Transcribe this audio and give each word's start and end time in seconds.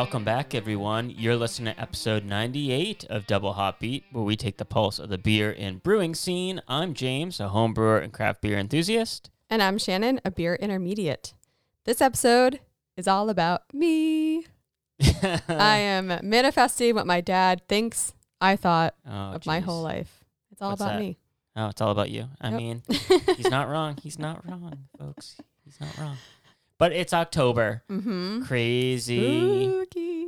Welcome 0.00 0.24
back, 0.24 0.54
everyone. 0.54 1.10
You're 1.10 1.36
listening 1.36 1.74
to 1.74 1.78
episode 1.78 2.24
98 2.24 3.04
of 3.10 3.26
Double 3.26 3.52
Hop 3.52 3.80
Beat, 3.80 4.04
where 4.10 4.24
we 4.24 4.34
take 4.34 4.56
the 4.56 4.64
pulse 4.64 4.98
of 4.98 5.10
the 5.10 5.18
beer 5.18 5.54
and 5.58 5.82
brewing 5.82 6.14
scene. 6.14 6.62
I'm 6.66 6.94
James, 6.94 7.38
a 7.38 7.50
home 7.50 7.74
brewer 7.74 7.98
and 7.98 8.10
craft 8.10 8.40
beer 8.40 8.56
enthusiast. 8.56 9.28
And 9.50 9.62
I'm 9.62 9.76
Shannon, 9.76 10.18
a 10.24 10.30
beer 10.30 10.54
intermediate. 10.54 11.34
This 11.84 12.00
episode 12.00 12.60
is 12.96 13.06
all 13.06 13.28
about 13.28 13.64
me. 13.74 14.46
I 15.22 15.76
am 15.76 16.18
manifesting 16.22 16.94
what 16.94 17.06
my 17.06 17.20
dad 17.20 17.60
thinks 17.68 18.14
I 18.40 18.56
thought 18.56 18.94
oh, 19.06 19.10
of 19.34 19.44
my 19.44 19.60
whole 19.60 19.82
life. 19.82 20.24
It's 20.50 20.62
all 20.62 20.70
What's 20.70 20.80
about 20.80 20.92
that? 20.94 21.00
me. 21.00 21.18
Oh, 21.56 21.66
it's 21.68 21.82
all 21.82 21.90
about 21.90 22.08
you. 22.08 22.26
I 22.40 22.48
Yep. 22.48 22.58
mean, 22.58 22.82
he's 23.36 23.50
not 23.50 23.68
wrong. 23.68 23.98
He's 24.02 24.18
not 24.18 24.48
wrong, 24.48 24.86
folks. 24.98 25.36
He's 25.62 25.78
not 25.78 25.94
wrong. 25.98 26.16
But 26.80 26.92
it's 26.92 27.12
October. 27.12 27.82
mm-hmm. 27.90 28.42
Crazy. 28.44 29.68
Spooky. 29.68 30.26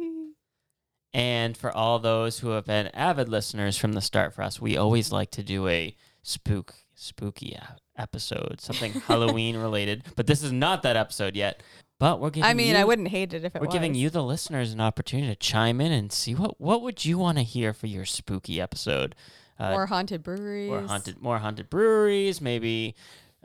And 1.14 1.56
for 1.56 1.74
all 1.74 1.98
those 1.98 2.40
who 2.40 2.50
have 2.50 2.66
been 2.66 2.88
avid 2.88 3.30
listeners 3.30 3.78
from 3.78 3.94
the 3.94 4.02
start 4.02 4.34
for 4.34 4.42
us, 4.42 4.60
we 4.60 4.76
always 4.76 5.10
like 5.10 5.30
to 5.30 5.42
do 5.42 5.66
a 5.66 5.96
spook 6.22 6.74
spooky 6.94 7.58
episode, 7.96 8.60
something 8.60 8.92
Halloween 9.06 9.56
related. 9.56 10.04
But 10.14 10.26
this 10.26 10.42
is 10.42 10.52
not 10.52 10.82
that 10.82 10.94
episode 10.94 11.36
yet. 11.36 11.62
But 11.98 12.20
we're 12.20 12.28
giving 12.28 12.50
I 12.50 12.52
mean, 12.52 12.74
you, 12.74 12.76
I 12.76 12.84
wouldn't 12.84 13.08
hate 13.08 13.32
it 13.32 13.44
if 13.44 13.56
it 13.56 13.60
we're 13.60 13.68
was. 13.68 13.72
giving 13.72 13.94
you 13.94 14.10
the 14.10 14.22
listeners 14.22 14.74
an 14.74 14.80
opportunity 14.80 15.28
to 15.28 15.36
chime 15.36 15.80
in 15.80 15.90
and 15.90 16.12
see 16.12 16.34
what 16.34 16.60
what 16.60 16.82
would 16.82 17.04
you 17.06 17.16
want 17.16 17.38
to 17.38 17.44
hear 17.44 17.72
for 17.72 17.86
your 17.86 18.04
spooky 18.04 18.60
episode. 18.60 19.14
Uh, 19.58 19.70
more 19.70 19.86
haunted 19.86 20.22
breweries. 20.22 20.68
more 20.68 20.82
haunted 20.82 21.22
more 21.22 21.38
haunted 21.38 21.70
breweries, 21.70 22.42
maybe 22.42 22.94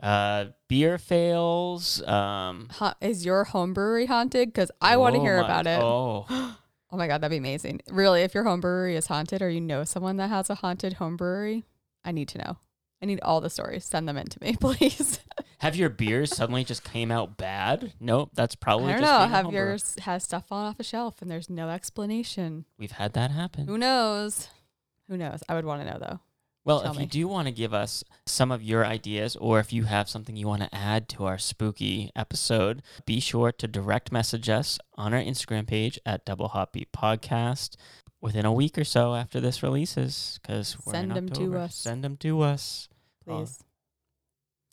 uh, 0.02 0.46
beer 0.68 0.98
fails. 0.98 2.02
Um, 2.06 2.68
Ha- 2.72 2.94
is 3.00 3.24
your 3.24 3.44
home 3.44 3.72
brewery 3.74 4.06
haunted? 4.06 4.48
Because 4.48 4.70
I 4.80 4.96
want 4.96 5.14
to 5.14 5.20
oh 5.20 5.24
hear 5.24 5.38
my- 5.40 5.44
about 5.44 5.66
it. 5.66 5.80
Oh. 5.80 6.54
Oh, 6.90 6.96
my 6.96 7.06
god, 7.06 7.20
that'd 7.20 7.30
be 7.30 7.36
amazing. 7.36 7.82
Really, 7.90 8.22
if 8.22 8.32
your 8.34 8.44
home 8.44 8.62
brewery 8.62 8.96
is 8.96 9.08
haunted, 9.08 9.42
or 9.42 9.50
you 9.50 9.60
know 9.60 9.84
someone 9.84 10.16
that 10.16 10.30
has 10.30 10.48
a 10.48 10.54
haunted 10.54 10.94
home 10.94 11.18
brewery, 11.18 11.64
I 12.02 12.12
need 12.12 12.28
to 12.28 12.38
know. 12.38 12.56
I 13.02 13.04
need 13.06 13.20
all 13.20 13.42
the 13.42 13.50
stories. 13.50 13.84
Send 13.84 14.08
them 14.08 14.16
in 14.16 14.24
to 14.26 14.38
me, 14.42 14.56
please. 14.60 15.20
have 15.58 15.76
your 15.76 15.90
beers 15.90 16.34
suddenly 16.34 16.64
just 16.64 16.84
came 16.84 17.10
out 17.12 17.36
bad? 17.36 17.92
Nope, 18.00 18.30
that's 18.32 18.54
probably 18.54 18.94
I 18.94 18.96
don't 18.96 19.02
just 19.02 19.20
know. 19.20 19.28
Have 19.28 19.52
yours 19.52 19.96
has 20.00 20.24
stuff 20.24 20.46
fallen 20.48 20.64
off 20.64 20.80
a 20.80 20.82
shelf 20.82 21.20
and 21.20 21.30
there's 21.30 21.50
no 21.50 21.68
explanation? 21.68 22.64
We've 22.78 22.92
had 22.92 23.12
that 23.12 23.32
happen. 23.32 23.66
Who 23.66 23.76
knows? 23.76 24.48
Who 25.08 25.18
knows? 25.18 25.42
I 25.46 25.56
would 25.56 25.66
want 25.66 25.82
to 25.82 25.92
know 25.92 25.98
though. 26.00 26.20
Well, 26.68 26.82
Tell 26.82 26.90
if 26.92 26.98
me. 26.98 27.04
you 27.04 27.08
do 27.08 27.28
want 27.28 27.48
to 27.48 27.52
give 27.52 27.72
us 27.72 28.04
some 28.26 28.52
of 28.52 28.62
your 28.62 28.84
ideas, 28.84 29.36
or 29.36 29.58
if 29.58 29.72
you 29.72 29.84
have 29.84 30.06
something 30.06 30.36
you 30.36 30.46
want 30.46 30.60
to 30.60 30.74
add 30.74 31.08
to 31.08 31.24
our 31.24 31.38
spooky 31.38 32.10
episode, 32.14 32.82
be 33.06 33.20
sure 33.20 33.52
to 33.52 33.66
direct 33.66 34.12
message 34.12 34.50
us 34.50 34.78
on 34.94 35.14
our 35.14 35.20
Instagram 35.22 35.66
page 35.66 35.98
at 36.04 36.26
Double 36.26 36.48
Hop 36.48 36.74
Beat 36.74 36.92
Podcast 36.92 37.76
within 38.20 38.44
a 38.44 38.52
week 38.52 38.76
or 38.76 38.84
so 38.84 39.14
after 39.14 39.40
this 39.40 39.62
releases, 39.62 40.38
because 40.42 40.76
we're 40.84 40.92
Send 40.92 41.12
in 41.12 41.16
'em 41.16 41.28
to 41.30 41.56
us. 41.56 41.74
Send 41.74 42.04
them 42.04 42.18
to 42.18 42.42
us. 42.42 42.90
Please. 43.26 43.60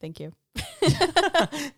Thank 0.02 0.20
you. 0.20 0.34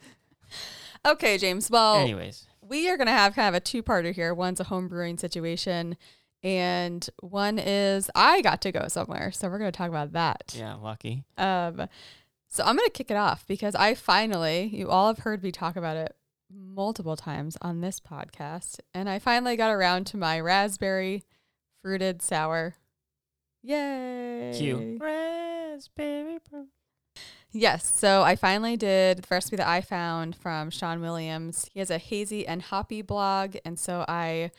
okay, 1.06 1.38
James. 1.38 1.70
Well, 1.70 1.98
Anyways, 1.98 2.48
we 2.68 2.90
are 2.90 2.98
going 2.98 3.06
to 3.06 3.14
have 3.14 3.36
kind 3.36 3.50
of 3.50 3.54
a 3.54 3.60
two 3.60 3.84
parter 3.84 4.16
here. 4.16 4.34
One's 4.34 4.60
a 4.60 4.64
home 4.64 4.88
brewing 4.88 5.20
situation, 5.20 5.96
and 6.48 7.10
one 7.20 7.60
is 7.60 8.10
I 8.16 8.42
got 8.42 8.62
to 8.62 8.72
go 8.72 8.88
somewhere. 8.88 9.34
So 9.34 9.50
we're 9.50 9.60
going 9.60 9.72
to 9.72 9.78
talk 9.78 9.90
about 9.90 10.14
that. 10.14 10.56
yeah, 10.58 10.76
lucky. 10.76 11.26
Um, 11.38 11.90
so 12.48 12.64
I'm 12.64 12.78
going 12.78 12.88
to 12.88 12.92
kick 12.94 13.12
it 13.12 13.18
off 13.18 13.46
because 13.46 13.76
I 13.76 13.96
finally, 13.96 14.70
you 14.72 14.90
all 14.90 15.08
have 15.08 15.20
heard 15.20 15.44
me 15.44 15.52
talk 15.52 15.76
about 15.76 15.98
it 15.98 16.16
multiple 16.50 17.18
times 17.18 17.58
on 17.62 17.82
this 17.82 18.00
podcast, 18.00 18.80
and 18.94 19.10
I 19.10 19.20
finally 19.20 19.58
got 19.58 19.72
around 19.72 20.08
to 20.08 20.18
my 20.18 20.40
raspberry 20.40 21.26
fruited 21.82 22.22
sour. 22.22 22.76
Yay! 23.62 24.54
Cue. 24.56 24.98
Raspberry. 25.02 26.38
Yes, 27.52 27.94
so 27.94 28.24
I 28.24 28.38
finally 28.38 28.78
did 28.78 29.18
the 29.18 29.28
recipe 29.30 29.58
that 29.58 29.68
I 29.68 29.82
found 29.82 30.36
from 30.38 30.70
Sean 30.70 31.02
Williams. 31.02 31.70
He 31.74 31.80
has 31.80 31.90
a 31.90 31.98
hazy 31.98 32.48
and 32.48 32.62
hoppy 32.62 33.02
blog, 33.02 33.58
and 33.66 33.78
so 33.78 34.06
I 34.08 34.52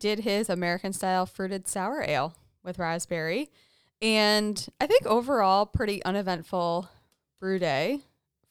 did 0.00 0.20
his 0.20 0.50
American 0.50 0.92
style 0.92 1.26
fruited 1.26 1.68
sour 1.68 2.02
ale 2.02 2.34
with 2.64 2.78
raspberry. 2.78 3.50
And 4.02 4.66
I 4.80 4.86
think 4.86 5.06
overall, 5.06 5.66
pretty 5.66 6.02
uneventful 6.04 6.88
brew 7.38 7.58
day 7.58 8.00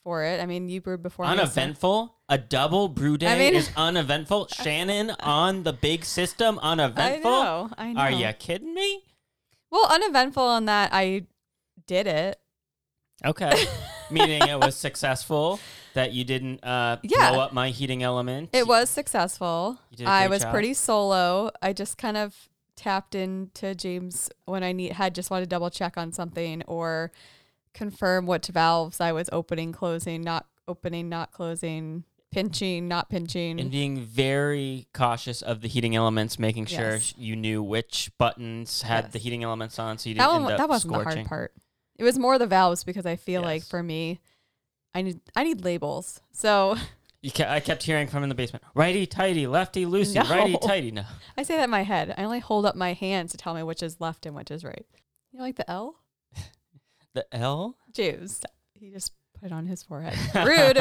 for 0.03 0.23
it. 0.23 0.39
I 0.39 0.45
mean, 0.45 0.69
you 0.69 0.79
brewed 0.79 1.03
before 1.03 1.25
me, 1.25 1.35
so- 1.35 1.41
Uneventful? 1.41 2.15
A 2.29 2.37
double 2.37 2.87
brew 2.87 3.17
day 3.17 3.37
mean- 3.39 3.55
is 3.55 3.71
uneventful? 3.75 4.47
Shannon 4.53 5.11
on 5.19 5.63
the 5.63 5.73
big 5.73 6.05
system, 6.05 6.59
I 6.61 6.71
uneventful? 6.73 7.31
know, 7.31 7.69
I 7.77 7.93
know. 7.93 7.99
Are 7.99 8.11
you 8.11 8.31
kidding 8.33 8.73
me? 8.75 9.03
Well, 9.71 9.87
uneventful 9.91 10.55
in 10.57 10.65
that 10.65 10.91
I 10.93 11.23
did 11.87 12.05
it. 12.07 12.39
Okay. 13.25 13.65
Meaning 14.11 14.47
it 14.47 14.59
was 14.59 14.75
successful, 14.75 15.59
that 15.93 16.11
you 16.13 16.23
didn't 16.23 16.63
uh, 16.63 16.97
Yeah. 17.03 17.31
blow 17.31 17.39
up 17.41 17.53
my 17.53 17.69
heating 17.69 18.03
element. 18.03 18.49
It 18.53 18.67
was 18.67 18.89
successful. 18.89 19.79
You 19.91 19.97
did 19.97 20.07
a 20.07 20.09
I 20.09 20.27
was 20.27 20.41
job. 20.43 20.51
pretty 20.53 20.73
solo. 20.73 21.51
I 21.61 21.73
just 21.73 21.97
kind 21.97 22.17
of 22.17 22.49
tapped 22.75 23.15
into 23.15 23.75
James 23.75 24.29
when 24.45 24.63
I 24.63 24.71
need 24.71 24.93
had 24.93 25.13
just 25.15 25.29
wanted 25.29 25.45
to 25.45 25.49
double 25.49 25.69
check 25.69 25.97
on 25.97 26.11
something 26.13 26.63
or 26.67 27.11
confirm 27.73 28.25
which 28.25 28.47
valves 28.47 28.99
I 29.01 29.11
was 29.11 29.29
opening, 29.31 29.71
closing, 29.71 30.21
not 30.21 30.45
opening, 30.67 31.09
not 31.09 31.31
closing, 31.31 32.03
pinching, 32.31 32.87
not 32.87 33.09
pinching. 33.09 33.59
And 33.59 33.71
being 33.71 33.99
very 34.01 34.87
cautious 34.93 35.41
of 35.41 35.61
the 35.61 35.67
heating 35.67 35.95
elements, 35.95 36.37
making 36.39 36.65
sure 36.67 36.93
Yes. 36.93 37.13
you 37.17 37.35
knew 37.35 37.61
which 37.63 38.11
buttons 38.17 38.83
had 38.83 39.05
Yes. 39.05 39.13
the 39.13 39.19
heating 39.19 39.43
elements 39.43 39.79
on 39.79 39.97
so 39.97 40.09
you 40.09 40.15
that 40.15 40.21
didn't 40.27 40.43
one 40.43 40.51
end 40.51 40.53
up 40.53 40.57
that 40.59 40.69
wasn't 40.69 40.93
the 40.93 41.03
hard 41.03 41.25
part. 41.25 41.53
It 41.97 42.03
was 42.03 42.17
more 42.17 42.37
the 42.37 42.47
valves 42.47 42.83
because 42.83 43.05
I 43.05 43.15
feel 43.17 43.41
like 43.41 43.63
for 43.63 43.83
me, 43.83 44.19
I 44.93 45.01
need 45.01 45.19
I 45.35 45.43
need 45.43 45.63
labels. 45.63 46.21
So 46.31 46.75
I 47.39 47.59
kept 47.59 47.83
hearing 47.83 48.07
from 48.07 48.23
in 48.23 48.29
the 48.29 48.35
basement, 48.35 48.63
righty 48.75 49.05
tighty, 49.05 49.45
lefty 49.47 49.85
loosey, 49.85 50.15
No. 50.15 50.21
righty 50.35 50.57
tighty. 50.57 50.91
No. 50.91 51.03
I 51.37 51.43
say 51.43 51.57
that 51.57 51.65
in 51.65 51.69
my 51.69 51.83
head. 51.83 52.13
I 52.17 52.23
only 52.23 52.39
hold 52.39 52.65
up 52.65 52.75
my 52.75 52.93
hands 52.93 53.31
to 53.31 53.37
tell 53.37 53.53
me 53.53 53.63
which 53.63 53.83
is 53.83 53.99
left 53.99 54.25
and 54.25 54.35
which 54.35 54.51
is 54.51 54.63
right. 54.63 54.85
You 55.31 55.39
know, 55.39 55.45
like 55.45 55.55
the 55.55 55.69
L? 55.69 55.95
The 57.15 57.25
L? 57.35 57.75
James. 57.91 58.41
He 58.73 58.91
just 58.91 59.13
put 59.39 59.47
it 59.47 59.51
on 59.51 59.65
his 59.65 59.81
forehead. 59.83 60.15
Rude. 60.35 60.77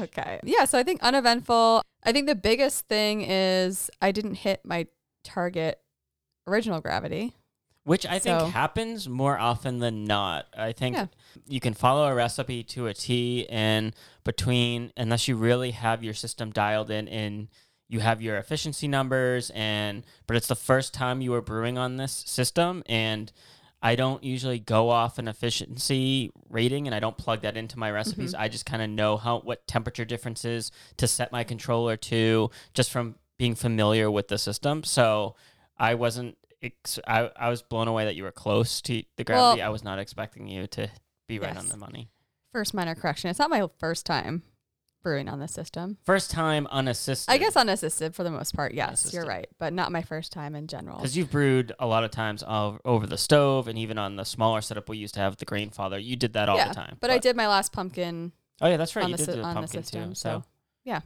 Okay. 0.00 0.40
Yeah. 0.42 0.64
So 0.64 0.78
I 0.78 0.82
think 0.82 1.02
uneventful. 1.02 1.82
I 2.02 2.12
think 2.12 2.26
the 2.26 2.34
biggest 2.34 2.88
thing 2.88 3.20
is 3.22 3.90
I 4.00 4.10
didn't 4.10 4.36
hit 4.36 4.60
my 4.64 4.86
target 5.22 5.80
original 6.46 6.80
gravity. 6.80 7.34
Which 7.84 8.06
I 8.06 8.20
think 8.20 8.52
happens 8.52 9.08
more 9.08 9.36
often 9.38 9.80
than 9.80 10.04
not. 10.04 10.46
I 10.56 10.72
think 10.72 10.96
Yeah. 10.96 11.06
you 11.48 11.58
can 11.58 11.74
follow 11.74 12.04
a 12.06 12.14
recipe 12.14 12.62
to 12.64 12.86
a 12.86 12.94
T, 12.94 13.46
and 13.48 13.92
between, 14.22 14.92
unless 14.96 15.26
you 15.26 15.34
really 15.36 15.72
have 15.72 16.04
your 16.04 16.14
system 16.14 16.52
dialed 16.52 16.90
in 16.90 17.08
and 17.08 17.48
you 17.88 17.98
have 18.00 18.22
your 18.22 18.36
efficiency 18.36 18.86
numbers, 18.86 19.50
and 19.50 20.04
but 20.26 20.36
it's 20.36 20.46
the 20.46 20.54
first 20.54 20.94
time 20.94 21.20
you 21.20 21.32
were 21.32 21.42
brewing 21.42 21.76
on 21.76 21.96
this 21.96 22.12
system, 22.26 22.82
and 22.86 23.32
I 23.82 23.96
don't 23.96 24.22
usually 24.22 24.60
go 24.60 24.88
off 24.88 25.18
an 25.18 25.26
efficiency 25.26 26.30
rating, 26.48 26.86
and 26.86 26.94
I 26.94 27.00
don't 27.00 27.18
plug 27.18 27.40
that 27.42 27.56
into 27.56 27.80
my 27.80 27.90
recipes. 27.90 28.32
Mm-hmm. 28.32 28.42
I 28.42 28.48
just 28.48 28.64
kind 28.64 28.80
of 28.80 28.90
know 28.90 29.16
how 29.16 29.40
what 29.40 29.66
temperature 29.66 30.04
differences 30.04 30.70
to 30.98 31.08
set 31.08 31.32
my 31.32 31.42
controller 31.42 31.96
to, 31.96 32.50
just 32.74 32.92
from 32.92 33.16
being 33.38 33.56
familiar 33.56 34.08
with 34.08 34.28
the 34.28 34.38
system. 34.38 34.84
So 34.84 35.34
I 35.76 35.94
wasn't. 35.94 36.38
Ex- 36.62 36.98
I, 37.06 37.30
I 37.36 37.48
was 37.48 37.62
blown 37.62 37.88
away 37.88 38.04
that 38.04 38.14
you 38.16 38.22
were 38.24 38.32
close 38.32 38.80
to 38.82 39.02
the 39.16 39.24
gravity. 39.24 39.60
Well- 39.60 39.66
I 39.66 39.70
was 39.70 39.82
not 39.84 39.98
expecting 39.98 40.46
you 40.46 40.66
to 40.68 40.88
be 41.28 41.38
right 41.38 41.56
on 41.56 41.68
the 41.68 41.76
money. 41.76 42.08
First 42.52 42.74
minor 42.74 42.94
correction. 42.94 43.30
It's 43.30 43.38
not 43.38 43.48
my 43.50 43.66
first 43.78 44.04
time 44.04 44.42
brewing 45.02 45.28
on 45.28 45.40
the 45.40 45.48
system. 45.48 45.98
First 46.04 46.30
time 46.30 46.68
unassisted. 46.70 47.32
I 47.32 47.38
guess 47.38 47.56
unassisted 47.56 48.14
for 48.14 48.22
the 48.22 48.30
most 48.30 48.54
part. 48.54 48.74
Yes, 48.74 48.88
Unassisted. 48.88 49.14
you're 49.14 49.26
right. 49.26 49.48
But 49.58 49.72
not 49.72 49.90
my 49.90 50.02
first 50.02 50.32
time 50.32 50.54
in 50.54 50.66
general. 50.68 50.98
because 50.98 51.16
you've 51.16 51.30
brewed 51.30 51.72
a 51.78 51.86
lot 51.86 52.04
of 52.04 52.10
times 52.10 52.44
ov- 52.46 52.80
over 52.84 53.06
the 53.06 53.18
stove 53.18 53.66
and 53.68 53.78
even 53.78 53.98
on 53.98 54.16
the 54.16 54.24
smaller 54.24 54.60
setup 54.60 54.88
we 54.88 54.98
used 54.98 55.14
to 55.14 55.20
have 55.20 55.38
the 55.38 55.44
grandfather. 55.44 55.98
You 55.98 56.14
did 56.14 56.34
that 56.34 56.48
all 56.48 56.56
yeah, 56.56 56.68
the 56.68 56.74
time. 56.74 56.98
But, 57.00 57.10
I 57.10 57.18
did 57.18 57.34
my 57.36 57.48
last 57.48 57.72
pumpkin 57.72 58.32
Oh 58.60 58.68
yeah, 58.68 58.76
that's 58.76 58.94
right. 58.94 59.04
on, 59.04 59.10
You 59.10 59.16
the, 59.16 59.26
did 59.26 59.38
the 59.38 59.42
on 59.42 59.54
the 59.54 59.60
pumpkin 59.62 59.82
system. 59.82 60.08
too. 60.10 60.14
So, 60.14 60.28
So 60.40 60.44
yeah, 60.84 61.00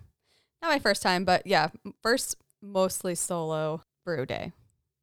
not 0.61 0.69
my 0.69 0.79
first 0.79 1.01
time, 1.01 1.25
but 1.25 1.47
yeah, 1.47 1.69
first 2.03 2.37
mostly 2.61 3.15
solo 3.15 3.83
brew 4.05 4.27
day 4.27 4.53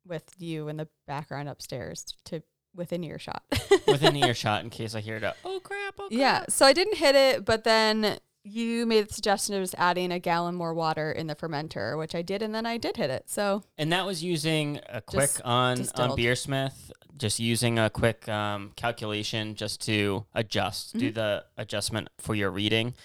with 0.08 0.24
you 0.38 0.68
in 0.68 0.78
the 0.78 0.88
background 1.08 1.50
upstairs 1.50 2.06
to 2.26 2.42
within 2.76 3.04
earshot. 3.04 3.44
within 3.88 4.16
earshot, 4.24 4.64
in 4.64 4.70
case 4.70 4.96
I 4.96 5.00
hear 5.00 5.18
it. 5.18 5.24
Oh 5.46 5.60
crap! 5.64 5.96
Oh 6.00 6.08
crap. 6.08 6.12
Yeah, 6.12 6.46
so 6.50 6.66
I 6.66 6.74
didn't 6.74 6.98
hit 6.98 7.16
it, 7.16 7.46
but 7.46 7.64
then 7.64 8.18
you 8.46 8.86
made 8.86 9.08
the 9.08 9.14
suggestion 9.14 9.56
of 9.56 9.62
just 9.64 9.76
adding 9.78 10.12
a 10.12 10.20
gallon 10.20 10.54
more 10.56 10.74
water 10.74 11.12
in 11.12 11.28
the 11.28 11.36
fermenter, 11.36 11.98
which 11.98 12.14
I 12.14 12.22
did, 12.22 12.42
and 12.42 12.54
then 12.54 12.66
I 12.66 12.78
did 12.78 12.98
hit 12.98 13.10
it. 13.10 13.30
So 13.30 13.64
And 13.78 13.92
that 13.94 14.06
was 14.06 14.22
using 14.22 14.80
a 14.90 15.00
quick 15.02 15.22
Just 15.30 15.42
on 15.44 15.72
on 15.72 15.78
distilled. 15.78 16.20
Beersmith, 16.20 16.92
just 17.16 17.40
using 17.40 17.80
a 17.80 17.90
quick 17.90 18.28
um, 18.28 18.72
calculation 18.76 19.56
just 19.56 19.80
to 19.86 20.26
adjust, 20.34 20.98
do 20.98 21.10
Mhm. 21.12 21.14
the 21.16 21.46
adjustment 21.58 22.10
for 22.20 22.36
your 22.36 22.52
reading. 22.52 22.96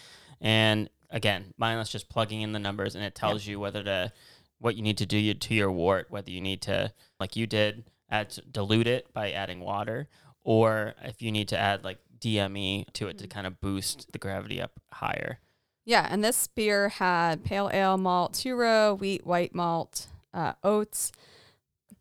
And 0.41 0.91
again, 1.11 1.55
mindless 1.57 1.89
just 1.91 2.09
plugging 2.09 2.41
in 2.43 2.51
the 2.51 2.59
numbers, 2.59 2.97
and 2.97 3.05
it 3.05 3.15
tells 3.15 3.47
you 3.47 3.61
whether 3.61 3.85
to 3.85 4.13
what 4.59 4.77
you 4.77 4.83
need 4.83 4.99
to 4.99 5.07
do 5.07 5.35
to 5.35 5.55
your 5.55 5.71
wort, 5.71 6.07
whether 6.11 6.31
you 6.31 6.41
need 6.41 6.61
to, 6.63 6.93
like 7.21 7.37
you 7.37 7.47
did, 7.47 7.85
add 8.11 8.37
dilute 8.51 8.87
it 8.87 9.13
by 9.13 9.31
adding 9.31 9.61
water, 9.61 10.09
or 10.43 10.95
if 11.03 11.23
you 11.23 11.31
need 11.31 11.49
to 11.49 11.59
add 11.59 11.85
like 11.85 11.99
DME 12.21 12.93
to 12.95 13.09
it 13.09 13.19
to 13.19 13.27
kind 13.29 13.47
of 13.47 13.61
boost 13.61 14.13
the 14.13 14.19
gravity 14.19 14.61
up 14.61 14.73
higher. 14.93 15.39
Yeah, 15.85 16.07
and 16.11 16.23
this 16.23 16.47
beer 16.49 16.89
had 16.91 17.45
pale 17.45 17.71
ale 17.73 17.97
malt, 17.97 18.35
two 18.35 18.55
row, 18.57 18.95
wheat, 18.95 19.27
white 19.27 19.55
malt, 19.55 20.09
uh, 20.35 20.53
oats. 20.63 21.13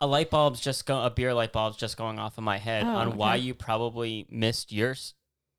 A 0.01 0.07
light 0.07 0.29
bulb's 0.29 0.59
just 0.59 0.85
go 0.85 1.01
a 1.03 1.09
beer 1.09 1.33
light 1.33 1.51
bulb's 1.53 1.77
just 1.77 1.97
going 1.97 2.19
off 2.19 2.37
in 2.37 2.43
my 2.43 2.57
head 2.57 2.83
Oh, 2.83 2.89
on 2.89 3.17
why 3.17 3.35
you 3.35 3.53
probably 3.53 4.27
missed 4.29 4.71
your 4.71 4.95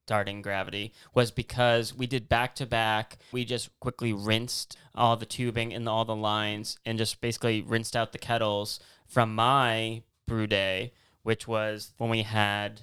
starting 0.09 0.41
gravity 0.41 0.91
was 1.13 1.31
because 1.31 1.93
we 1.93 2.07
did 2.07 2.31
back 2.31 2.55
to 2.55 2.65
back. 2.65 3.19
We 3.31 3.45
just 3.45 3.69
quickly 3.79 4.15
rinsed 4.15 4.75
all 4.95 5.17
the 5.19 5.27
tubing 5.27 5.75
and 5.75 5.87
all 5.87 6.07
the 6.07 6.17
lines 6.17 6.79
and 6.87 6.97
just 6.97 7.21
basically 7.21 7.61
rinsed 7.61 7.95
out 7.95 8.13
the 8.13 8.19
kettles 8.19 8.81
from 9.07 9.35
my 9.35 10.01
brew 10.27 10.47
day, 10.47 10.95
which 11.25 11.47
was 11.47 11.93
when 11.99 12.09
we 12.09 12.23
had 12.23 12.81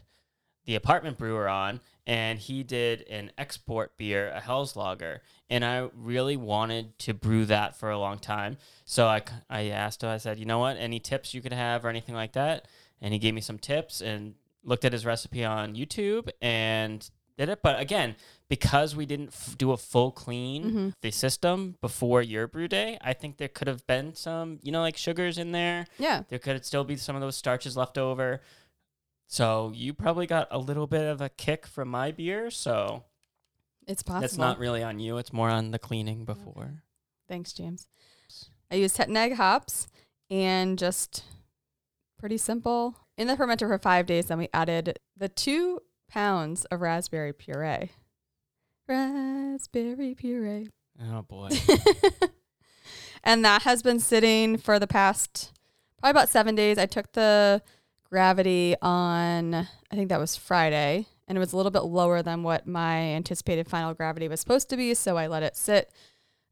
the 0.66 0.76
apartment 0.76 1.18
brewer 1.18 1.50
on 1.50 1.80
and 2.06 2.38
he 2.38 2.62
did 2.62 3.02
an 3.10 3.32
export 3.40 3.98
beer, 3.98 4.30
a 4.30 4.40
Helles 4.40 4.76
Lager, 4.76 5.24
and 5.50 5.66
I 5.66 5.90
really 5.96 6.38
wanted 6.38 7.00
to 7.00 7.16
brew 7.16 7.46
that 7.46 7.76
for 7.76 7.90
a 7.90 7.98
long 7.98 8.20
time. 8.20 8.58
So 8.86 9.08
I, 9.08 9.24
I 9.50 9.70
asked 9.70 10.04
him, 10.04 10.10
I 10.10 10.18
said, 10.18 10.38
you 10.38 10.46
know 10.46 10.60
what, 10.60 10.78
any 10.78 11.00
tips 11.00 11.34
you 11.34 11.42
could 11.42 11.54
have 11.54 11.86
or 11.86 11.90
anything 11.90 12.14
like 12.14 12.34
that? 12.34 12.68
And 13.02 13.14
he 13.14 13.20
gave 13.20 13.34
me 13.34 13.42
some 13.42 13.58
tips 13.58 14.00
and 14.00 14.36
looked 14.66 14.84
at 14.84 14.94
his 14.94 15.06
recipe 15.06 15.46
on 15.46 15.76
YouTube 15.76 16.30
and 16.42 17.10
did 17.38 17.50
it. 17.50 17.62
But 17.62 17.80
again, 17.80 18.16
because 18.50 18.96
we 18.96 19.06
didn't 19.06 19.30
f- 19.30 19.58
do 19.58 19.72
a 19.72 19.78
full 19.78 20.12
clean 20.12 20.64
Mhm. 20.72 20.94
the 21.02 21.12
system 21.12 21.76
before 21.82 22.22
your 22.22 22.48
brew 22.48 22.68
day, 22.68 22.98
I 23.02 23.14
think 23.14 23.38
there 23.38 23.48
could 23.48 23.68
have 23.68 23.86
been 23.88 24.14
some, 24.16 24.60
you 24.62 24.72
know, 24.72 24.82
like 24.82 24.98
sugars 24.98 25.38
in 25.38 25.52
there. 25.52 25.88
Yeah, 25.98 26.24
There 26.30 26.40
could 26.40 26.64
still 26.66 26.84
be 26.84 26.96
some 26.98 27.16
of 27.16 27.22
those 27.22 27.36
starches 27.36 27.76
left 27.76 27.98
over. 27.98 28.42
So 29.28 29.72
you 29.74 29.94
probably 29.94 30.28
got 30.28 30.48
a 30.52 30.60
little 30.60 30.88
bit 30.88 31.08
of 31.08 31.20
a 31.22 31.30
kick 31.30 31.66
from 31.66 31.88
my 31.90 32.12
beer. 32.12 32.50
So 32.52 33.04
it's 33.88 34.04
possible. 34.04 34.22
that's 34.22 34.38
not 34.38 34.60
really 34.60 34.84
on 34.84 35.00
you. 35.00 35.18
It's 35.18 35.34
more 35.34 35.50
on 35.50 35.72
the 35.72 35.80
cleaning 35.80 36.26
before. 36.26 36.84
Thanks, 37.28 37.52
James. 37.54 37.88
I 38.72 38.76
used 38.76 38.98
het 38.98 39.08
and 39.08 39.18
egg 39.18 39.34
hops 39.34 39.88
and 40.30 40.78
just 40.78 41.24
pretty 42.18 42.38
simple. 42.38 42.96
In 43.18 43.28
the 43.28 43.36
fermenter 43.36 43.68
for 43.68 43.78
five 43.80 44.06
days, 44.06 44.28
then 44.28 44.38
we 44.38 44.50
added 44.54 45.00
the 45.18 45.30
two 45.30 45.82
pounds 46.08 46.66
of 46.66 46.82
raspberry 46.82 47.34
puree. 47.34 47.92
Raspberry 48.88 50.16
puree. 50.16 50.70
Oh 51.02 51.22
boy. 51.24 51.50
and 53.24 53.44
that 53.44 53.64
has 53.64 53.82
been 53.82 54.00
sitting 54.00 54.58
for 54.58 54.80
the 54.80 54.88
past 54.88 55.52
probably 56.00 56.12
about 56.12 56.30
seven 56.30 56.56
days. 56.56 56.78
I 56.78 56.86
took 56.86 57.12
the 57.14 57.62
gravity 58.10 58.76
on, 58.82 59.56
I 59.56 59.96
think 59.96 60.10
that 60.10 60.20
was 60.20 60.36
Friday, 60.36 61.08
and 61.28 61.38
it 61.38 61.40
was 61.40 61.52
a 61.52 61.58
little 61.58 61.72
bit 61.72 61.84
lower 61.84 62.22
than 62.22 62.44
what 62.44 62.68
my 62.68 62.98
anticipated 62.98 63.68
final 63.68 63.94
gravity 63.94 64.28
was 64.28 64.40
supposed 64.40 64.70
to 64.70 64.78
be. 64.78 64.94
So 64.94 65.18
I 65.18 65.28
let 65.28 65.44
it 65.44 65.56
sit 65.58 65.92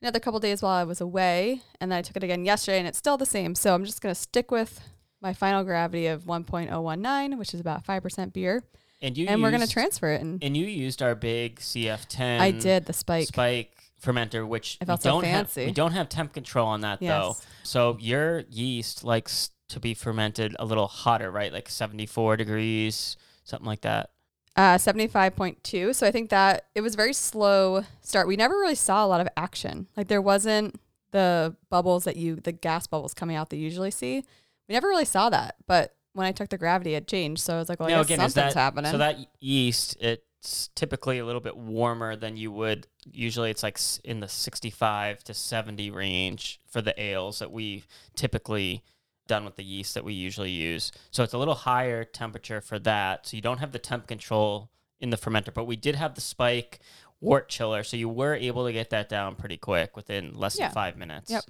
another 0.02 0.20
couple 0.20 0.40
days 0.40 0.62
while 0.62 0.74
I 0.74 0.84
was 0.84 1.00
away, 1.00 1.62
and 1.80 1.92
then 1.92 2.00
I 2.00 2.02
took 2.02 2.18
it 2.18 2.24
again 2.24 2.46
yesterday, 2.46 2.80
and 2.80 2.88
it's 2.88 2.98
still 2.98 3.18
the 3.18 3.26
same. 3.26 3.56
So 3.56 3.74
I'm 3.74 3.86
just 3.86 4.02
going 4.02 4.14
to 4.14 4.20
stick 4.20 4.52
with 4.52 4.82
my 5.22 5.34
final 5.34 5.64
gravity 5.64 6.08
of 6.08 6.24
1.019, 6.24 7.38
which 7.38 7.54
is 7.54 7.60
about 7.60 7.86
5% 7.86 8.34
beer, 8.34 8.64
and 9.04 9.18
you 9.18 9.28
and 9.28 9.42
we're 9.44 9.52
going 9.52 9.62
to 9.62 9.68
transfer 9.68 10.12
it. 10.12 10.22
And 10.22 10.44
And 10.44 10.58
you 10.58 10.66
used 10.66 11.04
our 11.04 11.14
big 11.14 11.60
CF10. 11.60 12.40
I 12.40 12.52
did 12.52 12.86
the 12.86 12.94
spike. 12.94 13.28
spike 13.28 13.78
fermenter, 14.02 14.48
which 14.48 14.78
I 14.82 14.86
we 14.86 14.88
felt 14.88 15.04
so 15.04 15.10
don't 15.10 15.26
have. 15.26 15.48
fancy. 15.48 15.66
We 15.68 15.72
don't 15.72 15.92
have 15.92 16.10
temp 16.10 16.34
control 16.34 16.68
on 16.68 16.82
that 16.82 17.00
though. 17.00 17.36
So 17.64 17.98
your 18.00 18.46
yeast 18.50 19.04
likes 19.04 19.52
to 19.70 19.80
be 19.80 19.94
fermented 19.94 20.56
a 20.60 20.66
little 20.66 20.88
hotter, 20.88 21.30
right? 21.32 21.52
Like 21.54 21.70
74 21.70 22.38
degrees, 22.38 23.18
something 23.44 23.68
like 23.68 23.82
that. 23.82 24.10
Uh, 24.56 24.76
75.2. 24.76 25.96
So 25.96 26.06
I 26.06 26.12
think 26.12 26.30
that 26.30 26.68
it 26.76 26.82
was 26.82 26.96
very 26.96 27.14
slow 27.14 27.84
start. 28.02 28.28
We 28.28 28.36
never 28.36 28.56
really 28.56 28.76
saw 28.76 29.06
a 29.06 29.08
lot 29.08 29.20
of 29.22 29.28
action. 29.36 29.88
Like 29.98 30.08
there 30.08 30.22
wasn't 30.22 30.80
the 31.12 31.56
bubbles 31.70 32.04
that 32.04 32.18
you, 32.18 32.36
the 32.36 32.52
gas 32.52 32.86
bubbles 32.88 33.14
coming 33.14 33.36
out 33.36 33.50
that 33.50 33.58
you 33.58 33.64
usually 33.64 33.92
see. 33.92 34.24
We 34.68 34.74
never 34.74 34.88
really 34.88 35.06
saw 35.06 35.30
that. 35.30 35.56
But 35.66 35.96
when 36.14 36.26
I 36.28 36.32
took 36.32 36.50
the 36.50 36.58
gravity, 36.58 36.96
it 36.96 37.08
changed. 37.08 37.42
So 37.42 37.56
I 37.56 37.60
was 37.60 37.70
like, 37.70 37.80
well, 37.80 37.90
I 37.90 37.94
Now, 37.94 38.02
again, 38.02 38.18
something's 38.20 38.34
that- 38.36 38.54
happening. 38.54 38.92
So 38.92 38.98
that 39.00 39.18
yeast, 39.40 39.98
it's 40.00 40.70
typically 40.76 41.20
a 41.20 41.26
little 41.26 41.42
bit 41.42 41.58
warmer 41.58 42.16
than 42.16 42.38
you 42.38 42.52
would. 42.52 42.88
Usually, 43.12 43.50
it's 43.52 43.64
like 43.64 43.80
in 44.04 44.20
the 44.20 44.28
65 44.28 45.24
to 45.26 45.34
70 45.34 45.90
range 45.92 46.60
for 46.70 46.82
the 46.82 47.00
ales 47.02 47.40
that 47.40 47.52
we 47.52 47.84
typically 48.16 48.84
done 49.28 49.46
with 49.46 49.56
the 49.56 49.64
yeast 49.64 49.94
that 49.94 50.04
we 50.04 50.14
usually 50.14 50.52
use. 50.52 50.92
So 51.12 51.24
it's 51.24 51.34
a 51.34 51.38
little 51.38 51.56
higher 51.56 52.04
temperature 52.04 52.60
for 52.62 52.78
that. 52.80 53.26
So 53.28 53.36
you 53.38 53.42
don't 53.42 53.60
have 53.60 53.72
the 53.72 53.80
temp 53.80 54.06
control 54.08 54.70
in 55.00 55.10
the 55.12 55.18
fermenter, 55.18 55.54
but 55.54 55.66
we 55.66 55.76
did 55.78 55.96
have 55.96 56.16
the 56.16 56.22
spike 56.22 56.80
wort 57.22 57.48
chiller, 57.48 57.84
so 57.86 57.96
you 57.96 58.10
were 58.10 58.36
able 58.36 58.66
to 58.66 58.74
get 58.74 58.90
that 58.90 59.08
down 59.08 59.36
pretty 59.36 59.56
quick 59.56 59.96
within 59.96 60.34
less 60.34 60.60
Yeah. 60.60 60.68
than 60.68 60.74
five 60.74 60.98
minutes. 60.98 61.32
Yep. 61.32 61.46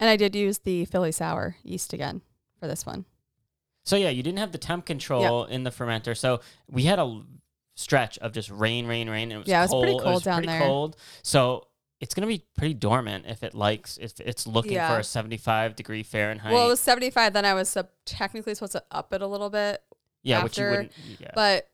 and 0.00 0.10
I 0.10 0.16
did 0.16 0.34
use 0.34 0.58
the 0.58 0.84
Philly 0.84 1.12
sour 1.12 1.56
yeast 1.62 1.92
again 1.94 2.20
for 2.60 2.66
this 2.66 2.84
one. 2.84 3.04
So 3.84 3.96
yeah, 3.96 4.10
you 4.10 4.22
didn't 4.22 4.38
have 4.38 4.52
the 4.52 4.58
temp 4.58 4.86
control 4.86 5.44
in 5.44 5.64
the 5.64 5.70
fermenter. 5.70 6.16
So 6.16 6.40
we 6.70 6.84
had 6.84 6.98
a 6.98 7.22
stretch 7.74 8.18
of 8.18 8.32
just 8.32 8.50
rain, 8.50 8.86
rain, 8.86 9.08
rain. 9.10 9.32
It 9.32 9.38
was 9.38 9.48
Yeah, 9.48 9.60
it 9.60 9.62
was 9.64 9.70
cold. 9.70 9.82
pretty 9.84 9.98
cold 9.98 10.14
was 10.14 10.22
down 10.22 10.36
pretty 10.38 10.48
there. 10.48 10.60
cold. 10.60 10.96
So 11.22 11.66
it's 12.00 12.14
gonna 12.14 12.26
be 12.26 12.44
pretty 12.56 12.74
dormant 12.74 13.26
if 13.26 13.42
it 13.42 13.54
likes 13.54 13.96
if 14.00 14.18
it's 14.20 14.46
looking 14.46 14.72
Yeah. 14.72 14.92
for 14.92 15.00
a 15.00 15.04
seventy-five 15.04 15.74
degree 15.76 16.02
Fahrenheit. 16.02 16.52
Well, 16.52 16.66
it 16.66 16.70
was 16.70 16.80
75. 16.80 17.32
Then 17.32 17.44
I 17.44 17.54
was 17.54 17.68
sub- 17.68 17.88
technically 18.04 18.54
supposed 18.54 18.72
to 18.72 18.84
up 18.90 19.12
it 19.12 19.22
a 19.22 19.26
little 19.26 19.50
bit. 19.50 19.82
yeah, 20.22 20.42
which 20.44 20.58
you 20.58 20.64
after, 20.64 20.70
wouldn't. 20.70 20.92
Yeah. 21.20 21.30
But 21.34 21.68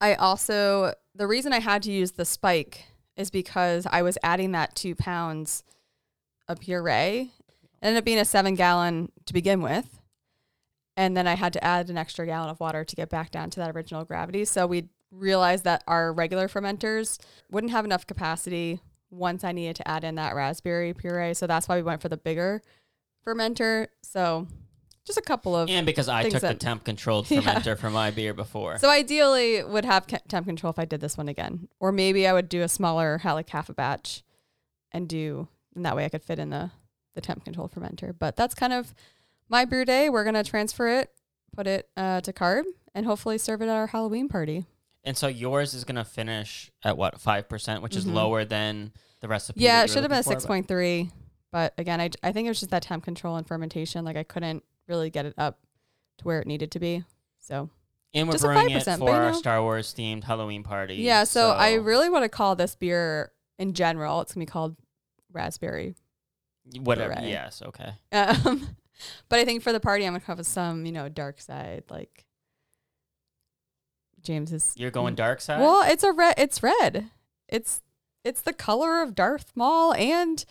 I 0.00 0.14
also 0.14 0.94
the 1.14 1.26
reason 1.26 1.52
I 1.52 1.60
had 1.60 1.82
to 1.84 1.92
use 1.92 2.12
the 2.12 2.24
spike 2.24 2.84
is 3.16 3.30
because 3.30 3.86
I 3.90 4.02
was 4.02 4.18
adding 4.22 4.52
that 4.52 4.74
two 4.74 4.94
pounds 4.94 5.62
of 6.48 6.60
puree. 6.60 7.30
It 7.30 7.86
ended 7.86 7.98
up 7.98 8.04
being 8.04 8.18
a 8.18 8.24
seven 8.24 8.54
gallon 8.54 9.12
to 9.26 9.32
begin 9.32 9.60
with. 9.62 10.00
And 10.96 11.16
then 11.16 11.26
I 11.26 11.34
had 11.34 11.52
to 11.54 11.64
add 11.64 11.90
an 11.90 11.98
extra 11.98 12.24
gallon 12.26 12.50
of 12.50 12.60
water 12.60 12.84
to 12.84 12.96
get 12.96 13.08
back 13.08 13.30
down 13.30 13.50
to 13.50 13.60
that 13.60 13.74
original 13.74 14.04
gravity. 14.04 14.44
So 14.44 14.66
we 14.66 14.88
realized 15.10 15.64
that 15.64 15.82
our 15.86 16.12
regular 16.12 16.48
fermenters 16.48 17.18
wouldn't 17.50 17.72
have 17.72 17.84
enough 17.84 18.06
capacity 18.06 18.80
once 19.10 19.44
I 19.44 19.52
needed 19.52 19.76
to 19.76 19.88
add 19.88 20.04
in 20.04 20.14
that 20.16 20.34
raspberry 20.34 20.92
puree. 20.92 21.34
So 21.34 21.46
that's 21.46 21.68
why 21.68 21.76
we 21.76 21.82
went 21.82 22.00
for 22.02 22.08
the 22.08 22.16
bigger 22.16 22.62
fermenter. 23.26 23.88
So 24.02 24.46
just 25.04 25.18
a 25.18 25.22
couple 25.22 25.54
of 25.54 25.68
and 25.68 25.84
because 25.86 26.08
I 26.08 26.28
took 26.28 26.40
the 26.40 26.54
temp 26.54 26.84
controlled 26.84 27.26
Yeah. 27.30 27.40
fermenter 27.40 27.78
for 27.78 27.90
my 27.90 28.10
beer 28.10 28.34
before. 28.34 28.78
So 28.78 28.88
ideally, 28.90 29.62
would 29.62 29.84
have 29.84 30.06
temp 30.06 30.46
control 30.46 30.70
if 30.70 30.78
I 30.78 30.84
did 30.84 31.00
this 31.00 31.16
one 31.16 31.28
again, 31.28 31.68
or 31.78 31.92
maybe 31.92 32.26
I 32.26 32.32
would 32.32 32.48
do 32.48 32.62
a 32.62 32.68
smaller, 32.68 33.20
like 33.24 33.50
half 33.50 33.68
a 33.68 33.74
batch, 33.74 34.22
and 34.92 35.08
do, 35.08 35.48
and 35.74 35.84
that 35.84 35.94
way 35.96 36.04
I 36.04 36.08
could 36.08 36.22
fit 36.22 36.38
in 36.38 36.50
the 36.50 36.70
the 37.14 37.20
temp 37.20 37.44
control 37.44 37.68
fermenter. 37.68 38.14
But 38.18 38.34
that's 38.34 38.54
kind 38.54 38.72
of 38.72 38.92
my 39.48 39.64
brew 39.64 39.84
day. 39.84 40.08
We're 40.10 40.24
gonna 40.24 40.44
transfer 40.44 40.88
it, 40.88 41.10
put 41.54 41.66
it 41.66 41.88
uh, 41.96 42.20
to 42.22 42.32
carb, 42.32 42.64
and 42.94 43.06
hopefully 43.06 43.38
serve 43.38 43.62
it 43.62 43.66
at 43.68 43.76
our 43.76 43.86
Halloween 43.88 44.28
party. 44.28 44.66
and 45.06 45.16
so 45.16 45.26
yours 45.26 45.74
is 45.74 45.84
gonna 45.84 46.04
finish 46.04 46.70
at 46.82 46.96
what 46.96 47.20
five 47.20 47.48
percent, 47.48 47.82
which 47.82 47.94
is 47.96 48.04
Mhm. 48.06 48.14
lower 48.14 48.44
than 48.44 48.92
the 49.20 49.28
recipe. 49.28 49.60
Yeah, 49.60 49.82
it 49.84 49.90
should 49.90 50.02
have 50.02 50.10
been 50.10 50.22
for, 50.22 50.30
six 50.30 50.46
point 50.46 50.66
three, 50.68 51.10
but 51.52 51.74
again, 51.78 52.00
I 52.00 52.10
I 52.22 52.32
think 52.32 52.46
it 52.46 52.50
was 52.50 52.60
just 52.60 52.70
that 52.70 52.82
temp 52.82 53.04
control 53.04 53.36
and 53.36 53.46
fermentation. 53.46 54.04
Like 54.04 54.16
I 54.16 54.22
couldn't 54.22 54.62
really 54.88 55.10
get 55.10 55.26
it 55.26 55.34
up 55.38 55.58
to 56.18 56.24
where 56.24 56.40
it 56.40 56.46
needed 56.46 56.70
to 56.72 56.78
be. 56.80 57.04
So 57.40 57.68
And 58.14 58.28
we're 58.28 58.38
brewing 58.38 58.70
it 58.70 58.82
5%, 58.84 58.98
for 58.98 59.10
our 59.10 59.32
know. 59.32 59.36
Star 59.38 59.60
Wars 59.60 59.92
themed 59.92 60.24
Halloween 60.24 60.62
party. 60.62 60.94
yeah, 60.96 61.24
so, 61.24 61.50
I 61.50 61.74
really 61.74 62.08
want 62.08 62.22
to 62.24 62.28
call 62.28 62.54
this 62.54 62.74
beer 62.76 63.32
in 63.58 63.72
general. 63.74 64.20
It's 64.20 64.32
gonna 64.34 64.46
be 64.46 64.50
called 64.50 64.76
raspberry 65.32 65.96
whatever. 66.80 67.14
Yes. 67.26 67.60
Okay. 67.60 67.92
Um, 68.12 68.76
but 69.28 69.38
I 69.38 69.44
think 69.44 69.62
for 69.62 69.72
the 69.72 69.80
party, 69.80 70.06
I'm 70.06 70.14
gonna 70.14 70.24
have 70.26 70.44
some, 70.46 70.86
you 70.86 70.92
know, 70.92 71.08
dark 71.08 71.40
side, 71.40 71.84
like 71.90 72.24
James 74.22 74.52
is. 74.52 74.74
You're 74.76 74.90
going 74.90 75.14
dark 75.14 75.40
side. 75.40 75.60
Well, 75.60 75.82
it's 75.90 76.02
a 76.02 76.12
red. 76.12 76.34
It's 76.38 76.62
red. 76.62 77.10
It's 77.48 77.80
it's 78.24 78.40
the 78.40 78.52
color 78.54 79.02
of 79.02 79.14
Darth 79.14 79.52
Maul 79.54 79.92
and 79.94 80.44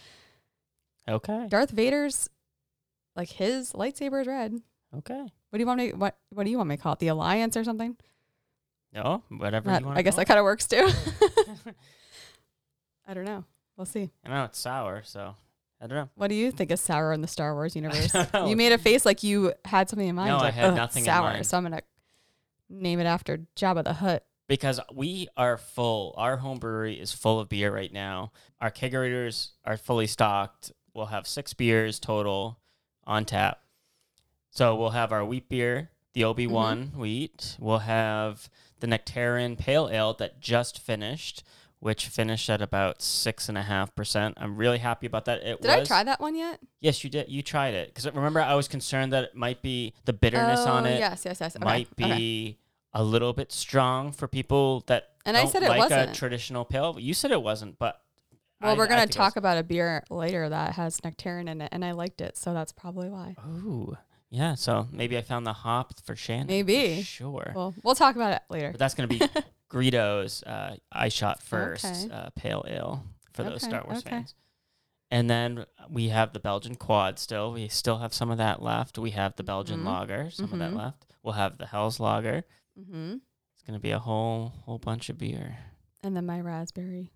Okay. 1.10 1.48
Darth 1.50 1.72
Vader's, 1.72 2.30
like 3.16 3.30
his 3.32 3.74
lightsaber 3.74 4.22
is 4.22 4.28
red. 4.28 4.62
Okay. 4.98 5.20
What 5.22 5.58
do 5.58 5.60
you 5.60 5.66
want 5.66 5.80
me? 5.80 5.92
What 5.94 6.16
What 6.30 6.44
do 6.46 6.52
you 6.52 6.58
want 6.58 6.70
me 6.70 6.78
to 6.78 6.82
call 6.82 6.94
it? 6.94 7.00
The 7.00 7.08
Alliance 7.08 7.58
or 7.58 7.64
something? 7.64 7.98
No, 8.94 9.24
whatever 9.30 9.70
That- 9.72 9.82
you 9.82 9.88
want. 9.88 9.98
I 9.98 10.04
guess 10.04 10.16
that 10.18 10.28
kind 10.28 10.40
of 10.40 10.44
works 10.44 10.68
too. 10.68 10.88
I 13.08 13.14
don't 13.14 13.26
know. 13.26 13.44
We'll 13.76 13.86
see. 13.86 14.12
I 14.24 14.30
know 14.30 14.44
it's 14.46 14.60
sour, 14.60 15.02
so 15.04 15.36
I 15.84 15.88
don't 15.88 15.98
know. 15.98 16.10
What 16.16 16.30
do 16.30 16.36
you 16.36 16.50
think 16.52 16.72
is 16.72 16.80
sour 16.80 17.12
in 17.12 17.20
the 17.22 17.28
Star 17.28 17.54
Wars 17.54 17.76
universe? 17.82 18.14
You 18.34 18.56
made 18.56 18.72
a 18.72 18.78
face 18.78 19.06
like 19.06 19.22
you 19.22 19.52
had 19.66 19.90
something 19.90 20.08
in 20.08 20.16
mind. 20.16 20.30
No, 20.30 20.38
I 20.38 20.50
had 20.52 20.66
"Ugh, 20.70 20.76
nothing 20.76 21.02
in 21.02 21.06
sour. 21.06 21.32
mind." 21.34 21.46
So 21.46 21.58
I'm 21.58 21.64
gonna 21.64 21.82
name 22.70 23.00
it 23.02 23.06
after 23.06 23.40
Jabba 23.58 23.84
the 23.84 23.94
Hutt. 23.94 24.26
Because 24.48 24.80
we 24.94 25.28
are 25.36 25.58
full. 25.58 26.14
Our 26.18 26.38
home 26.38 26.60
brewery 26.60 27.00
is 27.00 27.12
full 27.12 27.40
of 27.40 27.50
beer 27.50 27.74
right 27.74 27.92
now. 27.92 28.32
Our 28.62 28.72
kegerators 28.72 29.52
are 29.66 29.78
fully 29.78 30.08
stocked. 30.08 30.72
we'll 30.94 31.08
have 31.08 31.26
six 31.28 31.54
beers 31.54 32.00
total 32.00 32.60
on 33.06 33.26
tap. 33.26 33.60
So 34.52 34.76
we'll 34.76 34.92
have 34.92 35.12
our 35.12 35.26
wheat 35.26 35.50
beer, 35.50 35.90
the 36.14 36.24
Obi 36.24 36.46
One 36.48 36.88
Mm-hmm. 36.88 37.00
wheat. 37.02 37.58
We'll 37.60 37.80
have 37.80 38.48
the 38.80 38.88
Nectaron 38.88 39.58
Pale 39.58 39.90
Ale 39.92 40.14
that 40.16 40.40
just 40.40 40.80
finished, 40.80 41.44
which 41.84 42.08
finished 42.08 42.50
at 42.50 42.62
about 42.62 43.02
six 43.02 43.50
and 43.50 43.58
a 43.58 43.62
half 43.62 43.94
percent. 43.94 44.36
I'm 44.38 44.56
really 44.56 44.78
happy 44.78 45.06
about 45.06 45.26
that. 45.26 45.44
It 45.44 45.62
Did 45.62 45.70
I 45.70 45.80
was- 45.80 45.88
try 45.88 46.02
that 46.04 46.22
one 46.22 46.34
yet? 46.36 46.60
Yes, 46.80 47.04
you 47.04 47.10
did. 47.10 47.30
You 47.30 47.42
tried 47.42 47.74
it 47.74 47.90
because 47.90 48.06
remember 48.14 48.40
I 48.42 48.56
was 48.56 48.68
concerned 48.70 49.12
that 49.12 49.26
it 49.26 49.36
might 49.36 49.62
be 49.62 49.94
the 50.06 50.14
bitterness 50.14 50.62
oh, 50.62 50.72
on 50.72 50.86
Oh, 50.88 50.90
it 50.90 51.00
Yes, 51.00 51.24
yes, 51.26 51.40
yes. 51.42 51.56
Okay, 51.58 51.66
might 51.66 51.88
okay. 52.00 52.14
be 52.18 52.58
a 52.94 53.04
little 53.04 53.34
bit 53.34 53.52
strong 53.52 54.12
for 54.14 54.28
people 54.28 54.84
that 54.88 55.10
And 55.26 55.36
I 55.36 55.42
don't 55.44 55.52
said 55.52 55.64
it 55.64 55.70
like 55.70 55.92
a 55.92 55.96
wasn't. 55.96 56.16
traditional 56.16 56.64
pale. 56.64 56.96
You 57.00 57.14
said 57.14 57.32
it 57.32 57.42
wasn't, 57.42 57.78
but 57.80 58.00
Well, 58.62 58.72
I- 58.76 58.78
we're 58.78 58.88
gonna 58.88 59.06
talk 59.08 59.36
about 59.36 59.58
a 59.58 59.64
beer 59.64 60.04
later 60.10 60.48
that 60.48 60.74
has 60.76 61.04
nectarine 61.04 61.50
in 61.50 61.60
it, 61.60 61.70
and 61.74 61.84
I 61.84 61.92
liked 61.92 62.22
it, 62.22 62.38
so 62.38 62.54
that's 62.54 62.72
probably 62.72 63.10
why. 63.10 63.36
Ooh, 63.46 63.98
yeah. 64.30 64.56
So 64.56 64.88
maybe 64.92 65.18
I 65.18 65.22
found 65.22 65.46
the 65.46 65.54
hop 65.54 66.00
for 66.06 66.16
Shannon. 66.16 66.48
Maybe. 66.48 67.02
Sure. 67.04 67.52
Well, 67.54 67.74
we'll 67.84 67.96
talk 67.96 68.16
about 68.16 68.32
it 68.34 68.42
later. 68.50 68.72
but 68.72 68.80
that's 68.80 68.94
gonna 68.94 69.08
be 69.08 69.22
Greedo's 69.74 70.44
uh, 70.44 70.76
I 70.92 71.10
shot 71.10 71.42
first 71.42 71.86
Okay. 71.86 72.10
uh, 72.14 72.30
pale 72.36 72.64
ale 72.68 73.04
for 73.34 73.44
those 73.44 73.64
Star 73.64 73.84
Wars 73.86 74.00
okay. 74.00 74.10
fans. 74.12 74.36
And 75.12 75.30
then 75.30 75.66
we 75.90 76.10
have 76.10 76.34
the 76.34 76.40
Belgian 76.40 76.76
quad 76.76 77.20
still. 77.20 77.52
We 77.54 77.68
still 77.68 77.98
have 78.00 78.14
some 78.14 78.32
of 78.32 78.38
that 78.38 78.62
left. 78.62 78.98
We 78.98 79.12
have 79.12 79.36
the 79.36 79.44
Belgian 79.44 79.82
Mhm. 79.82 79.86
lager, 79.86 80.30
some 80.32 80.52
of 80.54 80.60
that 80.60 80.72
Mhm. 80.72 80.78
left. 80.78 81.06
We'll 81.22 81.34
have 81.34 81.58
the 81.58 81.68
Helles 81.68 82.00
lager. 82.00 82.44
Mm-hmm. 82.80 83.14
It's 83.56 83.64
gonna 83.66 83.80
be 83.80 83.92
a 83.92 84.00
whole 84.00 84.54
whole 84.66 84.80
bunch 84.80 85.10
of 85.10 85.18
beer. 85.18 85.58
And 86.02 86.16
then 86.16 86.26
my 86.26 86.40
raspberry. 86.42 87.12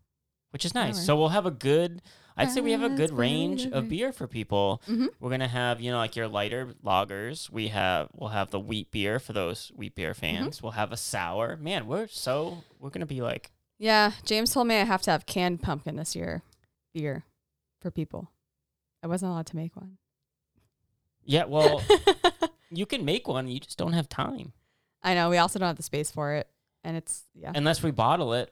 Which 0.58 0.66
is 0.66 0.74
nice. 0.74 1.06
So 1.06 1.16
we'll 1.16 1.30
have 1.30 1.46
a 1.46 1.52
good, 1.52 2.02
I'd 2.36 2.50
say 2.50 2.62
we 2.62 2.72
have 2.72 2.82
a 2.82 2.90
good 2.90 3.12
range 3.12 3.68
of 3.68 3.90
beer 3.90 4.12
for 4.12 4.26
people. 4.26 4.82
Mhm. 4.88 5.10
We're 5.20 5.30
gonna 5.30 5.48
have, 5.48 5.80
you 5.80 5.92
know, 5.92 5.98
like 6.00 6.16
your 6.16 6.28
lighter 6.28 6.74
lagers. 6.84 7.52
We 7.52 7.68
have, 7.68 8.10
we'll 8.12 8.32
have 8.32 8.50
the 8.50 8.60
wheat 8.60 8.90
beer 8.90 9.20
for 9.20 9.34
those 9.34 9.72
wheat 9.76 9.94
beer 9.94 10.14
Mm-hmm. 10.14 10.20
fans. 10.20 10.64
We'll 10.64 10.72
have 10.72 10.92
a 10.92 10.98
sour. 10.98 11.58
Man, 11.58 11.86
we're 11.86 12.08
so 12.08 12.64
we're 12.80 12.90
gonna 12.90 13.06
be 13.06 13.22
like, 13.22 13.52
Yeah, 13.78 14.14
James 14.26 14.52
told 14.52 14.66
me 14.66 14.78
I 14.78 14.84
have 14.84 15.04
to 15.04 15.12
have 15.12 15.28
canned 15.28 15.62
pumpkin 15.62 15.96
this 15.96 16.16
year, 16.16 16.42
beer, 16.92 17.24
for 17.80 17.92
people. 17.92 18.32
I 19.04 19.08
wasn't 19.08 19.32
allowed 19.34 19.46
to 19.48 19.56
make 19.56 19.76
one. 19.76 20.00
yeah, 21.24 21.46
well, 21.46 21.84
you 22.72 22.88
can 22.88 23.06
make 23.06 23.28
one. 23.28 23.48
You 23.48 23.60
just 23.60 23.78
don't 23.78 23.94
have 23.94 24.10
time 24.10 24.54
I 25.04 25.14
know. 25.14 25.30
We 25.30 25.38
also 25.38 25.60
don't 25.60 25.68
have 25.68 25.78
the 25.78 25.84
space 25.84 26.10
for 26.10 26.34
it, 26.34 26.50
and 26.84 26.98
it's 26.98 27.26
yeah. 27.36 27.52
unless 27.54 27.84
we 27.84 27.92
bottle 27.92 28.34
it. 28.34 28.52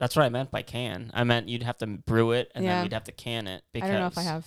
That's 0.00 0.16
what 0.16 0.24
I 0.24 0.28
meant 0.28 0.50
by 0.50 0.62
can. 0.62 1.10
I 1.14 1.24
meant 1.24 1.48
you'd 1.48 1.62
have 1.62 1.78
to 1.78 1.86
brew 1.86 2.32
it 2.32 2.50
and 2.54 2.64
Yeah. 2.64 2.74
then 2.74 2.82
we'd 2.84 2.92
have 2.92 3.04
to 3.04 3.12
can 3.12 3.46
it 3.46 3.62
because 3.72 3.88
I 3.88 3.92
don't 3.92 4.00
know 4.00 4.06
if 4.08 4.18
I 4.18 4.22
have. 4.22 4.46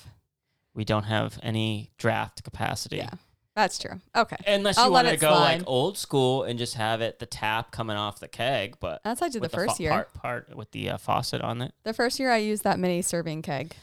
we 0.75 0.83
don't 0.85 1.03
have 1.03 1.39
any 1.41 1.91
draft 1.97 2.43
capacity. 2.43 2.97
Yeah, 2.97 3.11
that's 3.55 3.79
true. 3.79 4.01
Okay, 4.15 4.35
Unless 4.45 4.77
I'll 4.77 4.85
you 4.87 4.91
let 4.91 5.05
want 5.05 5.07
to 5.07 5.13
it 5.13 5.19
go 5.21 5.31
like 5.31 5.63
old 5.65 5.97
school 5.97 6.43
and 6.43 6.59
just 6.59 6.75
have 6.75 7.01
it 7.01 7.19
the 7.19 7.25
tap 7.25 7.71
coming 7.71 7.95
off 7.97 8.19
the 8.19 8.27
keg, 8.27 8.75
but 8.79 9.01
that's 9.03 9.21
what 9.21 9.27
I 9.27 9.29
did 9.29 9.39
the 9.41 9.45
with 9.45 9.53
first 9.53 9.79
year. 9.79 9.91
part 9.91 10.13
part 10.13 10.55
with 10.55 10.71
the 10.71 10.89
uh, 10.91 10.97
faucet 10.97 11.41
on 11.41 11.61
it. 11.61 11.73
The 11.83 11.93
first 11.93 12.19
year 12.19 12.31
I 12.31 12.37
used 12.37 12.63
that 12.65 12.77
mini 12.77 13.01
serving 13.01 13.41
keg. 13.41 13.75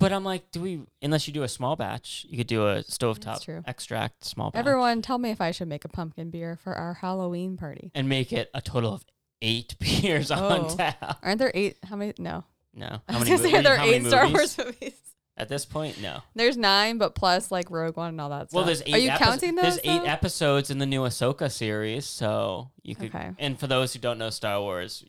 But 0.00 0.14
I'm 0.14 0.24
like, 0.24 0.50
do 0.50 0.62
we? 0.62 0.80
Unless 1.02 1.28
you 1.28 1.34
do 1.34 1.42
a 1.42 1.48
small 1.48 1.76
batch, 1.76 2.24
you 2.30 2.38
could 2.38 2.46
do 2.46 2.66
a 2.66 2.76
stovetop 2.84 3.42
true. 3.42 3.62
extract 3.66 4.24
small 4.24 4.50
batch 4.50 4.60
Everyone, 4.60 5.02
tell 5.02 5.18
me 5.18 5.30
if 5.30 5.42
I 5.42 5.50
should 5.50 5.68
make 5.68 5.84
a 5.84 5.88
pumpkin 5.90 6.30
beer 6.30 6.56
for 6.56 6.74
our 6.74 6.94
Halloween 6.94 7.58
party. 7.58 7.90
and 7.94 8.08
make 8.08 8.32
it 8.32 8.48
a 8.54 8.62
total 8.62 8.94
of 8.94 9.04
eight 9.42 9.76
beers 9.80 10.30
on 10.30 10.66
Oh. 10.70 10.76
tap. 10.76 11.18
Aren't 11.22 11.38
there 11.38 11.52
eight? 11.54 11.78
How 11.84 11.96
many? 11.96 12.12
No. 12.18 12.44
No, 12.74 12.86
I 13.08 13.12
how 13.12 13.18
was 13.18 13.28
many, 13.28 13.36
gonna 13.42 13.50
say, 13.50 13.58
are 13.58 13.62
there 13.62 13.76
how 13.76 13.84
many 13.84 13.96
eight 13.96 14.06
Star 14.06 14.26
movies? 14.28 14.56
Wars 14.58 14.58
movies? 14.80 14.94
At 15.36 15.48
this 15.48 15.64
point, 15.64 16.00
no. 16.02 16.20
There's 16.34 16.56
nine, 16.58 16.98
but 16.98 17.14
plus 17.14 17.50
like 17.50 17.70
Rogue 17.70 17.96
One 17.96 18.10
and 18.10 18.20
all 18.20 18.28
that 18.28 18.50
stuff. 18.50 18.56
Well, 18.56 18.64
there's 18.66 18.82
eight. 18.84 18.94
Are 18.94 18.98
you 18.98 19.10
counting 19.10 19.54
those? 19.54 19.62
There's 19.76 19.78
eight 19.84 20.00
though? 20.00 20.04
episodes 20.04 20.70
in 20.70 20.78
the 20.78 20.86
new 20.86 21.00
Ahsoka 21.02 21.50
series, 21.50 22.04
so 22.04 22.70
you 22.82 22.94
could. 22.94 23.14
Okay. 23.14 23.30
And 23.38 23.58
for 23.58 23.66
those 23.66 23.92
who 23.94 23.98
don't 24.00 24.18
know 24.18 24.28
Star 24.30 24.60
Wars, 24.60 25.02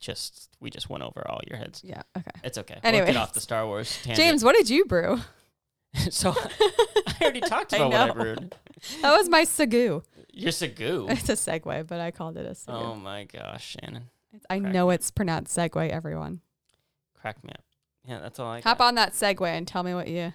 just 0.00 0.48
we 0.60 0.70
just 0.70 0.90
went 0.90 1.04
over 1.04 1.24
all 1.28 1.40
your 1.46 1.58
heads. 1.58 1.82
Yeah. 1.84 2.02
Okay. 2.16 2.30
It's 2.42 2.58
okay. 2.58 2.78
We'll 2.82 3.06
get 3.06 3.16
off 3.16 3.34
the 3.34 3.40
Star 3.40 3.66
Wars 3.66 3.96
tangent. 4.02 4.16
James, 4.16 4.44
what 4.44 4.56
did 4.56 4.68
you 4.68 4.84
brew? 4.84 5.20
so 6.10 6.34
I 6.36 7.14
already 7.22 7.40
talked 7.40 7.72
I 7.72 7.78
about 7.78 7.90
what 7.90 8.00
I 8.00 8.06
know. 8.08 8.14
brewed. 8.14 8.54
That 9.02 9.16
was 9.16 9.28
my 9.28 9.42
sagoo. 9.44 10.02
You're 10.38 10.52
Sagoo. 10.52 11.10
It's 11.10 11.28
a 11.28 11.32
segue, 11.32 11.86
but 11.86 12.00
I 12.00 12.10
called 12.10 12.36
it 12.36 12.46
a 12.46 12.50
sagoo. 12.50 12.74
oh 12.74 12.94
my 12.94 13.24
gosh, 13.24 13.76
Shannon, 13.80 14.04
I 14.48 14.58
crack 14.60 14.72
know 14.72 14.88
me. 14.88 14.94
it's 14.94 15.10
pronounced 15.10 15.56
segue. 15.56 15.88
Everyone, 15.90 16.40
crack 17.14 17.42
me 17.44 17.50
up. 17.50 17.64
Yeah, 18.06 18.20
that's 18.20 18.38
all 18.38 18.50
I 18.50 18.60
hop 18.60 18.78
got. 18.78 18.88
on 18.88 18.94
that 18.94 19.12
segue 19.12 19.46
and 19.46 19.66
tell 19.66 19.82
me 19.82 19.94
what 19.94 20.08
you 20.08 20.32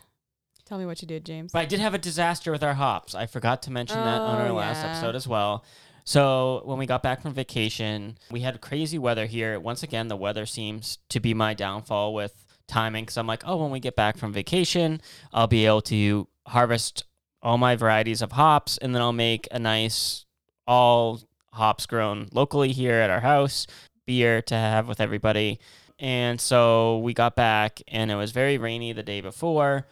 tell 0.66 0.78
me 0.78 0.86
what 0.86 1.02
you 1.02 1.08
did, 1.08 1.26
James. 1.26 1.52
But 1.52 1.60
I 1.60 1.66
did 1.66 1.80
have 1.80 1.94
a 1.94 1.98
disaster 1.98 2.52
with 2.52 2.64
our 2.64 2.74
hops. 2.74 3.16
I 3.16 3.26
forgot 3.26 3.62
to 3.64 3.72
mention 3.72 3.98
that 3.98 4.22
on 4.22 4.40
our 4.42 4.48
Oh, 4.50 4.54
last 4.56 4.84
yeah. 4.84 4.92
episode 4.92 5.16
as 5.16 5.28
well. 5.28 5.64
So 6.06 6.62
when 6.66 6.78
we 6.78 6.86
got 6.86 7.02
back 7.02 7.22
from 7.22 7.34
vacation, 7.34 8.18
we 8.30 8.42
had 8.42 8.60
crazy 8.62 8.98
weather 9.00 9.26
here. 9.26 9.58
Once 9.60 9.84
again, 9.84 10.10
the 10.10 10.18
weather 10.18 10.46
seems 10.46 10.98
to 11.10 11.20
be 11.22 11.34
my 11.34 11.54
downfall 11.54 12.14
with 12.14 12.46
timing. 12.68 13.04
Because 13.06 13.18
I'm 13.18 13.28
like, 13.28 13.44
oh, 13.46 13.56
when 13.58 13.72
we 13.72 13.80
get 13.80 13.96
back 13.96 14.18
from 14.18 14.34
vacation, 14.34 15.00
I'll 15.34 15.48
be 15.48 15.66
able 15.66 15.82
to 15.84 16.28
harvest 16.48 17.06
all 17.44 17.58
my 17.60 17.76
varieties 17.76 18.22
of 18.24 18.32
hops, 18.32 18.78
and 18.80 18.96
then 18.96 19.02
I'll 19.04 19.14
make 19.14 19.48
a 19.52 19.60
nice 19.60 20.26
all 20.66 21.22
hops 21.52 21.86
grown 21.86 22.28
locally 22.32 22.72
here 22.72 22.96
at 22.96 23.10
our 23.12 23.20
house 23.20 23.68
beer 24.08 24.42
to 24.42 24.56
have 24.56 24.88
with 24.88 25.00
everybody. 25.00 25.60
And 26.00 26.42
so 26.42 26.98
we 27.00 27.14
got 27.14 27.36
back, 27.36 27.82
and 27.88 28.10
it 28.10 28.16
was 28.16 28.32
very 28.32 28.58
rainy 28.58 28.92
the 28.94 29.04
day 29.04 29.22
before. 29.22 29.86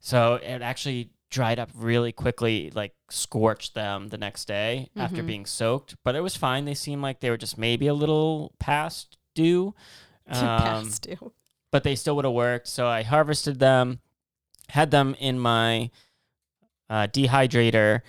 So 0.00 0.34
it 0.34 0.60
actually 0.62 1.10
dried 1.30 1.58
up 1.58 1.70
really 1.74 2.12
quickly, 2.12 2.70
like 2.74 2.94
scorched 3.10 3.74
them 3.74 4.08
the 4.08 4.18
next 4.18 4.46
day 4.46 4.88
after 4.96 5.22
Mhm. 5.22 5.26
being 5.26 5.46
soaked. 5.46 5.96
But 6.04 6.14
it 6.16 6.20
was 6.20 6.36
fine. 6.36 6.64
They 6.64 6.74
seemed 6.74 7.02
like 7.02 7.20
they 7.20 7.30
were 7.30 7.36
just 7.36 7.58
maybe 7.58 7.86
a 7.86 7.94
little 7.94 8.52
past 8.58 9.16
due. 9.34 9.74
Um, 10.30 10.34
Past 10.84 11.02
due. 11.04 11.32
but 11.72 11.84
they 11.84 11.94
still 11.96 12.14
would 12.16 12.26
have 12.26 12.34
worked. 12.34 12.68
So 12.68 12.86
I 12.86 13.02
harvested 13.02 13.60
them, 13.60 14.00
had 14.68 14.90
them 14.90 15.14
in 15.18 15.38
my 15.38 15.90
uh, 16.90 17.06
dehydrator, 17.08 18.02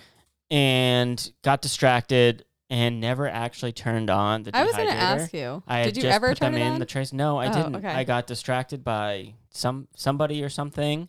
and 0.50 1.32
got 1.42 1.62
distracted 1.62 2.44
and 2.68 3.00
never 3.00 3.28
actually 3.28 3.72
turned 3.72 4.10
on 4.10 4.42
the 4.44 4.52
dehydrator. 4.52 4.56
I 4.56 4.64
was 4.64 4.76
going 4.76 4.88
to 4.88 4.94
ask 4.94 5.32
you. 5.34 5.62
I 5.66 5.82
did 5.84 5.96
you 5.96 6.08
ever 6.08 6.28
put 6.28 6.38
turn 6.38 6.52
them 6.52 6.62
it 6.62 6.66
in 6.66 6.72
on? 6.74 6.78
the 6.78 6.86
trace. 6.86 7.12
No, 7.12 7.38
I 7.38 7.48
Oh, 7.48 7.52
didn't. 7.52 7.76
okay. 7.76 7.88
I 7.88 8.04
got 8.04 8.26
distracted 8.26 8.84
by 8.84 9.34
some 9.50 9.88
somebody 9.96 10.42
or 10.42 10.48
something, 10.48 11.08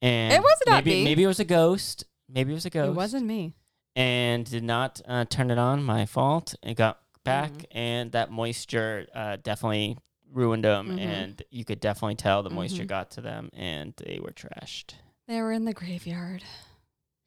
and 0.00 0.32
It 0.32 0.42
wasn't 0.42 0.68
not 0.68 0.84
maybe 0.84 0.96
me. 0.98 1.04
maybe 1.04 1.22
it 1.22 1.28
was 1.28 1.40
a 1.40 1.44
ghost. 1.44 2.04
Maybe 2.28 2.50
it 2.52 2.54
was 2.54 2.66
a 2.66 2.70
ghost. 2.70 2.90
it 2.90 2.94
wasn't 2.96 3.26
me. 3.26 3.54
and 3.94 4.48
did 4.50 4.64
not 4.64 5.02
uh, 5.06 5.24
turn 5.26 5.50
it 5.50 5.58
on. 5.58 5.82
My 5.82 6.06
fault. 6.06 6.54
It 6.62 6.74
got 6.78 6.98
back, 7.24 7.52
Mhm. 7.52 7.64
and 7.72 8.12
that 8.12 8.30
moisture 8.30 9.06
uh, 9.14 9.36
definitely 9.42 9.98
ruined 10.32 10.64
them, 10.64 10.96
Mhm. 10.96 10.98
and 10.98 11.42
you 11.50 11.64
could 11.66 11.78
definitely 11.78 12.14
tell 12.14 12.42
the 12.42 12.48
moisture 12.50 12.84
Mhm. 12.84 12.88
got 12.88 13.10
to 13.12 13.20
them, 13.20 13.50
and 13.52 13.92
they 13.98 14.18
were 14.18 14.32
trashed. 14.32 14.94
They 15.28 15.40
were 15.42 15.52
in 15.52 15.66
the 15.66 15.74
graveyard. 15.74 16.42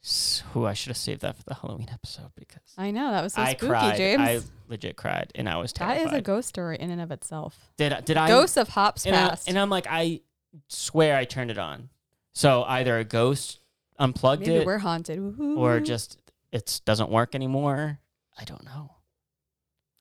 So, 0.08 0.66
I 0.68 0.74
should 0.74 0.90
have 0.92 0.98
saved 0.98 1.22
that 1.22 1.36
for 1.36 1.42
the 1.46 1.56
Halloween 1.56 1.90
episode 1.92 2.30
because 2.36 2.62
I 2.78 2.92
know 2.92 3.10
that 3.10 3.24
was 3.24 3.34
so 3.34 3.42
I 3.42 3.54
spooky, 3.54 3.68
cried. 3.70 3.98
James. 3.98 4.22
I 4.22 4.40
legit 4.68 4.96
cried, 4.98 5.32
and 5.34 5.50
I 5.50 5.58
was 5.58 5.74
that 5.74 5.80
terrified. 5.96 6.06
is 6.14 6.14
a 6.14 6.22
ghost 6.22 6.48
story 6.48 6.78
in 6.80 6.92
and 6.92 7.02
of 7.02 7.10
itself. 7.10 7.72
did 7.76 7.92
I- 7.92 8.02
did 8.02 8.16
I 8.16 8.28
Ghosts 8.28 8.56
of 8.58 8.70
hops 8.70 9.08
and, 9.08 9.16
I, 9.16 9.30
past. 9.30 9.50
and 9.50 9.58
I'm 9.58 9.72
like, 9.72 9.88
I 9.90 10.22
swear 10.68 11.18
I 11.18 11.26
turned 11.26 11.50
it 11.50 11.58
on. 11.58 11.90
So 12.34 12.64
either 12.66 13.00
a 13.00 13.04
ghost 13.04 13.60
unplugged 13.98 14.42
Maybe 14.46 14.58
it, 14.58 14.66
we're 14.68 14.78
haunted. 14.78 15.40
or 15.40 15.80
just 15.80 16.20
it 16.52 16.82
doesn't 16.86 17.10
work 17.10 17.34
anymore. 17.34 17.98
I 18.40 18.44
don't 18.44 18.64
know. 18.64 18.92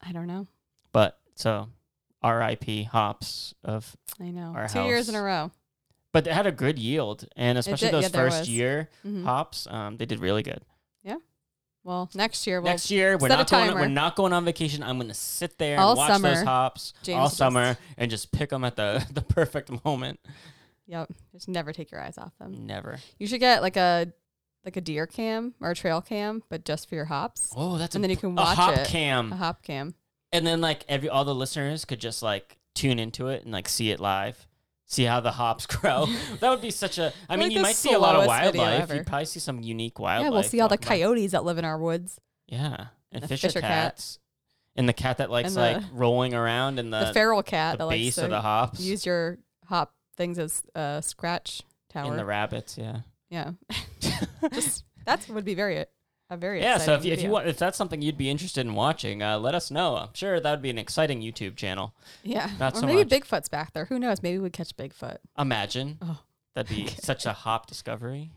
I 0.06 0.12
don't 0.12 0.26
know. 0.26 0.46
But 0.92 1.18
so 1.34 1.68
R.I.P. 2.20 2.82
hops 2.84 3.54
of, 3.64 3.96
I 4.20 4.25
know. 4.30 4.66
Two 4.70 4.82
years 4.82 5.08
in 5.08 5.14
a 5.14 5.23
row. 5.23 5.50
But 6.14 6.26
it 6.26 6.33
had 6.33 6.47
a 6.47 6.52
good 6.52 6.78
yield, 6.78 7.26
and 7.37 7.59
especially 7.59 7.88
did, 7.88 7.94
those 7.94 8.02
yeah, 8.04 8.09
there 8.09 8.25
first 8.30 8.38
was. 8.40 8.49
year 8.49 8.88
Mhm. 9.04 9.25
hops, 9.25 9.66
um, 9.68 9.99
they 9.99 10.06
did 10.06 10.21
really 10.21 10.42
good. 10.42 10.62
Yeah. 11.02 11.16
Well, 11.83 12.09
next 12.14 12.47
year 12.47 12.62
we'll 12.62 12.71
Next 12.73 12.90
year 12.90 13.18
we're 13.18 13.28
set 13.28 13.35
a 13.35 13.38
not 13.42 13.50
going. 13.50 13.68
timer. 13.68 13.80
We're 13.83 13.88
not 13.88 14.16
going 14.16 14.33
on 14.33 14.44
vacation. 14.47 14.83
I'm 14.83 14.97
going 14.97 15.09
to 15.09 15.14
sit 15.14 15.59
there 15.59 15.78
All 15.78 15.90
and 15.90 15.99
watch 15.99 16.09
those 16.09 16.21
summer, 16.23 16.44
hops 16.47 16.94
James 17.02 17.16
all 17.16 17.23
will 17.25 17.28
just- 17.28 17.37
summer 17.37 17.76
and 17.99 18.11
just 18.11 18.33
pick 18.33 18.49
them 18.49 18.64
at 18.64 18.76
the 18.76 19.04
the 19.12 19.21
perfect 19.21 19.85
moment. 19.85 20.21
Yep. 20.87 21.11
Just 21.33 21.49
never 21.49 21.73
take 21.73 21.90
your 21.90 22.00
eyes 22.00 22.16
off 22.16 22.33
them. 22.38 22.66
Never. 22.66 22.99
You 23.18 23.26
should 23.26 23.40
get 23.40 23.61
like 23.61 23.76
a 23.76 24.12
like 24.64 24.76
a 24.78 24.80
deer 24.80 25.06
cam 25.06 25.52
or 25.61 25.73
a 25.73 25.75
trail 25.75 26.00
cam, 26.00 26.42
but 26.49 26.64
just 26.64 26.88
for 26.88 26.94
your 26.94 27.04
hops. 27.04 27.52
Oh, 27.54 27.76
that's 27.76 27.94
And 27.94 28.02
a, 28.02 28.09
then 28.09 28.11
you 28.11 28.16
can 28.16 28.30
a 28.30 28.35
watch 28.35 28.56
hop 28.56 28.76
it. 28.78 28.87
cam. 28.87 29.30
A 29.33 29.37
hop 29.37 29.62
cam. 29.62 29.94
and 30.33 30.47
then 30.47 30.61
like 30.62 30.85
every 30.88 31.09
all 31.11 31.25
the 31.26 31.35
listeners 31.35 31.85
could 31.85 32.00
just 32.00 32.23
like 32.23 32.56
tune 32.75 32.99
into 32.99 33.28
it 33.28 33.42
and 33.44 33.52
like 33.52 33.68
see 33.68 33.90
it 33.90 34.00
live 34.00 34.47
see 34.87 35.05
how 35.05 35.21
the 35.21 35.31
hops 35.33 35.67
grow 35.76 36.07
that 36.41 36.50
would 36.50 36.61
be 36.61 36.71
such 36.71 36.99
a 36.99 37.12
i 37.29 37.37
mean 37.37 37.49
Like 37.49 37.57
you 37.57 37.62
might 37.62 37.76
see 37.76 37.93
a 37.93 37.99
lot 37.99 38.17
of 38.17 38.26
wildlife 38.26 38.93
you'd 38.93 39.07
probably 39.07 39.25
see 39.26 39.41
some 39.41 39.61
unique 39.61 39.99
wildlife 39.99 40.26
yeah, 40.26 40.31
we'll 40.35 40.43
see 40.43 40.61
all 40.61 40.69
the 40.69 40.79
coyotes 40.79 41.33
that 41.33 41.45
live 41.45 41.59
in 41.59 41.64
our 41.64 41.79
woods. 41.79 42.21
yeah 42.47 42.87
and 43.12 43.23
the 43.23 43.29
fisher, 43.29 43.49
fisher 43.49 43.61
cat. 43.61 43.71
cats 43.93 44.19
and 44.76 44.88
the 44.88 44.93
cat 44.93 45.19
that 45.19 45.31
likes 45.31 45.55
the- 45.55 45.61
like 45.61 45.83
rolling 45.93 46.35
around 46.35 46.79
in 46.79 46.91
The, 46.91 47.07
the, 47.07 47.12
feral 47.14 47.43
cat 47.43 47.75
the 47.75 47.79
that 47.79 47.87
likes 47.87 47.99
base 47.99 48.14
to 48.17 48.25
of 48.25 48.31
the 48.31 48.41
hops 48.41 48.81
use 48.81 49.07
your 49.07 49.38
hop 49.67 49.95
things 50.17 50.38
as 50.38 50.62
uh, 50.75 51.00
scratch 51.00 51.62
tower. 51.88 52.11
In 52.11 52.17
the 52.17 52.25
rabbits, 52.25 52.76
yeah. 52.79 52.99
yeah. 53.31 53.53
Just 54.53 54.85
that 55.07 55.26
would 55.29 55.45
be 55.45 55.55
very 55.55 55.85
a 56.31 56.37
very 56.37 56.61
Yeah, 56.61 56.78
so 56.78 56.95
if 56.95 57.04
if 57.04 57.23
you 57.23 57.31
want 57.31 57.47
if 57.47 57.59
that's 57.59 57.76
something 57.76 58.00
you'd 58.02 58.16
be 58.19 58.31
interested 58.31 58.66
in 58.66 58.75
watching, 58.75 59.23
uh, 59.23 59.38
let 59.38 59.54
us 59.54 59.71
know. 59.71 59.97
I'm 59.97 60.14
sure 60.14 60.40
that 60.40 60.50
would 60.50 60.62
be 60.62 60.71
an 60.71 60.78
exciting 60.78 61.21
YouTube 61.21 61.57
channel. 61.57 61.95
yeah, 62.23 62.50
not 62.59 62.75
or 62.75 62.81
so 62.81 62.87
maybe 62.87 63.04
much. 63.04 63.09
Bigfoot's 63.09 63.49
back 63.49 63.73
there. 63.73 63.85
Who 63.87 63.99
knows? 63.99 64.23
Maybe 64.23 64.38
we'd 64.38 64.52
catch 64.52 64.76
Bigfoot. 64.76 65.19
Imagine. 65.38 65.99
Oh. 66.02 66.21
That'd 66.54 66.75
be 66.75 66.87
such 67.02 67.26
a 67.26 67.33
hop 67.33 67.66
discovery. 67.66 68.31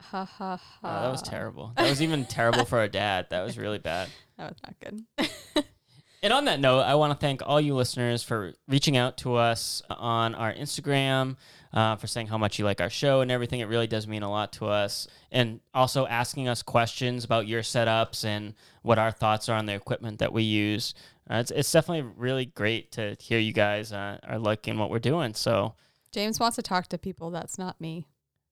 Ha 0.00 0.24
ha 0.24 0.56
ha. 0.56 0.78
Oh, 0.82 1.02
that 1.02 1.10
was 1.12 1.22
terrible. 1.22 1.72
That 1.76 1.88
was 1.88 2.00
even 2.00 2.24
terrible 2.24 2.64
for 2.64 2.82
a 2.82 2.88
dad. 2.88 3.26
That 3.30 3.42
was 3.42 3.58
really 3.58 3.78
bad. 3.78 4.08
That 4.38 4.52
was 4.52 4.58
not 4.62 4.74
good. 4.80 5.64
And 6.22 6.34
on 6.34 6.44
that 6.44 6.60
note, 6.60 6.80
I 6.80 6.96
want 6.96 7.12
to 7.12 7.18
thank 7.18 7.40
all 7.44 7.58
you 7.60 7.74
listeners 7.74 8.22
for 8.22 8.52
reaching 8.68 8.96
out 8.98 9.16
to 9.18 9.36
us 9.36 9.82
on 9.88 10.34
our 10.34 10.52
Instagram, 10.52 11.36
uh, 11.72 11.96
for 11.96 12.06
saying 12.06 12.26
how 12.26 12.38
much 12.38 12.58
you 12.58 12.64
like 12.64 12.80
our 12.80 12.90
show 12.90 13.20
and 13.20 13.30
everything. 13.30 13.60
It 13.60 13.68
really 13.68 13.86
does 13.86 14.06
mean 14.06 14.22
a 14.22 14.30
lot 14.30 14.52
to 14.54 14.66
us. 14.66 15.06
And 15.30 15.60
also 15.74 16.06
asking 16.06 16.48
us 16.48 16.62
questions 16.62 17.24
about 17.24 17.46
your 17.46 17.62
setups 17.62 18.24
and 18.24 18.54
what 18.82 18.98
our 18.98 19.10
thoughts 19.10 19.48
are 19.48 19.56
on 19.56 19.66
the 19.66 19.74
equipment 19.74 20.18
that 20.18 20.32
we 20.32 20.42
use. 20.42 20.94
Uh, 21.30 21.36
it's, 21.36 21.50
it's 21.50 21.70
definitely 21.70 22.10
really 22.16 22.46
great 22.46 22.90
to 22.92 23.16
hear 23.20 23.38
you 23.38 23.52
guys 23.52 23.92
uh, 23.92 24.18
are 24.24 24.38
liking 24.38 24.78
what 24.78 24.90
we're 24.90 24.98
doing. 24.98 25.34
So, 25.34 25.74
James 26.12 26.40
wants 26.40 26.56
to 26.56 26.62
talk 26.62 26.88
to 26.88 26.98
people. 26.98 27.30
That's 27.30 27.56
not 27.56 27.80
me. 27.80 28.06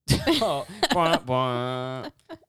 oh. 0.27 0.65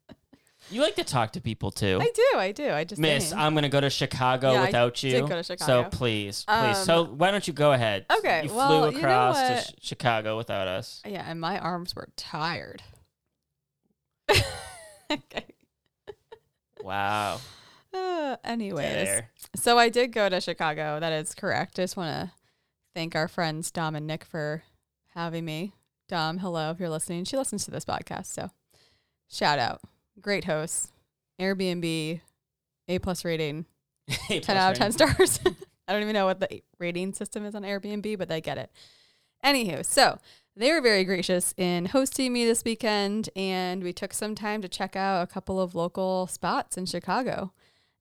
you 0.70 0.80
like 0.82 0.94
to 0.96 1.04
talk 1.04 1.32
to 1.32 1.40
people 1.40 1.70
too. 1.70 1.98
I 2.00 2.10
do. 2.14 2.38
I 2.38 2.52
do. 2.52 2.70
I 2.70 2.84
just 2.84 3.00
Miss. 3.00 3.32
I'm 3.32 3.54
gonna 3.54 3.68
go 3.68 3.80
to 3.80 3.90
Chicago 3.90 4.52
Yeah, 4.52 4.62
I 4.62 4.66
without 4.66 5.02
you. 5.02 5.10
did 5.12 5.20
go 5.28 5.36
to 5.36 5.42
Chicago. 5.42 5.84
So 5.90 5.96
please, 5.96 6.44
please. 6.48 6.78
so 6.78 7.02
Um, 7.04 7.18
why 7.18 7.30
don't 7.30 7.46
you 7.46 7.52
go 7.52 7.72
ahead? 7.72 8.06
okay, 8.18 8.44
You 8.46 8.54
well, 8.54 8.68
flew 8.90 8.96
you 8.96 9.02
know 9.02 9.08
across 9.08 9.38
to 9.40 9.60
sh- 9.62 9.74
Chicago 9.82 10.36
without 10.36 10.68
us. 10.68 11.02
yeah, 11.06 11.24
and 11.28 11.40
my 11.40 11.58
arms 11.58 11.94
were 11.96 12.08
tired. 12.16 12.82
okay. 15.10 15.44
Wow. 16.82 17.40
Uh, 17.92 18.36
anyways, 18.44 18.84
There. 18.86 19.30
so 19.56 19.76
I 19.76 19.88
did 19.88 20.12
go 20.12 20.28
to 20.28 20.40
Chicago. 20.40 21.00
That 21.00 21.12
is 21.12 21.34
correct. 21.34 21.76
I 21.76 21.82
just 21.82 21.96
want 21.96 22.14
to 22.14 22.32
thank 22.94 23.16
our 23.16 23.26
friends 23.26 23.72
Dom 23.72 23.96
and 23.96 24.06
Nick 24.06 24.22
for 24.24 24.62
having 25.16 25.44
me. 25.44 25.72
Dom, 26.08 26.38
hello 26.38 26.70
if 26.70 26.78
you're 26.78 26.88
listening. 26.88 27.24
She 27.24 27.36
listens 27.36 27.64
to 27.64 27.72
this 27.72 27.84
podcast, 27.84 28.26
so 28.26 28.50
shout 29.28 29.58
out. 29.58 29.80
Great 30.20 30.44
hosts. 30.44 30.92
Airbnb, 31.40 32.20
A 32.88 32.98
plus 32.98 33.24
rating, 33.24 33.64
Hey, 34.06 34.40
10 34.40 34.42
plus 34.42 34.56
out 34.56 34.72
of 34.72 34.78
10 34.78 34.92
stars. 34.92 35.40
I 35.88 35.92
don't 35.92 36.02
even 36.02 36.14
know 36.14 36.26
what 36.26 36.40
the 36.40 36.62
rating 36.78 37.12
system 37.14 37.44
is 37.44 37.54
on 37.54 37.62
Airbnb, 37.62 38.18
but 38.18 38.28
they 38.28 38.40
get 38.40 38.58
it. 38.58 38.70
Anywho, 39.44 39.84
so 39.84 40.18
they 40.54 40.70
were 40.72 40.80
very 40.80 41.04
gracious 41.04 41.54
in 41.56 41.86
hosting 41.86 42.32
me 42.32 42.44
this 42.44 42.62
weekend, 42.64 43.30
and 43.34 43.82
we 43.82 43.92
took 43.92 44.12
some 44.12 44.34
time 44.34 44.60
to 44.62 44.68
check 44.68 44.94
out 44.94 45.22
a 45.22 45.26
couple 45.26 45.60
of 45.60 45.74
local 45.74 46.26
spots 46.26 46.76
in 46.76 46.86
Chicago. 46.86 47.52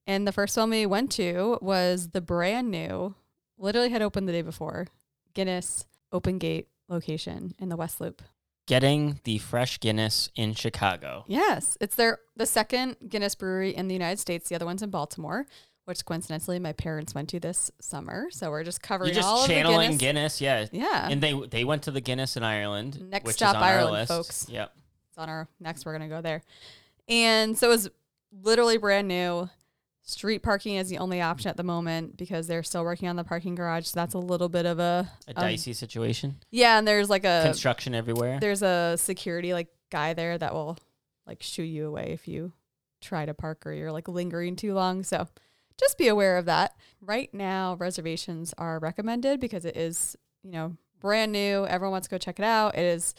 And 0.06 0.28
the 0.28 0.32
first 0.32 0.58
one 0.58 0.70
we 0.70 0.86
went 0.86 1.12
to 1.14 1.58
was 1.62 2.10
the 2.10 2.22
brand 2.22 2.70
new, 2.70 3.16
literally 3.58 3.90
had 3.90 4.02
opened 4.02 4.28
the 4.28 4.34
day 4.34 4.42
before, 4.42 4.88
Guinness 5.34 5.86
Open 6.12 6.38
Gate 6.38 6.68
location 6.90 7.54
in 7.60 7.70
the 7.70 7.78
West 7.78 8.02
Loop. 8.02 8.22
Getting 8.70 9.20
the 9.24 9.40
fresh 9.40 9.80
Guinness 9.80 10.30
in 10.36 10.54
Chicago. 10.54 11.24
Yes, 11.28 11.76
it's 11.82 11.96
their 11.96 12.20
the 12.36 12.46
second 12.46 12.98
Guinness 13.10 13.34
brewery 13.34 13.76
in 13.76 13.88
the 13.88 13.96
United 13.96 14.20
States. 14.20 14.48
The 14.48 14.54
other 14.54 14.66
one's 14.68 14.84
in 14.84 14.92
Baltimore, 14.92 15.48
which 15.86 16.06
coincidentally 16.06 16.60
my 16.60 16.74
parents 16.74 17.16
went 17.16 17.30
to 17.30 17.40
this 17.40 17.72
summer. 17.82 18.28
So 18.30 18.52
we're 18.52 18.64
just 18.64 18.84
covering 18.84 19.12
You're 19.16 19.24
all 19.24 19.38
just 19.38 19.44
of 19.46 19.48
the 19.50 19.54
channeling 19.56 19.98
Guinness. 19.98 20.38
Guinness, 20.40 20.42
yeah. 20.42 20.66
Yeah, 20.72 21.08
And 21.10 21.20
they 21.20 21.34
they 21.48 21.64
went 21.64 21.82
to 21.84 21.92
the 21.92 22.00
Guinness 22.00 22.38
in 22.38 22.44
Ireland, 22.44 23.02
Next 23.10 23.26
which 23.26 23.38
stop, 23.38 23.56
is 23.56 23.58
on 23.58 23.64
Ireland, 23.64 23.88
our 23.96 24.00
list. 24.02 24.12
folks. 24.12 24.46
Yep. 24.50 24.72
it's 25.10 25.18
on 25.18 25.30
our 25.30 25.48
next. 25.60 25.84
We're 25.88 25.94
gonna 25.94 26.08
go 26.08 26.22
there, 26.22 26.44
and 27.08 27.58
so 27.58 27.70
it 27.70 27.72
was 27.72 27.90
literally 28.44 28.78
brand 28.78 29.08
new. 29.08 29.50
Street 30.10 30.40
parking 30.40 30.76
is 30.76 30.90
the 30.90 30.98
only 30.98 31.22
option 31.22 31.50
at 31.50 31.58
the 31.58 31.64
moment 31.64 32.18
because 32.18 32.48
they're 32.48 32.64
still 32.64 32.84
working 32.84 33.08
on 33.08 33.16
the 33.16 33.24
parking 33.24 33.56
garage. 33.56 33.86
So 33.86 34.00
that's 34.00 34.14
a 34.16 34.20
little 34.20 34.50
bit 34.50 34.66
of 34.66 34.80
a 34.80 35.10
A 35.28 35.32
um, 35.38 35.44
dicey 35.44 35.74
situation. 35.74 36.38
yeah. 36.52 36.78
And 36.80 36.88
there's 36.88 37.10
like 37.10 37.26
a 37.26 37.42
Construction 37.46 37.94
everywhere. 37.94 38.40
there's 38.40 38.64
a 38.64 38.96
security 38.98 39.54
like 39.54 39.68
guy 39.92 40.14
there 40.14 40.38
that 40.38 40.54
will 40.54 40.78
like 41.28 41.44
shoo 41.44 41.64
you 41.64 41.88
away 41.88 42.12
if 42.12 42.28
you 42.28 42.52
try 43.02 43.26
to 43.26 43.34
park 43.34 43.66
or 43.66 43.72
you're 43.72 43.92
like 43.92 44.08
lingering 44.08 44.56
too 44.56 44.74
long. 44.74 45.04
So 45.04 45.28
just 45.80 45.98
be 45.98 46.08
aware 46.08 46.38
of 46.38 46.46
that. 46.46 46.76
Right 47.02 47.34
now, 47.34 47.76
reservations 47.76 48.54
are 48.58 48.80
recommended 48.80 49.40
because 49.40 49.64
it 49.64 49.78
is, 49.78 50.18
you 50.44 50.52
know, 50.52 50.76
brand 51.00 51.32
new. 51.32 51.66
Everyone 51.68 51.92
wants 51.94 52.08
to 52.08 52.12
go 52.12 52.18
check 52.18 52.40
it 52.40 52.46
out. 52.46 52.76
It 52.76 52.84
is, 52.84 53.14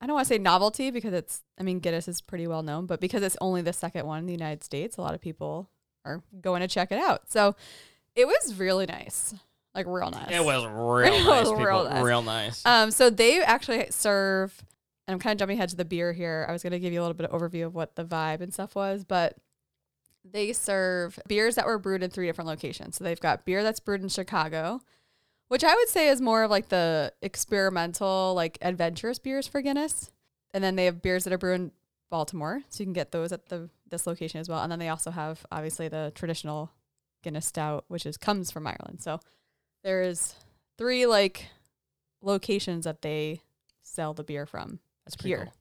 I 0.00 0.06
don't 0.06 0.14
want 0.14 0.26
to 0.26 0.34
say 0.34 0.38
novelty 0.38 0.90
because 0.90 1.12
it's, 1.12 1.42
I 1.58 1.62
mean, 1.62 1.78
Guinness 1.78 2.08
is 2.08 2.20
pretty 2.20 2.46
well 2.46 2.62
known, 2.62 2.86
but 2.86 3.00
because 3.00 3.22
it's 3.22 3.36
only 3.40 3.62
the 3.62 3.72
second 3.72 4.06
one 4.06 4.18
in 4.20 4.26
the 4.26 4.32
United 4.32 4.64
States, 4.64 4.96
a 4.96 5.00
lot 5.02 5.14
of 5.14 5.20
people 5.20 5.70
are 6.06 6.22
going 6.40 6.60
to 6.60 6.68
check 6.68 6.92
it 6.92 6.98
out. 6.98 7.30
So 7.30 7.54
it 8.14 8.26
was 8.26 8.54
really 8.56 8.86
nice, 8.86 9.34
like 9.74 9.86
real 9.86 10.10
nice. 10.10 10.30
It 10.30 10.44
was 10.44 10.64
real 10.66 10.98
It 11.06 11.10
nice. 11.10 11.26
was 11.26 11.52
real 11.52 11.84
nice. 11.84 12.02
Real 12.04 12.22
nice. 12.22 12.62
Um, 12.64 12.90
so 12.90 13.10
they 13.10 13.42
actually 13.42 13.86
serve, 13.90 14.62
and 15.06 15.12
I'm 15.14 15.18
kind 15.20 15.32
of 15.34 15.38
jumping 15.38 15.58
ahead 15.58 15.68
to 15.70 15.76
the 15.76 15.84
beer 15.84 16.12
here. 16.12 16.46
I 16.48 16.52
was 16.52 16.62
going 16.62 16.72
to 16.72 16.78
give 16.78 16.92
you 16.92 17.00
a 17.00 17.02
little 17.02 17.14
bit 17.14 17.28
of 17.28 17.38
overview 17.38 17.66
of 17.66 17.74
what 17.74 17.96
the 17.96 18.04
vibe 18.04 18.40
and 18.40 18.54
stuff 18.54 18.74
was, 18.74 19.04
but 19.04 19.36
they 20.28 20.52
serve 20.52 21.18
beers 21.28 21.54
that 21.54 21.66
were 21.66 21.78
brewed 21.78 22.02
in 22.02 22.10
three 22.10 22.26
different 22.26 22.48
locations. 22.48 22.96
So 22.96 23.04
they've 23.04 23.20
got 23.20 23.44
beer 23.44 23.62
that's 23.62 23.78
brewed 23.80 24.02
in 24.02 24.08
Chicago, 24.08 24.80
which 25.48 25.62
I 25.62 25.74
would 25.74 25.88
say 25.88 26.08
is 26.08 26.20
more 26.20 26.42
of 26.42 26.50
like 26.50 26.68
the 26.70 27.12
experimental, 27.22 28.34
like 28.34 28.58
adventurous 28.60 29.18
beers 29.18 29.46
for 29.46 29.60
Guinness. 29.62 30.10
And 30.52 30.64
then 30.64 30.74
they 30.76 30.86
have 30.86 31.02
beers 31.02 31.24
that 31.24 31.32
are 31.32 31.38
brewed 31.38 31.60
in 31.60 31.72
Baltimore, 32.10 32.62
so 32.70 32.80
you 32.82 32.86
can 32.86 32.92
get 32.92 33.12
those 33.12 33.30
at 33.30 33.48
the 33.48 33.68
this 33.88 34.06
location 34.06 34.40
as 34.40 34.48
well. 34.48 34.62
And 34.62 34.70
then 34.70 34.78
they 34.78 34.88
also 34.88 35.10
have 35.10 35.44
obviously 35.50 35.88
the 35.88 36.12
traditional 36.14 36.70
Guinness 37.22 37.46
Stout, 37.46 37.84
which 37.88 38.06
is 38.06 38.16
comes 38.16 38.50
from 38.50 38.66
Ireland. 38.66 39.00
So 39.00 39.20
there 39.84 40.02
is 40.02 40.34
three 40.78 41.06
like 41.06 41.46
locations 42.22 42.84
that 42.84 43.02
they 43.02 43.42
sell 43.82 44.14
the 44.14 44.24
beer 44.24 44.46
from 44.46 44.80
That's 45.04 45.16
pretty 45.16 45.30
here. 45.30 45.44
cool. 45.44 45.54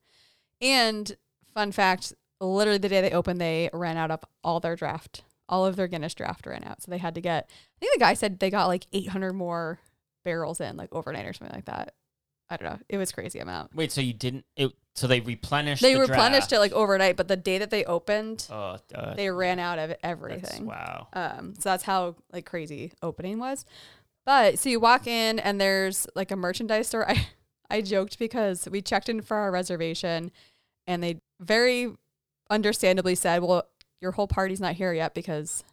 And 0.69 1.15
fun 1.53 1.71
fact, 1.71 2.13
literally 2.39 2.77
the 2.79 2.89
day 2.89 3.01
they 3.01 3.11
opened, 3.11 3.39
they 3.39 3.69
ran 3.73 3.97
out 3.97 4.11
of 4.11 4.23
all 4.43 4.59
their 4.59 4.75
draft. 4.75 5.23
All 5.47 5.65
of 5.65 5.75
their 5.75 5.87
Guinness 5.87 6.15
draft 6.15 6.45
ran 6.47 6.63
out. 6.63 6.81
So 6.81 6.89
they 6.89 6.97
had 6.97 7.15
to 7.15 7.21
get 7.21 7.49
I 7.49 7.79
think 7.79 7.93
the 7.93 7.99
guy 7.99 8.13
said 8.15 8.39
they 8.39 8.49
got 8.49 8.67
like 8.67 8.87
800 8.93 9.33
more 9.33 9.79
barrels 10.23 10.59
in 10.59 10.75
like 10.75 10.89
overnight 10.91 11.25
or 11.25 11.33
something 11.33 11.55
like 11.55 11.65
that. 11.65 11.93
I 12.49 12.57
don't 12.57 12.69
know. 12.69 12.79
It 12.89 12.97
was 12.97 13.11
crazy 13.11 13.39
amount. 13.39 13.75
Wait, 13.75 13.91
so 13.91 14.01
you 14.01 14.13
didn't? 14.13 14.45
It, 14.55 14.71
so 14.95 15.07
they 15.07 15.19
replenished. 15.19 15.81
They 15.81 15.93
the 15.93 15.99
replenished 16.01 16.49
draft. 16.49 16.53
it 16.53 16.59
like 16.59 16.71
overnight, 16.73 17.17
but 17.17 17.27
the 17.27 17.35
day 17.37 17.57
that 17.57 17.69
they 17.69 17.83
opened, 17.85 18.47
Oh, 18.49 18.77
uh, 18.93 19.13
they 19.15 19.29
ran 19.29 19.59
out 19.59 19.77
of 19.79 19.93
everything. 20.03 20.65
Wow. 20.65 21.07
Um, 21.13 21.53
so 21.55 21.69
that's 21.69 21.83
how 21.83 22.15
like 22.31 22.45
crazy 22.45 22.93
opening 23.01 23.37
was. 23.39 23.65
But 24.25 24.57
so 24.57 24.69
you 24.69 24.79
walk 24.79 25.05
in 25.05 25.37
and 25.39 25.59
there's 25.61 26.07
like 26.15 26.31
a 26.31 26.35
merchandise 26.35 26.87
store. 26.87 27.09
I 27.09 27.27
I 27.69 27.81
joked 27.81 28.19
because 28.19 28.67
we 28.71 28.81
checked 28.81 29.09
in 29.09 29.21
for 29.21 29.37
our 29.37 29.51
reservation 29.51 30.31
and 30.87 31.03
they 31.03 31.19
very 31.41 31.91
understandably 32.49 33.15
said, 33.15 33.41
Well, 33.43 33.65
your 34.01 34.11
whole 34.13 34.27
party's 34.27 34.59
not 34.61 34.75
here 34.75 34.93
yet 34.93 35.13
because 35.13 35.63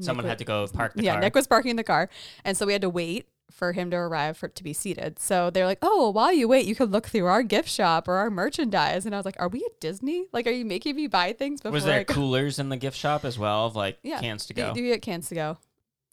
Someone 0.00 0.24
had 0.26 0.38
to 0.38 0.44
go 0.44 0.66
park 0.66 0.94
the 0.94 1.02
car. 1.02 1.04
yeah, 1.04 1.12
car. 1.12 1.20
Nick 1.20 1.34
was 1.36 1.46
parking 1.46 1.76
the 1.76 1.84
car. 1.84 2.08
And 2.44 2.56
so 2.56 2.66
we 2.66 2.72
had 2.72 2.82
to 2.82 2.90
wait 2.90 3.26
for 3.54 3.72
him 3.72 3.88
to 3.92 3.96
arrive 3.96 4.36
for 4.36 4.48
to 4.48 4.64
be 4.64 4.72
seated. 4.72 5.18
So 5.20 5.48
they're 5.48 5.64
like, 5.64 5.78
Oh, 5.80 6.10
while 6.10 6.32
you 6.32 6.48
wait, 6.48 6.66
you 6.66 6.74
could 6.74 6.90
look 6.90 7.06
through 7.06 7.26
our 7.26 7.42
gift 7.44 7.68
shop 7.68 8.08
or 8.08 8.14
our 8.14 8.28
merchandise. 8.30 9.06
And 9.06 9.14
I 9.14 9.18
was 9.18 9.24
like, 9.24 9.36
Are 9.38 9.48
we 9.48 9.64
at 9.64 9.80
Disney? 9.80 10.26
Like, 10.32 10.46
are 10.48 10.50
you 10.50 10.64
making 10.64 10.96
me 10.96 11.06
buy 11.06 11.32
things 11.32 11.60
before 11.60 11.72
was 11.72 11.84
there 11.84 12.04
coolers 12.04 12.58
in 12.58 12.68
the 12.68 12.76
gift 12.76 12.96
shop 12.96 13.24
as 13.24 13.38
well 13.38 13.66
of 13.66 13.76
like 13.76 13.98
Yeah, 14.02 14.20
cans 14.20 14.46
to 14.46 14.54
You- 14.56 14.62
go? 14.64 14.72
You 14.74 14.92
get 14.92 15.02
cans 15.02 15.28
to 15.28 15.34
go, 15.36 15.58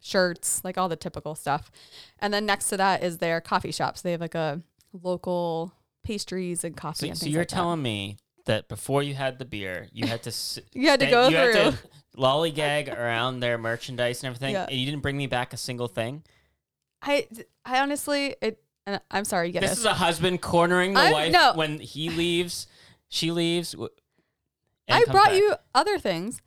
shirts, 0.01 0.61
like 0.63 0.77
all 0.77 0.87
the 0.89 0.95
typical 0.95 1.33
stuff. 1.35 1.71
And 2.19 2.33
then 2.33 2.45
next 2.45 2.69
to 2.69 2.77
that 2.77 3.03
is 3.03 3.17
their 3.17 3.41
coffee 3.41 3.71
shops. 3.71 4.01
They 4.01 4.11
have 4.11 4.21
like 4.21 4.35
a 4.35 4.61
local 4.93 5.73
pastries 6.03 6.63
and 6.63 6.75
coffee 6.77 7.07
So, 7.07 7.09
and 7.09 7.17
so 7.17 7.25
you're 7.27 7.41
like 7.41 7.49
that. 7.49 7.55
telling 7.55 7.81
me 7.81 8.17
that 8.45 8.67
before 8.67 9.03
you 9.03 9.13
had 9.13 9.39
the 9.39 9.45
beer, 9.45 9.87
you 9.93 10.07
had 10.07 10.23
to 10.23 10.29
s- 10.29 10.59
You 10.73 10.89
had 10.89 10.99
to 10.99 11.07
go 11.09 11.23
you 11.27 11.37
through. 11.37 11.53
had 11.61 11.73
to 11.73 11.77
lollygag 12.17 12.95
around 12.99 13.39
their 13.39 13.57
merchandise 13.57 14.21
and 14.23 14.27
everything, 14.27 14.53
Yeah. 14.53 14.65
and 14.69 14.77
you 14.79 14.85
didn't 14.85 15.01
bring 15.01 15.17
me 15.17 15.27
back 15.27 15.53
a 15.53 15.57
single 15.57 15.87
thing. 15.87 16.23
I, 17.01 17.27
I 17.65 17.79
honestly, 17.79 18.35
it. 18.41 18.61
And 18.87 18.99
I'm 19.11 19.25
sorry, 19.25 19.47
you 19.47 19.53
get 19.53 19.61
This 19.61 19.77
is 19.77 19.85
a 19.85 19.93
husband 19.93 20.41
cornering 20.41 20.93
the 20.95 21.01
I'm- 21.01 21.13
wife 21.13 21.31
no. 21.31 21.53
when 21.53 21.79
he 21.79 22.09
leaves, 22.09 22.65
she 23.09 23.29
leaves. 23.31 23.73
w- 23.73 23.89
and 24.87 24.95
I 24.97 25.01
comes 25.03 25.11
brought 25.11 25.27
back. 25.27 25.35
you 25.37 25.53
other 25.75 25.99
things. 25.99 26.41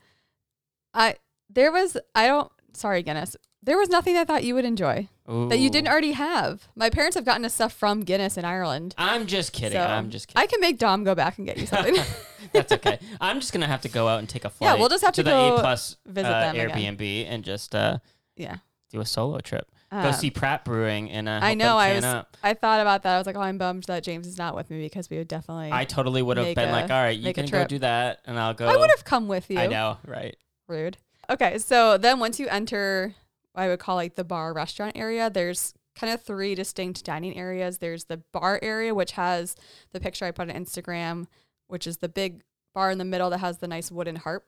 I 0.93 1.17
there 1.49 1.71
was 1.71 1.97
I 2.15 2.27
don't 2.27 2.51
sorry 2.73 3.03
Guinness. 3.05 3.37
There 3.63 3.79
was 3.79 3.89
nothing 3.89 4.17
I 4.17 4.25
thought 4.25 4.45
you 4.45 4.55
would 4.57 4.65
enjoy 4.67 5.09
that 5.27 5.59
you 5.59 5.71
didn't 5.71 5.89
already 5.89 6.13
have. 6.13 6.69
My 6.77 6.91
parents 6.91 7.15
have 7.15 7.25
gotten 7.25 7.45
us 7.47 7.55
stuff 7.55 7.73
from 7.73 8.01
Guinness 8.03 8.37
in 8.37 8.45
Ireland. 8.45 8.95
I'm 8.99 9.27
just 9.27 9.53
kidding. 9.55 9.79
So, 9.79 9.83
I'm 9.87 10.11
just 10.11 10.29
kidding. 10.29 10.43
I 10.43 10.47
can 10.47 10.61
make 10.61 10.79
Dom 10.79 11.03
go 11.05 11.15
back 11.15 11.39
and 11.39 11.47
get 11.47 11.57
you 11.57 11.67
something. 11.67 11.97
That's 12.53 12.73
okay. 12.73 12.99
I'm 13.21 13.41
just 13.41 13.53
gonna 13.53 13.67
have 13.69 13.81
to 13.83 13.89
go 13.89 14.07
out 14.09 14.19
and 14.19 14.29
take 14.29 14.45
a 14.45 14.51
flight. 14.51 14.73
Yeah, 14.75 14.81
we'll 14.81 14.91
just 14.91 15.05
have 15.05 15.15
to 15.15 15.23
the 15.23 15.31
go 15.31 15.57
A 15.57 15.61
plus 15.61 15.97
visit 16.05 16.29
uh, 16.29 16.53
them 16.53 16.57
again. 16.69 16.97
Airbnb 16.99 17.27
and 17.29 17.43
just 17.45 17.75
uh, 17.75 17.99
yeah. 18.37 18.57
do 18.91 19.01
a 19.01 19.07
solo 19.07 19.39
trip. 19.39 19.71
Go 20.03 20.09
Um, 20.09 20.13
see 20.15 20.31
Pratt 20.31 20.65
Brewing 20.65 21.11
and 21.11 21.29
uh, 21.29 21.39
I 21.43 21.55
know, 21.55 21.77
I 21.77 21.95
was- 21.95 22.05
up. 22.05 22.37
I 22.43 22.55
thought 22.55 22.81
about 22.81 23.03
that. 23.05 23.15
I 23.15 23.19
was 23.19 23.27
like, 23.27 23.37
oh, 23.37 23.41
I'm 23.41 23.59
bummed 23.59 23.85
that 23.85 24.03
James 24.03 24.27
is 24.27 24.37
not 24.39 24.57
with 24.57 24.71
me 24.71 24.81
because 24.83 25.09
we 25.09 25.19
would 25.19 25.29
definitely. 25.29 25.71
I 25.73 25.85
totally 25.85 26.21
would 26.23 26.37
have 26.37 26.55
been 26.55 26.69
a- 26.69 26.73
like, 26.73 26.91
all 26.91 27.03
right, 27.03 27.17
you 27.19 27.33
can 27.33 27.47
go 27.47 27.65
do 27.65 27.79
that, 27.79 28.21
and 28.25 28.39
I'll 28.39 28.55
go. 28.55 28.67
I 28.67 28.77
would 28.77 28.91
have 28.91 29.05
come 29.05 29.29
with 29.29 29.51
you. 29.51 29.59
I 29.59 29.67
know, 29.69 29.99
right? 30.07 30.37
Rude. 30.69 30.99
Okay, 31.31 31.59
so 31.59 31.97
then 31.97 32.19
once 32.19 32.39
you 32.41 32.49
enter, 32.49 33.15
what 33.53 33.63
I 33.63 33.69
would 33.69 33.79
call 33.79 33.97
like 33.97 34.15
the 34.17 34.25
bar 34.25 34.53
restaurant 34.53 34.97
area, 34.97 35.31
there's 35.31 35.75
kind 35.95 36.13
of 36.13 36.21
three 36.23 36.55
distinct 36.55 37.05
dining 37.05 37.37
areas. 37.37 37.79
There's 37.79 38.05
the 38.05 38.17
bar 38.33 38.59
area, 38.63 38.95
which 38.95 39.13
has 39.13 39.55
the 39.93 40.01
picture 40.01 40.25
I 40.25 40.33
put 40.33 40.51
on 40.51 40.55
Instagram, 40.57 41.27
which 41.69 41.87
is 41.87 41.99
the 41.99 42.09
big 42.09 42.43
bar 42.75 42.91
in 42.91 42.99
the 42.99 43.05
middle 43.05 43.31
that 43.31 43.39
has 43.39 43.59
the 43.59 43.69
nice 43.69 43.93
wooden 43.93 44.17
harp 44.17 44.45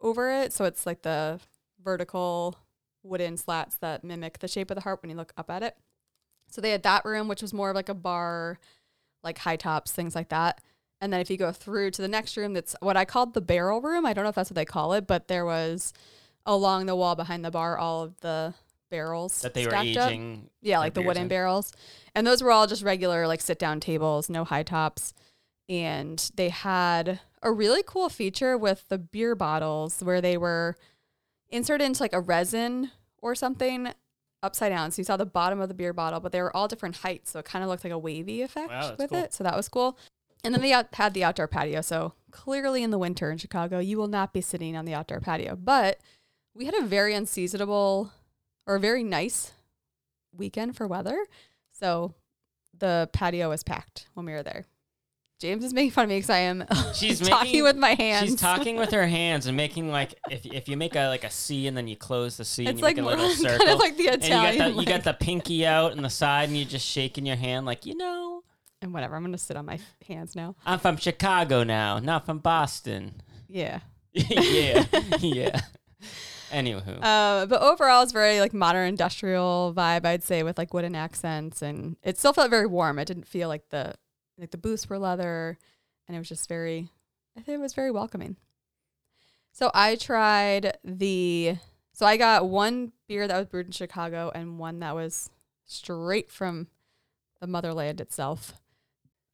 over 0.00 0.30
it. 0.32 0.52
So 0.54 0.64
it's 0.64 0.86
like 0.86 1.02
the 1.02 1.38
vertical 1.84 2.56
wooden 3.06 3.36
slats 3.36 3.76
that 3.78 4.04
mimic 4.04 4.38
the 4.38 4.48
shape 4.48 4.70
of 4.70 4.74
the 4.74 4.80
harp 4.82 5.02
when 5.02 5.10
you 5.10 5.16
look 5.16 5.32
up 5.36 5.50
at 5.50 5.62
it. 5.62 5.76
So 6.48 6.60
they 6.60 6.70
had 6.70 6.82
that 6.84 7.04
room, 7.04 7.28
which 7.28 7.42
was 7.42 7.52
more 7.52 7.70
of 7.70 7.76
like 7.76 7.88
a 7.88 7.94
bar, 7.94 8.58
like 9.22 9.38
high 9.38 9.56
tops, 9.56 9.92
things 9.92 10.14
like 10.14 10.28
that. 10.28 10.60
And 11.00 11.12
then 11.12 11.20
if 11.20 11.30
you 11.30 11.36
go 11.36 11.52
through 11.52 11.90
to 11.92 12.02
the 12.02 12.08
next 12.08 12.36
room, 12.36 12.54
that's 12.54 12.74
what 12.80 12.96
I 12.96 13.04
called 13.04 13.34
the 13.34 13.40
barrel 13.40 13.80
room. 13.80 14.06
I 14.06 14.12
don't 14.12 14.24
know 14.24 14.30
if 14.30 14.36
that's 14.36 14.50
what 14.50 14.54
they 14.54 14.64
call 14.64 14.92
it, 14.94 15.06
but 15.06 15.28
there 15.28 15.44
was 15.44 15.92
along 16.46 16.86
the 16.86 16.96
wall 16.96 17.14
behind 17.16 17.44
the 17.44 17.50
bar 17.50 17.76
all 17.76 18.04
of 18.04 18.18
the 18.20 18.54
barrels 18.90 19.42
That 19.42 19.52
they 19.54 19.64
were 19.64 19.70
stacked 19.72 19.96
up. 19.96 20.10
aging. 20.10 20.48
Yeah, 20.62 20.78
like 20.78 20.94
the 20.94 21.02
wooden 21.02 21.24
in. 21.24 21.28
barrels. 21.28 21.72
And 22.14 22.26
those 22.26 22.42
were 22.42 22.52
all 22.52 22.66
just 22.66 22.82
regular, 22.84 23.26
like 23.26 23.40
sit 23.40 23.58
down 23.58 23.80
tables, 23.80 24.30
no 24.30 24.44
high 24.44 24.62
tops. 24.62 25.12
And 25.68 26.30
they 26.36 26.48
had 26.50 27.18
a 27.42 27.50
really 27.50 27.82
cool 27.84 28.08
feature 28.08 28.56
with 28.56 28.88
the 28.88 28.98
beer 28.98 29.34
bottles 29.34 30.00
where 30.02 30.20
they 30.20 30.36
were 30.38 30.76
inserted 31.50 31.84
into 31.84 32.02
like 32.02 32.12
a 32.12 32.20
resin 32.20 32.92
or 33.22 33.34
something 33.34 33.92
upside 34.42 34.70
down. 34.70 34.90
So 34.90 35.00
you 35.00 35.04
saw 35.04 35.16
the 35.16 35.26
bottom 35.26 35.60
of 35.60 35.68
the 35.68 35.74
beer 35.74 35.92
bottle, 35.92 36.20
but 36.20 36.32
they 36.32 36.40
were 36.42 36.54
all 36.56 36.68
different 36.68 36.96
heights. 36.96 37.30
So 37.32 37.38
it 37.40 37.44
kind 37.44 37.62
of 37.64 37.68
looked 37.70 37.84
like 37.84 37.92
a 37.92 37.98
wavy 37.98 38.42
effect 38.42 38.70
Wow, 38.70 38.94
with 38.98 39.10
cool. 39.10 39.18
it. 39.18 39.32
So 39.34 39.42
that 39.44 39.56
was 39.56 39.68
cool. 39.68 39.98
And 40.44 40.54
then 40.54 40.60
they 40.62 40.72
out- 40.72 40.94
had 40.94 41.14
the 41.14 41.24
outdoor 41.24 41.48
patio. 41.48 41.80
So 41.80 42.12
clearly 42.30 42.82
in 42.82 42.90
the 42.90 42.98
winter 42.98 43.30
in 43.30 43.38
Chicago, 43.38 43.78
you 43.78 43.96
will 43.98 44.06
not 44.08 44.32
be 44.32 44.40
sitting 44.40 44.76
on 44.76 44.84
the 44.84 44.94
outdoor 44.94 45.20
patio. 45.20 45.56
But 45.56 45.98
we 46.54 46.66
had 46.66 46.74
a 46.74 46.82
very 46.82 47.14
unseasonable 47.14 48.12
or 48.66 48.76
a 48.76 48.80
very 48.80 49.02
nice 49.02 49.52
weekend 50.32 50.76
for 50.76 50.86
weather. 50.86 51.26
So 51.72 52.14
the 52.78 53.08
patio 53.12 53.48
was 53.48 53.62
packed 53.62 54.06
when 54.14 54.26
we 54.26 54.32
were 54.32 54.42
there. 54.42 54.66
James 55.38 55.64
is 55.64 55.74
making 55.74 55.90
fun 55.90 56.04
of 56.04 56.08
me 56.08 56.16
because 56.16 56.30
I 56.30 56.38
am 56.38 56.64
She's 56.94 57.20
talking 57.20 57.46
making- 57.48 57.62
with 57.64 57.76
my 57.76 57.92
hands. 57.94 58.30
She's 58.30 58.40
talking 58.40 58.76
with 58.76 58.90
her 58.92 59.06
hands 59.06 59.46
and 59.46 59.56
making 59.56 59.90
like 59.90 60.14
if 60.30 60.46
if 60.46 60.68
you 60.68 60.76
make 60.76 60.94
a 60.96 61.08
like 61.08 61.24
a 61.24 61.30
C 61.30 61.66
and 61.66 61.76
then 61.76 61.86
you 61.88 61.96
close 61.96 62.36
the 62.38 62.44
C 62.44 62.62
and 62.64 62.70
It's 62.70 62.78
you 62.78 62.84
like 62.84 62.96
make 62.96 63.04
a 63.04 63.08
little 63.08 63.26
kind 63.26 63.38
circle. 63.38 63.68
of 63.74 63.78
like 63.78 63.96
the 63.96 64.08
and 64.08 64.22
you 64.22 64.28
Italian. 64.28 64.58
got 64.58 64.74
the, 64.74 64.80
you 64.80 64.86
got 64.86 65.04
the 65.04 65.12
pinky 65.12 65.66
out 65.66 65.92
and 65.92 66.04
the 66.04 66.08
side 66.10 66.48
and 66.48 66.56
you're 66.56 66.66
just 66.66 66.86
shaking 66.86 67.26
your 67.26 67.36
hand 67.36 67.66
like 67.66 67.84
you 67.84 67.96
know 67.96 68.42
and 68.80 68.92
whatever. 68.94 69.14
I'm 69.16 69.22
gonna 69.24 69.36
sit 69.38 69.56
on 69.56 69.66
my 69.66 69.78
hands 70.08 70.34
now. 70.34 70.54
I'm 70.64 70.78
from 70.78 70.96
Chicago 70.96 71.64
now, 71.64 71.98
not 71.98 72.24
from 72.26 72.38
Boston. 72.38 73.20
Yeah. 73.48 73.80
yeah, 74.12 74.84
yeah. 75.20 75.60
Anywho, 76.50 76.98
Uh, 77.02 77.44
but 77.46 77.60
overall, 77.60 78.02
it's 78.02 78.12
very 78.12 78.40
like 78.40 78.54
modern 78.54 78.88
industrial 78.88 79.74
vibe. 79.76 80.06
I'd 80.06 80.22
say 80.22 80.42
with 80.42 80.56
like 80.58 80.72
wooden 80.72 80.94
accents, 80.94 81.60
and 81.60 81.96
it 82.02 82.16
still 82.18 82.32
felt 82.32 82.48
very 82.50 82.66
warm. 82.66 82.98
It 82.98 83.06
didn't 83.06 83.26
feel 83.26 83.48
like 83.48 83.68
the 83.70 83.94
like 84.38 84.50
the 84.50 84.58
booths 84.58 84.88
were 84.88 84.98
leather, 84.98 85.58
and 86.06 86.16
it 86.16 86.18
was 86.18 86.28
just 86.28 86.48
very. 86.48 86.90
I 87.36 87.40
think 87.40 87.58
it 87.58 87.62
was 87.62 87.74
very 87.74 87.90
welcoming. 87.90 88.36
So 89.52 89.70
I 89.74 89.96
tried 89.96 90.78
the. 90.84 91.56
So 91.92 92.04
I 92.04 92.16
got 92.16 92.48
one 92.48 92.92
beer 93.08 93.26
that 93.26 93.38
was 93.38 93.46
brewed 93.46 93.66
in 93.66 93.72
Chicago 93.72 94.30
and 94.34 94.58
one 94.58 94.80
that 94.80 94.94
was 94.94 95.30
straight 95.64 96.30
from 96.30 96.68
the 97.40 97.46
motherland 97.46 98.00
itself. 98.00 98.54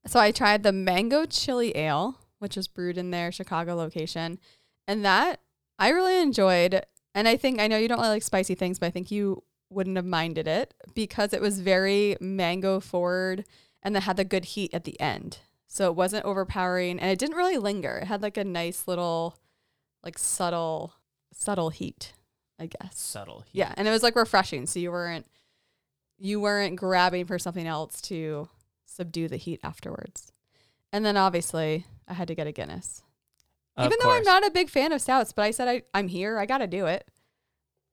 So 0.07 0.21
I 0.21 0.31
tried 0.31 0.63
the 0.63 0.73
mango 0.73 1.27
chili 1.27 1.77
ale, 1.77 2.19
which 2.39 2.57
was 2.57 2.69
brewed 2.69 2.99
in 2.99 3.11
their 3.11 3.33
Chicago 3.33 3.75
location, 3.75 4.39
and 4.87 5.05
that 5.05 5.41
I 5.79 5.89
really 5.91 6.21
enjoyed. 6.21 6.85
And 7.15 7.29
I 7.29 7.37
think 7.37 7.61
I 7.61 7.67
know 7.67 7.77
you 7.77 7.89
don't 7.89 7.99
really 7.99 8.11
like 8.11 8.23
spicy 8.23 8.55
things, 8.55 8.79
but 8.79 8.87
I 8.87 8.91
think 8.91 9.11
you 9.11 9.43
wouldn't 9.71 9.97
have 9.97 10.07
minded 10.07 10.47
it 10.47 10.75
because 10.95 11.33
it 11.33 11.41
was 11.41 11.61
very 11.61 12.17
mango 12.21 12.79
forward 12.81 13.45
and 13.83 13.95
then 13.95 14.03
had 14.03 14.17
the 14.17 14.25
good 14.25 14.45
heat 14.47 14.73
at 14.75 14.85
the 14.85 14.99
end. 15.01 15.39
So 15.67 15.87
it 15.87 15.97
wasn't 15.97 16.25
overpowering 16.25 17.01
and 17.01 17.11
it 17.11 17.19
didn't 17.19 17.37
really 17.37 17.59
linger. 17.59 17.99
It 17.99 18.07
had 18.07 18.23
like 18.23 18.37
a 18.37 18.45
nice 18.45 18.87
little 18.87 19.39
like 20.03 20.19
subtle 20.19 20.95
subtle 21.33 21.71
heat, 21.71 22.13
I 22.59 22.67
guess. 22.67 22.99
subtle. 22.99 23.41
heat. 23.41 23.59
Yeah, 23.59 23.73
and 23.77 23.89
it 23.89 23.91
was 23.91 24.03
like 24.03 24.17
refreshing. 24.17 24.67
So 24.67 24.79
you 24.81 24.91
weren't 24.93 25.27
you 26.19 26.41
weren't 26.41 26.77
grabbing 26.77 27.27
for 27.27 27.39
something 27.39 27.67
else 27.67 28.01
to 28.03 28.49
subdue 28.85 29.29
the 29.29 29.37
heat 29.37 29.61
afterwards. 29.65 30.33
And 30.93 31.05
then 31.05 31.17
obviously 31.17 31.87
I 32.07 32.15
had 32.15 32.29
to 32.29 32.35
get 32.35 32.47
a 32.47 32.53
Guinness. 32.53 33.03
Of 33.77 33.87
Even 33.87 33.99
though 34.03 34.11
I'm 34.11 34.23
not 34.23 34.47
a 34.47 34.51
big 34.51 34.69
fan 34.69 34.93
of 34.93 35.01
stouts, 35.01 35.33
but 35.33 35.43
I 35.43 35.51
said 35.51 35.67
I, 35.67 35.83
I'm 35.95 36.09
here, 36.09 36.39
I 36.39 36.45
gotta 36.45 36.67
do 36.67 36.85
it. 36.87 37.09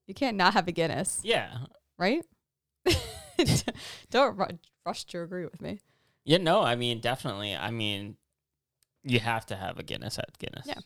You 0.06 0.14
can't 0.14 0.36
not 0.36 0.54
have 0.54 0.68
a 0.68 0.72
Guinness, 0.74 1.22
Yeah, 1.24 1.58
right? 1.98 2.26
Don't 4.10 4.38
ru- 4.90 4.92
rush 4.92 5.06
to 5.06 5.22
agree 5.22 5.46
with 5.46 5.62
me. 5.62 5.80
yeah. 6.26 6.38
No, 6.38 6.62
I 6.62 6.76
mean 6.76 7.00
definitely. 7.00 7.56
I 7.56 7.72
mean, 7.72 8.18
you 9.04 9.20
have 9.20 9.46
to 9.48 9.56
have 9.56 9.80
a 9.80 9.84
Guinness 9.84 10.18
at 10.20 10.38
Guinness. 10.38 10.66
Yeah. 10.68 10.80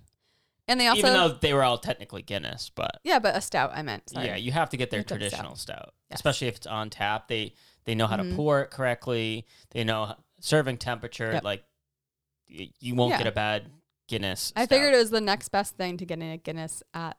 And 0.67 0.79
they 0.79 0.87
also 0.87 0.99
Even 0.99 1.13
though 1.13 1.29
they 1.29 1.53
were 1.53 1.63
all 1.63 1.77
technically 1.77 2.21
Guinness, 2.21 2.71
but 2.73 2.99
yeah, 3.03 3.19
but 3.19 3.35
a 3.35 3.41
stout 3.41 3.71
I 3.73 3.81
meant. 3.81 4.09
Sorry. 4.09 4.27
yeah, 4.27 4.35
you 4.37 4.51
have 4.53 4.69
to 4.69 4.77
get 4.77 4.91
their 4.91 4.99
You 4.99 5.01
have 5.01 5.07
to 5.07 5.13
have 5.15 5.21
a 5.21 5.29
stout. 5.29 5.37
traditional 5.39 5.55
stout, 5.57 5.93
Yes. 6.09 6.19
especially 6.19 6.47
if 6.47 6.55
it's 6.57 6.67
on 6.67 6.89
tap. 6.89 7.27
They 7.27 7.53
they 7.85 7.95
know 7.95 8.07
how 8.07 8.15
Mhm. 8.17 8.29
to 8.29 8.35
pour 8.37 8.61
it 8.61 8.71
correctly. 8.71 9.45
They 9.71 9.83
know 9.83 10.15
serving 10.39 10.77
temperature. 10.77 11.33
Yep. 11.33 11.43
Like 11.43 11.63
you 12.47 12.95
won't 12.95 13.11
Yeah. 13.11 13.17
get 13.19 13.27
a 13.27 13.31
bad 13.31 13.71
Guinness. 14.07 14.53
I 14.55 14.61
stout. 14.65 14.69
figured 14.69 14.93
it 14.93 14.97
was 14.97 15.09
the 15.09 15.21
next 15.21 15.49
best 15.49 15.75
thing 15.75 15.97
to 15.97 16.05
getting 16.05 16.31
a 16.31 16.37
Guinness 16.37 16.81
at 16.93 17.17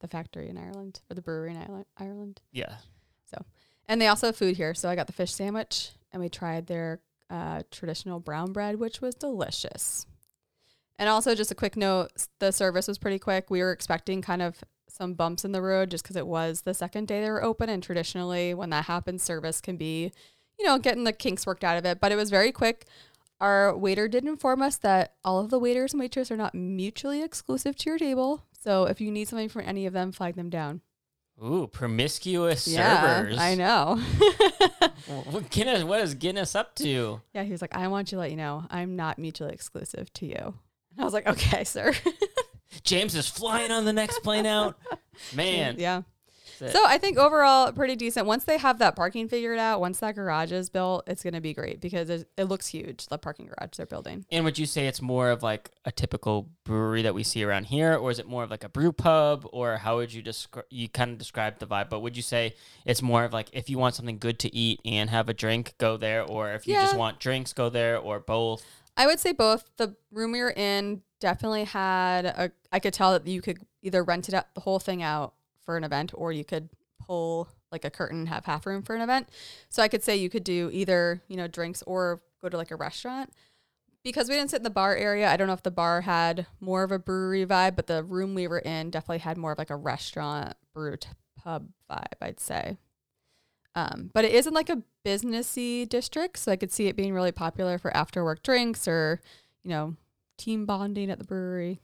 the 0.00 0.08
factory 0.08 0.48
in 0.48 0.56
Ireland 0.56 1.00
or 1.10 1.14
the 1.14 1.22
brewery 1.22 1.50
in 1.50 1.56
Ireland. 1.58 1.86
Ireland. 1.98 2.40
Yeah. 2.52 2.76
So 3.30 3.44
and 3.86 4.00
they 4.00 4.06
also 4.08 4.28
have 4.28 4.36
food 4.36 4.56
here. 4.56 4.72
So 4.74 4.88
I 4.88 4.94
got 4.94 5.06
the 5.08 5.12
fish 5.12 5.32
sandwich 5.32 5.90
and 6.12 6.20
we 6.20 6.28
tried 6.28 6.66
their 6.66 7.00
uh, 7.30 7.62
traditional 7.70 8.20
brown 8.20 8.52
bread, 8.52 8.78
which 8.78 9.00
was 9.00 9.14
delicious. 9.14 10.06
And 10.98 11.08
also, 11.08 11.34
just 11.34 11.50
a 11.50 11.54
quick 11.54 11.76
note 11.76 12.10
the 12.38 12.52
service 12.52 12.86
was 12.86 12.98
pretty 12.98 13.18
quick. 13.18 13.50
We 13.50 13.60
were 13.60 13.72
expecting 13.72 14.22
kind 14.22 14.42
of 14.42 14.62
some 14.88 15.14
bumps 15.14 15.44
in 15.44 15.52
the 15.52 15.62
road 15.62 15.90
just 15.90 16.04
because 16.04 16.16
it 16.16 16.26
was 16.26 16.62
the 16.62 16.74
second 16.74 17.08
day 17.08 17.22
they 17.22 17.30
were 17.30 17.42
open. 17.42 17.68
And 17.70 17.82
traditionally, 17.82 18.54
when 18.54 18.70
that 18.70 18.84
happens, 18.84 19.22
service 19.22 19.60
can 19.60 19.76
be, 19.76 20.12
you 20.58 20.66
know, 20.66 20.78
getting 20.78 21.04
the 21.04 21.12
kinks 21.12 21.46
worked 21.46 21.64
out 21.64 21.78
of 21.78 21.86
it. 21.86 21.98
But 21.98 22.12
it 22.12 22.16
was 22.16 22.30
very 22.30 22.52
quick. 22.52 22.86
Our 23.40 23.76
waiter 23.76 24.06
did 24.06 24.24
inform 24.24 24.62
us 24.62 24.76
that 24.78 25.14
all 25.24 25.40
of 25.40 25.50
the 25.50 25.58
waiters 25.58 25.92
and 25.92 26.00
waitresses 26.00 26.30
are 26.30 26.36
not 26.36 26.54
mutually 26.54 27.22
exclusive 27.22 27.74
to 27.76 27.90
your 27.90 27.98
table. 27.98 28.44
So 28.52 28.84
if 28.84 29.00
you 29.00 29.10
need 29.10 29.26
something 29.26 29.48
from 29.48 29.62
any 29.62 29.86
of 29.86 29.92
them, 29.92 30.12
flag 30.12 30.36
them 30.36 30.50
down. 30.50 30.82
Ooh, 31.44 31.66
promiscuous 31.66 32.68
Yeah, 32.68 33.22
servers. 33.22 33.38
I 33.38 33.54
know. 33.54 34.00
What 35.30 35.50
Guinness? 35.50 35.82
What 35.82 36.00
is 36.00 36.14
Guinness 36.14 36.54
up 36.54 36.76
to? 36.76 37.20
Yeah, 37.34 37.42
he 37.42 37.50
was 37.50 37.60
like, 37.60 37.74
I 37.74 37.88
want 37.88 38.12
you 38.12 38.16
to 38.16 38.20
let 38.20 38.30
you 38.30 38.36
know 38.36 38.64
I'm 38.70 38.94
not 38.94 39.18
mutually 39.18 39.52
exclusive 39.52 40.12
to 40.14 40.26
you. 40.26 40.36
And 40.36 41.00
I 41.00 41.04
was 41.04 41.12
like, 41.12 41.26
okay, 41.26 41.64
sir. 41.64 41.92
James 42.84 43.14
is 43.14 43.28
flying 43.28 43.70
on 43.72 43.84
the 43.84 43.92
next 43.92 44.20
plane 44.22 44.46
out. 44.46 44.78
Man, 45.34 45.76
yeah. 45.78 46.02
It. 46.62 46.72
So 46.72 46.82
I 46.84 46.98
think 46.98 47.18
overall, 47.18 47.70
pretty 47.72 47.96
decent. 47.96 48.26
Once 48.26 48.44
they 48.44 48.58
have 48.58 48.78
that 48.78 48.96
parking 48.96 49.28
figured 49.28 49.58
out, 49.58 49.80
once 49.80 50.00
that 50.00 50.14
garage 50.14 50.52
is 50.52 50.70
built, 50.70 51.04
it's 51.06 51.22
going 51.22 51.34
to 51.34 51.40
be 51.40 51.54
great 51.54 51.80
because 51.80 52.10
it, 52.10 52.28
it 52.36 52.44
looks 52.44 52.68
huge, 52.68 53.06
the 53.06 53.18
parking 53.18 53.46
garage 53.46 53.76
they're 53.76 53.86
building. 53.86 54.24
And 54.30 54.44
would 54.44 54.58
you 54.58 54.66
say 54.66 54.86
it's 54.86 55.02
more 55.02 55.30
of 55.30 55.42
like 55.42 55.70
a 55.84 55.92
typical 55.92 56.48
brewery 56.64 57.02
that 57.02 57.14
we 57.14 57.22
see 57.22 57.44
around 57.44 57.64
here, 57.64 57.94
or 57.94 58.10
is 58.10 58.18
it 58.18 58.26
more 58.26 58.44
of 58.44 58.50
like 58.50 58.64
a 58.64 58.68
brew 58.68 58.92
pub, 58.92 59.46
or 59.52 59.76
how 59.78 59.96
would 59.96 60.12
you 60.12 60.22
describe? 60.22 60.66
You 60.70 60.88
kind 60.88 61.12
of 61.12 61.18
described 61.18 61.60
the 61.60 61.66
vibe, 61.66 61.90
but 61.90 62.00
would 62.00 62.16
you 62.16 62.22
say 62.22 62.54
it's 62.84 63.02
more 63.02 63.24
of 63.24 63.32
like 63.32 63.48
if 63.52 63.68
you 63.68 63.78
want 63.78 63.94
something 63.94 64.18
good 64.18 64.38
to 64.40 64.54
eat 64.54 64.80
and 64.84 65.10
have 65.10 65.28
a 65.28 65.34
drink, 65.34 65.74
go 65.78 65.96
there, 65.96 66.22
or 66.22 66.52
if 66.52 66.66
you 66.66 66.74
just 66.74 66.96
want 66.96 67.20
drinks, 67.20 67.52
go 67.52 67.68
there, 67.68 67.98
or 67.98 68.20
both? 68.20 68.64
I 68.96 69.06
would 69.06 69.20
say 69.20 69.32
both. 69.32 69.70
The 69.78 69.96
room 70.10 70.32
we 70.32 70.40
were 70.40 70.52
in 70.52 71.02
definitely 71.18 71.64
had 71.64 72.26
a, 72.26 72.52
I 72.70 72.78
could 72.78 72.92
tell 72.92 73.12
that 73.12 73.26
you 73.26 73.40
could 73.40 73.58
either 73.82 74.02
rent 74.02 74.28
it 74.28 74.34
out, 74.34 74.54
the 74.54 74.60
whole 74.60 74.78
thing 74.78 75.02
out 75.02 75.34
for 75.64 75.76
an 75.76 75.84
event, 75.84 76.12
or 76.14 76.32
you 76.32 76.44
could 76.44 76.68
pull 77.00 77.48
like 77.70 77.84
a 77.84 77.90
curtain 77.90 78.20
and 78.20 78.28
have 78.28 78.44
half 78.44 78.66
room 78.66 78.82
for 78.82 78.94
an 78.94 79.02
event. 79.02 79.28
So 79.68 79.82
I 79.82 79.88
could 79.88 80.04
say 80.04 80.16
you 80.16 80.30
could 80.30 80.44
do 80.44 80.70
either, 80.72 81.22
you 81.28 81.36
know, 81.36 81.48
drinks 81.48 81.82
or 81.86 82.22
go 82.42 82.48
to 82.48 82.56
like 82.56 82.70
a 82.70 82.76
restaurant. 82.76 83.30
Because 84.04 84.28
we 84.28 84.34
didn't 84.34 84.50
sit 84.50 84.58
in 84.58 84.64
the 84.64 84.70
bar 84.70 84.96
area, 84.96 85.30
I 85.30 85.36
don't 85.36 85.46
know 85.46 85.52
if 85.52 85.62
the 85.62 85.70
bar 85.70 86.00
had 86.00 86.46
more 86.60 86.82
of 86.82 86.90
a 86.90 86.98
brewery 86.98 87.46
vibe, 87.46 87.76
but 87.76 87.86
the 87.86 88.02
room 88.02 88.34
we 88.34 88.48
were 88.48 88.58
in 88.58 88.90
definitely 88.90 89.18
had 89.18 89.38
more 89.38 89.52
of 89.52 89.58
like 89.58 89.70
a 89.70 89.76
restaurant 89.76 90.54
brew 90.74 90.96
pub 91.38 91.68
vibe, 91.90 92.20
I'd 92.20 92.40
say. 92.40 92.78
Um, 93.74 94.10
but 94.12 94.24
it 94.24 94.32
isn't 94.32 94.54
like 94.54 94.68
a 94.68 94.82
businessy 95.04 95.88
district, 95.88 96.38
so 96.38 96.50
I 96.50 96.56
could 96.56 96.72
see 96.72 96.88
it 96.88 96.96
being 96.96 97.14
really 97.14 97.32
popular 97.32 97.78
for 97.78 97.96
after 97.96 98.24
work 98.24 98.42
drinks 98.42 98.88
or, 98.88 99.20
you 99.62 99.70
know, 99.70 99.96
team 100.36 100.66
bonding 100.66 101.10
at 101.10 101.18
the 101.18 101.24
brewery. 101.24 101.80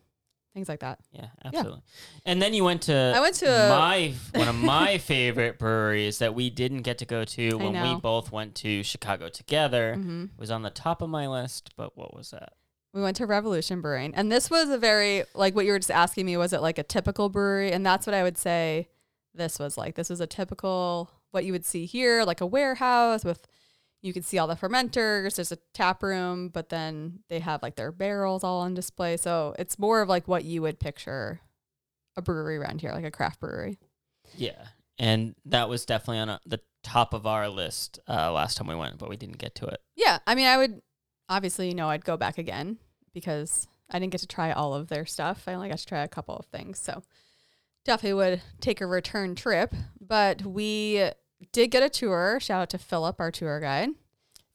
Things 0.55 0.69
like 0.69 0.81
that. 0.81 0.99
Yeah, 1.13 1.27
absolutely. 1.45 1.83
And 2.25 2.41
then 2.43 2.55
you 2.55 2.65
went 2.65 2.83
to 2.83 3.13
I 3.15 3.21
went 3.21 3.35
to 3.37 3.47
a- 3.47 3.69
my 3.69 4.15
one 4.35 4.49
of 4.49 4.55
my 4.57 4.99
favorite 5.13 5.59
breweries 5.59 6.19
that 6.19 6.35
we 6.35 6.51
didn't 6.51 6.83
get 6.83 6.99
to 6.99 7.05
go 7.07 7.25
to 7.25 7.57
when 7.59 7.69
we 7.73 7.95
know. 7.95 8.01
both 8.01 8.33
went 8.33 8.55
to 8.57 8.83
Chicago 8.83 9.29
together. 9.29 9.95
hmm 9.95 10.25
It 10.25 10.39
was 10.41 10.51
on 10.51 10.63
the 10.63 10.71
top 10.71 11.03
of 11.03 11.09
my 11.11 11.29
list, 11.29 11.71
but 11.77 11.97
what 11.97 12.15
was 12.17 12.31
that? 12.31 12.53
We 12.95 13.03
went 13.03 13.17
to 13.19 13.27
Revolution 13.27 13.81
Brewing, 13.83 14.15
and 14.15 14.33
this 14.33 14.51
was 14.51 14.71
a 14.71 14.79
very 14.79 15.25
like 15.35 15.55
what 15.55 15.67
you 15.67 15.73
were 15.73 15.79
just 15.79 15.91
asking 15.91 16.27
me. 16.27 16.37
Was 16.37 16.53
it 16.53 16.63
like 16.63 16.79
a 16.79 16.83
typical 16.83 17.29
brewery? 17.29 17.71
And 17.71 17.85
that's 17.85 18.07
what 18.07 18.15
I 18.15 18.23
would 18.23 18.39
say. 18.39 18.89
This 19.35 19.59
was 19.59 19.77
like 19.77 19.95
this 19.95 20.09
was 20.11 20.21
a 20.21 20.27
typical 20.27 21.11
what 21.31 21.45
you 21.45 21.53
would 21.53 21.67
see 21.67 21.85
here, 21.85 22.25
like 22.25 22.41
a 22.41 22.47
warehouse 22.47 23.25
with. 23.25 23.47
You 24.03 24.13
can 24.13 24.23
see 24.23 24.39
all 24.39 24.47
the 24.47 24.55
fermenters. 24.55 25.37
There's 25.37 25.53
a 25.53 25.59
tap 25.75 26.03
room, 26.03 26.49
but 26.49 26.69
then 26.69 27.21
they 27.29 27.41
have 27.41 27.63
like 27.63 27.75
their 27.75 27.91
barrels 27.91 28.45
all 28.45 28.61
on 28.61 28.75
display. 28.75 29.17
So 29.17 29.55
it's 29.59 29.79
more 29.79 30.01
of 30.01 30.09
like 30.09 30.29
what 30.29 30.45
you 30.45 30.63
would 30.63 30.79
picture 30.79 31.41
a 32.17 32.23
brewery 32.23 32.57
around 32.59 32.81
here, 32.81 32.93
like 32.93 33.05
a 33.05 33.11
craft 33.11 33.41
brewery. 33.41 33.79
Yeah, 34.37 34.67
and 34.99 35.35
that 35.47 35.69
was 35.69 35.87
definitely 35.87 36.19
on 36.19 36.29
a, 36.29 36.41
the 36.47 36.61
top 36.83 37.15
of 37.15 37.27
our 37.27 37.49
list 37.49 37.99
uh, 38.09 38.33
last 38.33 38.57
time 38.57 38.67
we 38.67 38.75
went, 38.75 38.99
but 38.99 39.09
we 39.09 39.17
didn't 39.17 39.39
get 39.39 39.55
to 39.57 39.67
it. 39.67 39.81
Yeah, 39.97 40.19
I 40.27 40.35
mean, 40.35 40.47
I 40.47 40.57
would 40.57 40.83
obviously, 41.29 41.69
you 41.69 41.75
know, 41.75 41.89
I'd 41.89 42.05
go 42.05 42.17
back 42.17 42.39
again 42.39 42.79
because 43.15 43.69
I 43.91 43.99
didn't 43.99 44.13
get 44.13 44.21
to 44.21 44.27
try 44.27 44.53
all 44.53 44.75
of 44.75 44.89
their 44.89 45.07
stuff. 45.07 45.45
I 45.47 45.55
only 45.55 45.69
got 45.69 45.79
to 45.79 45.87
try 45.87 46.03
a 46.03 46.09
couple 46.09 46.37
of 46.37 46.47
things, 46.47 46.79
so 46.79 47.03
definitely 47.85 48.15
would 48.15 48.43
take 48.61 48.81
a 48.81 48.87
return 48.87 49.35
trip. 49.35 49.75
But 50.01 50.43
we 50.43 51.11
did 51.53 51.69
get 51.69 51.83
a 51.83 51.89
tour. 51.89 52.39
Shout 52.41 52.63
out 52.63 52.71
to 52.71 52.79
Philip, 52.79 53.21
our 53.21 53.31
tour 53.31 53.61
guide. 53.61 53.91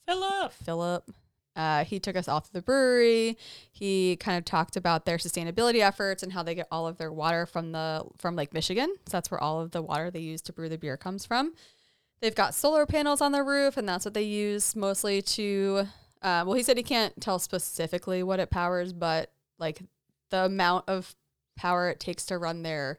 Philip. 0.06 0.52
Philip. 0.52 1.12
Uh, 1.56 1.84
he 1.84 2.00
took 2.00 2.15
us 2.15 2.28
off 2.28 2.48
to 2.48 2.54
the 2.54 2.62
brewery. 2.62 3.38
He 3.72 4.15
kind 4.15 4.38
of 4.38 4.46
talked 4.46 4.76
about 4.76 5.06
their 5.06 5.17
sustainability 5.17 5.82
efforts 5.82 6.24
and 6.24 6.34
how 6.34 6.41
they 6.41 6.56
get 6.56 6.67
all 6.72 6.88
of 6.88 6.98
their 6.98 7.12
water 7.12 7.46
from 7.46 7.72
the 7.72 8.04
from 8.17 8.36
Lake 8.36 8.54
Michigan. 8.54 8.93
So 9.06 9.17
that's 9.17 9.30
where 9.30 9.41
all 9.41 9.62
of 9.62 9.72
the 9.72 9.82
water 9.82 10.10
they 10.10 10.19
use 10.19 10.41
to 10.43 10.54
brew 10.54 10.67
the 10.67 10.78
beer 10.78 10.98
comes 10.98 11.26
from. 11.26 11.54
They've 12.22 12.34
got 12.34 12.56
solar 12.56 12.86
panels 12.86 13.22
on 13.22 13.34
their 13.34 13.43
roof, 13.43 13.78
and 13.78 13.88
that's 13.88 14.06
what 14.06 14.13
they 14.13 14.24
use 14.24 14.76
mostly 14.76 15.22
to. 15.22 15.88
Uh, 16.22 16.43
well, 16.46 16.54
he 16.54 16.63
said 16.63 16.78
he 16.78 16.84
can't 16.84 17.19
tell 17.22 17.38
specifically 17.38 18.24
what 18.24 18.39
it 18.39 18.50
powers, 18.50 18.93
but 18.93 19.32
like 19.60 19.84
the 20.32 20.46
amount 20.46 20.86
of 20.88 21.15
power 21.56 21.89
it 21.89 22.00
takes 22.00 22.26
to 22.26 22.38
run 22.38 22.63
their 22.63 22.98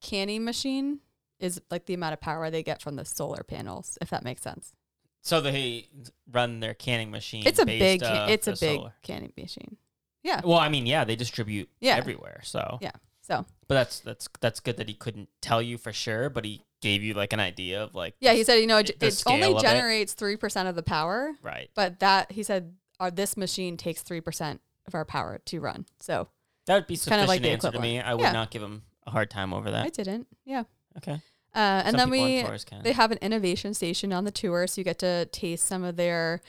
canning 0.00 0.44
machine 0.44 1.00
is 1.38 1.60
like 1.70 1.86
the 1.86 1.94
amount 1.94 2.12
of 2.14 2.20
power 2.20 2.50
they 2.50 2.62
get 2.62 2.80
from 2.82 2.96
the 2.96 3.04
solar 3.04 3.42
panels, 3.42 3.98
if 4.00 4.10
that 4.10 4.24
makes 4.24 4.42
sense. 4.42 4.72
So 5.20 5.40
they 5.40 5.88
run 6.30 6.60
their 6.60 6.74
canning 6.74 7.10
machine. 7.10 7.44
It's 7.46 7.58
a 7.58 7.64
big, 7.66 8.02
it's 8.02 8.46
a 8.46 8.50
big 8.52 8.76
solar. 8.78 8.94
canning 9.02 9.32
machine. 9.38 9.76
Yeah. 10.22 10.40
Well, 10.44 10.58
I 10.58 10.68
mean, 10.68 10.86
yeah, 10.86 11.04
they 11.04 11.16
distribute 11.16 11.68
Yeah. 11.80 11.96
everywhere. 11.96 12.40
So, 12.44 12.78
Yeah. 12.80 12.92
So 13.22 13.46
but 13.68 13.74
that's 13.74 14.00
that's 14.00 14.28
that's 14.40 14.60
good 14.60 14.76
that 14.76 14.86
he 14.86 14.94
couldn't 14.94 15.30
tell 15.40 15.62
you 15.62 15.78
for 15.78 15.94
sure, 15.94 16.28
but 16.28 16.44
he 16.44 16.62
gave 16.82 17.02
you 17.02 17.14
like 17.14 17.32
an 17.32 17.40
idea 17.40 17.82
of 17.82 17.94
like 17.94 18.14
yeah, 18.20 18.34
he 18.34 18.44
said 18.44 18.56
you 18.56 18.66
know 18.66 18.76
it, 18.76 18.90
it 18.90 18.96
only 19.00 19.10
scale 19.12 19.56
of 19.56 19.64
it. 19.64 19.66
generates 19.66 20.12
three 20.12 20.36
percent 20.36 20.68
of 20.68 20.74
the 20.74 20.82
power, 20.82 21.32
right. 21.42 21.70
but 21.74 22.00
that 22.00 22.32
he 22.32 22.42
said 22.42 22.74
our 23.00 23.10
this 23.10 23.38
machine 23.38 23.78
takes 23.78 24.02
three 24.02 24.20
percent 24.20 24.60
of 24.86 24.94
our 24.94 25.06
power 25.06 25.40
to 25.46 25.58
run. 25.60 25.86
So 26.00 26.28
That 26.66 26.74
would 26.74 26.86
be 26.86 26.98
kind 26.98 27.22
of 27.22 27.28
like 27.28 27.40
the 27.40 27.48
answer 27.48 27.70
to 27.70 27.80
me. 27.80 27.98
I 27.98 28.12
would 28.12 28.20
Yeah. 28.20 28.32
not 28.32 28.50
give 28.50 28.62
him 28.62 28.82
a 29.06 29.10
hard 29.10 29.30
time 29.30 29.54
over 29.54 29.70
that. 29.70 29.86
I 29.86 29.88
didn't. 29.88 30.26
Yeah. 30.44 30.64
Okay. 30.96 31.20
Uh, 31.54 31.82
and 31.84 31.96
Some 31.96 32.10
then 32.10 32.10
we 32.10 32.44
they 32.82 32.92
have 32.92 33.12
an 33.12 33.18
innovation 33.18 33.74
station 33.74 34.12
on 34.12 34.24
the 34.24 34.32
tour, 34.32 34.66
so 34.66 34.80
you 34.80 34.84
get 34.84 34.98
to 35.00 35.26
taste 35.26 35.66
some 35.66 35.84
of 35.84 35.96
their. 35.96 36.40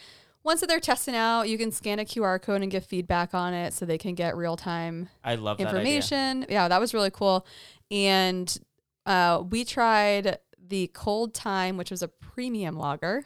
Once 0.43 0.61
that 0.61 0.67
they're 0.67 0.79
testing 0.79 1.15
out, 1.15 1.49
you 1.49 1.57
can 1.57 1.71
scan 1.71 1.99
a 1.99 2.05
QR 2.05 2.41
code 2.41 2.61
and 2.61 2.71
give 2.71 2.85
feedback 2.85 3.33
on 3.33 3.53
it, 3.53 3.73
so 3.73 3.85
they 3.85 3.99
can 3.99 4.15
get 4.15 4.35
real 4.35 4.55
time 4.55 5.09
I 5.23 5.35
love 5.35 5.57
that 5.57 5.67
information. 5.67 6.45
Yeah, 6.49 6.67
that 6.67 6.79
was 6.79 6.93
really 6.93 7.11
cool. 7.11 7.45
And 7.91 8.57
uh, 9.05 9.43
we 9.47 9.63
tried 9.63 10.39
the 10.67 10.87
Cold 10.87 11.35
Time, 11.35 11.77
which 11.77 11.91
was 11.91 12.01
a 12.01 12.07
premium 12.07 12.75
lager, 12.75 13.25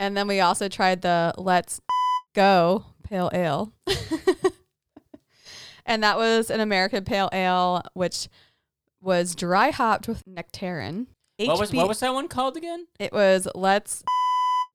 and 0.00 0.16
then 0.16 0.26
we 0.26 0.40
also 0.40 0.68
tried 0.68 1.02
the 1.02 1.32
Let's 1.38 1.80
Go 2.34 2.86
Pale 3.04 3.30
Ale, 3.32 3.72
and 5.86 6.02
that 6.02 6.16
was 6.16 6.50
an 6.50 6.58
American 6.58 7.04
Pale 7.04 7.28
Ale, 7.32 7.82
which 7.94 8.28
was 9.00 9.34
dry 9.34 9.70
hopped 9.70 10.08
with 10.08 10.24
Nectaron. 10.26 11.06
What 11.38 11.58
was 11.58 11.70
HB 11.70 11.76
what 11.76 11.88
was 11.88 12.00
that 12.00 12.12
one 12.12 12.28
called 12.28 12.56
again? 12.56 12.86
it 12.98 13.12
was 13.12 13.48
Let's 13.54 14.04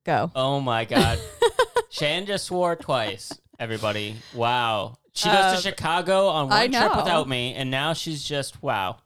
Go. 0.04 0.30
Oh 0.36 0.60
my 0.60 0.84
god. 0.84 1.18
Shan 1.90 2.26
just 2.26 2.44
swore 2.46 2.76
twice, 2.76 3.32
everybody. 3.58 4.16
Wow. 4.34 4.98
She 5.12 5.28
goes 5.28 5.36
Um, 5.36 5.56
to 5.56 5.62
Chicago 5.62 6.28
on 6.28 6.52
I 6.52 6.62
one 6.64 6.72
trip 6.72 6.92
know. 6.92 6.96
without 7.02 7.28
me, 7.28 7.54
and 7.54 7.70
now 7.70 7.92
she's 7.92 8.22
just 8.22 8.62
wow. 8.62 8.98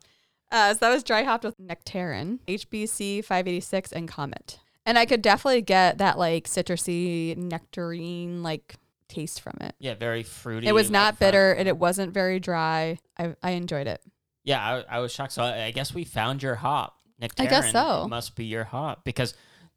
Uh, 0.53 0.75
so 0.75 0.79
that 0.81 0.91
was 0.93 1.03
dry 1.05 1.23
hopped 1.23 1.45
with 1.45 1.57
Nectaron, 1.59 2.41
HBC 2.49 3.25
586, 3.25 3.93
and 3.93 4.09
Comet. 4.09 4.59
And 4.85 4.99
I 4.99 5.07
could 5.07 5.23
definitely 5.23 5.63
get 5.63 5.99
that 5.99 6.19
like 6.19 6.49
citrusy 6.49 7.37
nectarine 7.37 8.43
like 8.43 8.75
taste 9.09 9.41
from 9.41 9.57
it. 9.61 9.75
Yeah, 9.79 9.95
very 9.95 10.23
fruity. 10.23 10.67
It 10.67 10.73
was 10.73 10.89
like, 10.89 10.93
not 10.93 11.19
bitter 11.19 11.53
and 11.53 11.69
it 11.69 11.77
wasn't 11.79 12.13
very 12.13 12.41
dry. 12.41 12.99
I, 13.19 13.35
I 13.43 13.51
enjoyed 13.53 13.87
it. 13.87 14.03
Yeah, 14.45 14.61
I, 14.89 14.97
I 14.97 14.99
was 15.01 15.13
shocked. 15.13 15.33
So 15.33 15.43
I, 15.43 15.65
I 15.67 15.71
guess 15.71 15.95
we 15.95 16.05
found 16.05 16.43
your 16.43 16.57
hop. 16.57 16.97
Nectaron 17.21 17.41
I 17.41 17.47
guess 17.47 17.73
so. 17.73 18.07
must 18.09 18.35
be 18.35 18.47
your 18.47 18.65
hop 18.65 19.05
because 19.05 19.35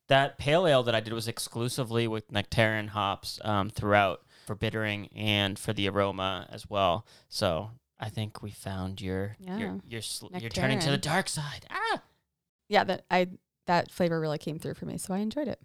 that 0.08 0.38
pale 0.38 0.66
ale 0.66 0.84
that 0.84 0.96
I 0.96 1.02
did 1.02 1.12
was 1.14 1.28
exclusively 1.28 2.08
with 2.08 2.32
Nectaron 2.32 2.88
hops 2.90 3.40
um, 3.44 3.70
throughout 3.70 4.22
for 4.46 4.56
bittering 4.56 5.08
and 5.16 5.58
for 5.60 5.74
the 5.74 5.90
aroma 5.90 6.48
as 6.50 6.70
well. 6.70 7.06
So 7.30 7.72
I 8.00 8.10
think 8.10 8.42
we 8.42 8.52
found 8.52 9.02
your 9.02 9.36
Yeah. 9.40 9.58
your 9.58 9.80
your 9.88 10.02
sl- 10.02 10.28
you're 10.38 10.50
turning 10.50 10.80
to 10.80 10.90
the 10.92 10.98
dark 10.98 11.28
side. 11.30 11.66
Ah. 11.70 12.02
Yeah, 12.70 12.84
that 12.86 13.06
I 13.12 13.28
that 13.66 13.92
flavor 13.92 14.20
really 14.20 14.38
came 14.38 14.60
through 14.60 14.74
for 14.76 14.86
me, 14.86 14.98
so 14.98 15.14
I 15.14 15.20
enjoyed 15.20 15.48
it. 15.48 15.60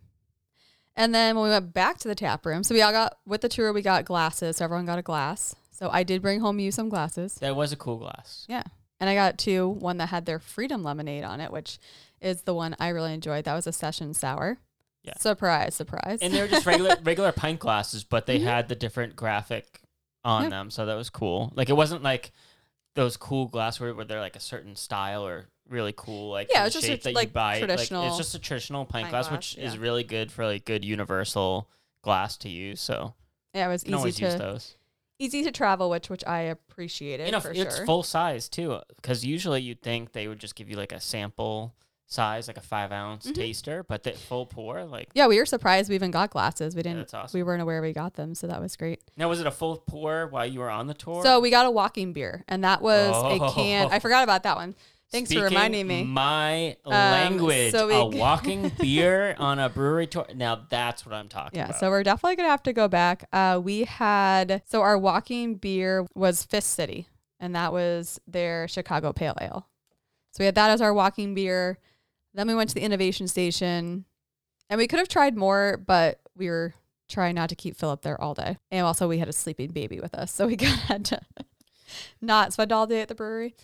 And 0.96 1.14
then 1.14 1.36
when 1.36 1.44
we 1.44 1.50
went 1.50 1.72
back 1.72 1.98
to 1.98 2.08
the 2.08 2.14
tap 2.16 2.44
room, 2.44 2.64
so 2.64 2.74
we 2.74 2.82
all 2.82 2.90
got 2.92 3.18
with 3.24 3.40
the 3.40 3.48
tour, 3.48 3.72
we 3.72 3.82
got 3.82 4.04
glasses. 4.04 4.56
So 4.56 4.64
everyone 4.64 4.86
got 4.86 4.98
a 4.98 5.02
glass. 5.02 5.54
So 5.70 5.88
I 5.90 6.02
did 6.02 6.22
bring 6.22 6.40
home 6.40 6.58
you 6.58 6.72
some 6.72 6.88
glasses. 6.88 7.34
That 7.36 7.54
was 7.54 7.70
a 7.72 7.76
cool 7.76 7.98
glass. 7.98 8.44
Yeah. 8.48 8.64
And 9.00 9.08
I 9.08 9.14
got 9.14 9.38
two, 9.38 9.68
one 9.68 9.98
that 9.98 10.08
had 10.08 10.26
their 10.26 10.38
freedom 10.38 10.82
lemonade 10.82 11.24
on 11.24 11.40
it, 11.40 11.52
which 11.52 11.78
is 12.20 12.42
the 12.42 12.54
one 12.54 12.74
I 12.80 12.88
really 12.88 13.14
enjoyed. 13.14 13.44
That 13.44 13.54
was 13.54 13.66
a 13.66 13.72
session 13.72 14.12
sour. 14.14 14.58
Yeah. 15.04 15.14
Surprise, 15.18 15.74
surprise. 15.74 16.18
And 16.20 16.34
they 16.34 16.40
were 16.40 16.48
just 16.48 16.66
regular 16.66 16.96
regular 17.02 17.30
pint 17.32 17.60
glasses, 17.60 18.02
but 18.04 18.26
they 18.26 18.38
Mhm. 18.40 18.44
had 18.44 18.68
the 18.68 18.74
different 18.74 19.14
graphic 19.16 19.80
on 20.24 20.42
Yep. 20.42 20.50
them, 20.50 20.70
so 20.70 20.84
that 20.86 20.96
was 20.96 21.10
cool. 21.10 21.52
Like 21.54 21.68
it 21.68 21.74
wasn't 21.74 22.02
like 22.02 22.32
those 22.96 23.16
cool 23.16 23.46
glassware 23.46 23.94
where 23.94 24.04
they're 24.04 24.20
like 24.20 24.34
a 24.34 24.40
certain 24.40 24.74
style 24.74 25.24
or 25.24 25.46
really 25.68 25.94
cool 25.96 26.30
like 26.30 26.48
Yeah, 26.50 26.64
it's 26.66 26.74
just 26.74 26.88
a 26.88 26.96
that 26.96 27.14
like 27.14 27.28
you 27.28 27.32
buy. 27.32 27.52
Like, 27.52 27.68
traditional 27.68 28.06
it's 28.08 28.16
just 28.16 28.34
a 28.34 28.38
traditional 28.40 28.84
pint, 28.84 29.04
pint 29.04 29.10
glass, 29.10 29.28
glass, 29.28 29.54
which 29.54 29.64
is 29.64 29.78
really 29.78 30.02
good 30.02 30.32
for 30.32 30.44
like 30.44 30.64
good 30.64 30.84
universal 30.84 31.68
glass 32.02 32.36
to 32.38 32.48
use. 32.48 32.80
So 32.80 33.14
yeah, 33.54 33.66
it 33.66 33.68
was 33.68 33.84
you 33.84 33.90
can 33.90 33.94
easy 33.94 33.98
always 33.98 34.20
use 34.20 34.32
to 34.32 34.38
those. 34.38 34.76
Easy 35.18 35.42
to 35.44 35.50
travel, 35.50 35.90
which 35.90 36.08
which 36.10 36.24
I 36.26 36.40
appreciated 36.42 37.26
You 37.26 37.32
know, 37.32 37.40
for 37.40 37.54
sure. 37.54 37.64
it's 37.66 37.76
sure. 37.76 37.86
full 37.86 38.02
size 38.02 38.48
too, 38.48 38.80
because 38.96 39.24
usually 39.24 39.62
you'd 39.62 39.82
think 39.82 40.12
they 40.12 40.28
would 40.28 40.38
just 40.38 40.54
give 40.54 40.68
you 40.70 40.76
like 40.76 40.92
a 40.92 41.00
sample 41.00 41.74
size, 42.10 42.48
like 42.48 42.56
a 42.56 42.60
five 42.62 42.90
ounce 42.90 43.26
Mhm. 43.26 43.34
taster, 43.34 43.82
but 43.82 44.02
the 44.02 44.12
full 44.12 44.46
pour, 44.46 44.84
like 44.84 45.08
yeah, 45.14 45.26
we 45.26 45.38
were 45.38 45.44
surprised 45.44 45.88
we 45.90 45.94
even 45.94 46.10
got 46.10 46.30
glasses. 46.30 46.74
We 46.74 46.82
didn't 46.82 46.98
that's 47.00 47.14
awesome. 47.14 47.38
we 47.38 47.42
weren't 47.42 47.60
aware 47.60 47.82
we 47.82 47.92
got 47.92 48.14
them, 48.14 48.34
so 48.34 48.46
that 48.46 48.60
was 48.62 48.76
great. 48.76 49.00
now, 49.16 49.28
was 49.28 49.40
it 49.40 49.46
a 49.46 49.50
full 49.50 49.76
pour 49.86 50.26
while 50.28 50.46
you 50.46 50.60
were 50.60 50.70
on 50.70 50.86
the 50.86 50.94
tour? 50.94 51.22
So 51.22 51.38
we 51.40 51.50
got 51.50 51.66
a 51.66 51.70
walking 51.70 52.12
beer, 52.14 52.44
and 52.48 52.64
that 52.64 52.80
was 52.80 53.10
a 53.10 53.52
can. 53.52 53.88
Oh. 53.88 53.90
I 53.94 53.98
forgot 53.98 54.24
about 54.24 54.42
that 54.44 54.56
one. 54.56 54.74
Thanks 55.10 55.32
for 55.32 55.42
reminding 55.44 55.86
me. 55.86 56.04
My 56.04 56.76
Um, 56.84 56.92
language, 56.92 57.72
so 57.72 57.88
a 57.88 58.06
walking 58.18 58.70
beer 58.78 59.34
on 59.38 59.58
a 59.58 59.68
brewery 59.68 60.06
tour. 60.06 60.26
Now 60.34 60.66
that's 60.68 61.06
what 61.06 61.14
I'm 61.14 61.28
talking 61.28 61.56
Yeah, 61.58 61.64
about. 61.66 61.74
Yeah, 61.76 61.80
so 61.80 61.90
we're 61.90 62.02
definitely 62.02 62.36
gonna 62.36 62.50
have 62.50 62.62
to 62.64 62.72
go 62.74 62.88
back. 62.88 63.24
Uh, 63.32 63.58
we 63.62 63.84
had 63.84 64.62
so 64.66 64.82
our 64.82 64.98
walking 64.98 65.54
beer 65.54 66.06
was 66.14 66.42
Fist 66.42 66.70
City, 66.70 67.08
and 67.40 67.54
that 67.56 67.72
was 67.72 68.20
their 68.26 68.68
Chicago 68.68 69.12
Pale 69.14 69.36
Ale. 69.40 69.66
So 70.32 70.42
we 70.42 70.44
had 70.46 70.54
that 70.56 70.70
as 70.70 70.82
our 70.82 70.92
walking 70.92 71.34
beer. 71.34 71.78
Then 72.34 72.46
we 72.46 72.54
went 72.54 72.68
to 72.68 72.74
the 72.74 72.82
innovation 72.82 73.26
station, 73.28 74.04
and 74.68 74.78
we 74.78 74.86
could 74.86 74.98
have 74.98 75.08
tried 75.08 75.36
more, 75.36 75.78
but 75.78 76.20
we 76.36 76.50
were 76.50 76.74
trying 77.08 77.34
not 77.34 77.48
to 77.48 77.56
keep 77.56 77.74
Philip 77.74 78.02
there 78.02 78.20
all 78.20 78.34
day. 78.34 78.58
And 78.70 78.84
also, 78.84 79.08
we 79.08 79.16
had 79.18 79.28
a 79.28 79.32
sleeping 79.32 79.70
baby 79.70 79.98
with 80.00 80.14
us, 80.14 80.30
so 80.34 80.46
we 80.46 80.56
kind 80.58 80.74
of 80.74 80.80
had 80.80 81.04
to 81.06 81.20
not 82.20 82.52
spend 82.52 82.72
all 82.72 82.86
day 82.86 83.00
at 83.00 83.08
the 83.08 83.14
brewery. 83.14 83.54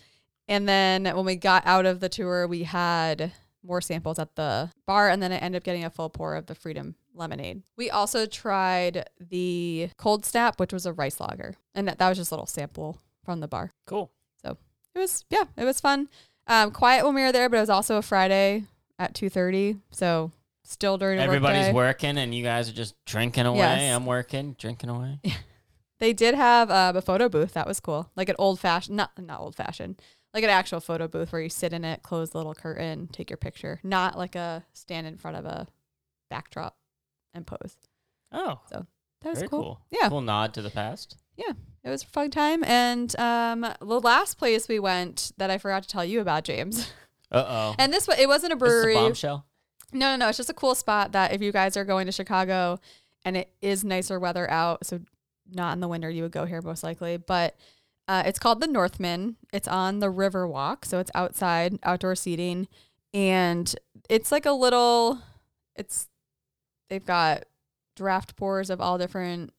And 0.47 0.67
then 0.67 1.05
when 1.05 1.25
we 1.25 1.35
got 1.35 1.65
out 1.65 1.85
of 1.85 1.99
the 1.99 2.09
tour, 2.09 2.47
we 2.47 2.63
had 2.63 3.31
more 3.63 3.81
samples 3.81 4.19
at 4.19 4.35
the 4.35 4.69
bar, 4.85 5.09
and 5.09 5.21
then 5.23 5.31
I 5.31 5.37
ended 5.37 5.59
up 5.59 5.63
getting 5.63 5.83
a 5.83 5.89
full 5.89 6.09
pour 6.09 6.35
of 6.35 6.45
the 6.45 6.53
Freedom 6.53 6.95
lemonade. 7.15 7.63
We 7.77 7.89
also 7.89 8.25
tried 8.27 9.09
the 9.19 9.89
Cold 9.97 10.23
Snap, 10.25 10.59
which 10.59 10.71
was 10.71 10.85
a 10.85 10.93
rice 10.93 11.19
lager, 11.19 11.55
and 11.73 11.87
that, 11.87 11.97
that 11.97 12.09
was 12.09 12.17
just 12.19 12.31
a 12.31 12.35
little 12.35 12.45
sample 12.45 12.99
from 13.23 13.39
the 13.39 13.47
bar. 13.47 13.71
cool. 13.87 14.11
So 14.43 14.57
it 14.93 14.99
was 14.99 15.25
yeah, 15.31 15.45
it 15.57 15.63
was 15.65 15.79
fun. 15.81 16.09
Um, 16.45 16.69
quiet 16.69 17.03
when 17.05 17.15
we 17.15 17.23
were 17.23 17.31
there, 17.31 17.49
but 17.49 17.57
it 17.57 17.61
was 17.61 17.71
also 17.71 17.97
a 17.97 18.03
Friday 18.03 18.65
at 18.99 19.15
two 19.15 19.29
thirty, 19.29 19.77
so 19.89 20.31
still 20.63 20.99
during 20.99 21.19
Everybody's 21.19 21.73
workday. 21.73 21.73
working 21.73 22.17
and 22.19 22.35
you 22.35 22.43
guys 22.43 22.69
are 22.69 22.73
just 22.73 22.93
drinking 23.07 23.47
away. 23.47 23.57
Yes. 23.59 23.95
I'm 23.95 24.05
working, 24.05 24.55
drinking 24.59 24.89
away. 24.91 25.19
They 25.97 26.11
did 26.11 26.35
have 26.35 26.69
uh, 26.69 26.91
a 26.93 27.01
photo 27.01 27.29
booth. 27.29 27.53
That 27.53 27.65
was 27.65 27.79
cool. 27.79 28.11
Like 28.17 28.27
an 28.27 28.35
old 28.37 28.59
fashioned, 28.59 28.97
not 28.97 29.11
not 29.17 29.39
old 29.39 29.55
fashioned, 29.55 30.01
like 30.35 30.43
an 30.43 30.49
actual 30.51 30.79
photo 30.81 31.07
booth 31.07 31.31
where 31.31 31.41
you 31.41 31.49
sit 31.49 31.73
in 31.73 31.83
it, 31.83 32.03
close 32.03 32.29
the 32.29 32.37
little 32.37 32.53
curtain, 32.53 33.07
take 33.11 33.29
your 33.31 33.37
picture. 33.37 33.79
Not 33.83 34.17
like 34.17 34.35
a 34.35 34.63
stand 34.73 35.07
in 35.07 35.17
front 35.17 35.37
of 35.37 35.45
a 35.45 35.65
backdrop 36.29 36.75
and 37.33 37.47
pose. 37.47 37.77
Oh, 38.31 38.59
so 38.69 38.85
That 39.21 39.29
was 39.29 39.39
very 39.39 39.49
cool. 39.49 39.61
cool. 39.63 39.81
Yeah. 39.91 40.09
Cool 40.09 40.21
nod 40.21 40.53
to 40.55 40.61
the 40.61 40.69
past. 40.69 41.17
Yeah, 41.37 41.53
it 41.83 41.89
was 41.89 42.03
a 42.03 42.07
fun 42.07 42.29
time. 42.31 42.63
And 42.65 43.17
um, 43.19 43.61
the 43.79 43.99
last 44.01 44.37
place 44.37 44.67
we 44.67 44.77
went 44.79 45.31
that 45.37 45.49
I 45.49 45.57
forgot 45.57 45.83
to 45.83 45.89
tell 45.89 46.05
you 46.05 46.21
about, 46.21 46.43
James. 46.43 46.91
Uh 47.31 47.43
oh. 47.47 47.75
And 47.79 47.91
this 47.91 48.07
it 48.19 48.27
wasn't 48.27 48.53
a 48.53 48.55
Is 48.55 48.61
this 48.61 48.69
a 48.69 48.71
brewery. 48.71 48.93
bombshell? 48.93 49.47
No, 49.91 50.11
no, 50.11 50.15
no. 50.15 50.27
It's 50.29 50.37
just 50.37 50.51
a 50.51 50.53
cool 50.53 50.75
spot 50.75 51.13
that 51.13 51.33
if 51.33 51.41
you 51.41 51.51
guys 51.51 51.75
are 51.75 51.83
going 51.83 52.05
to 52.05 52.11
Chicago 52.11 52.79
and 53.25 53.35
it 53.35 53.49
is 53.63 53.83
nicer 53.83 54.19
weather 54.19 54.49
out, 54.49 54.85
so 54.85 54.99
not 55.51 55.73
in 55.73 55.79
the 55.79 55.87
winter, 55.87 56.07
you 56.09 56.21
would 56.21 56.31
go 56.31 56.45
here 56.45 56.61
most 56.61 56.83
likely. 56.83 57.17
But 57.17 57.55
uh, 58.07 58.23
it's 58.25 58.39
called 58.39 58.61
the 58.61 58.67
Northman. 58.67 59.35
It's 59.53 59.67
on 59.67 59.99
the 59.99 60.07
Riverwalk, 60.11 60.85
so 60.85 60.99
it's 60.99 61.11
outside, 61.15 61.79
outdoor 61.83 62.15
seating, 62.15 62.67
and 63.13 63.73
it's 64.09 64.31
like 64.31 64.45
a 64.45 64.51
little. 64.51 65.19
It's 65.75 66.07
they've 66.89 67.05
got 67.05 67.45
draft 67.95 68.35
pours 68.35 68.69
of 68.69 68.79
all 68.81 68.97
different 68.97 69.51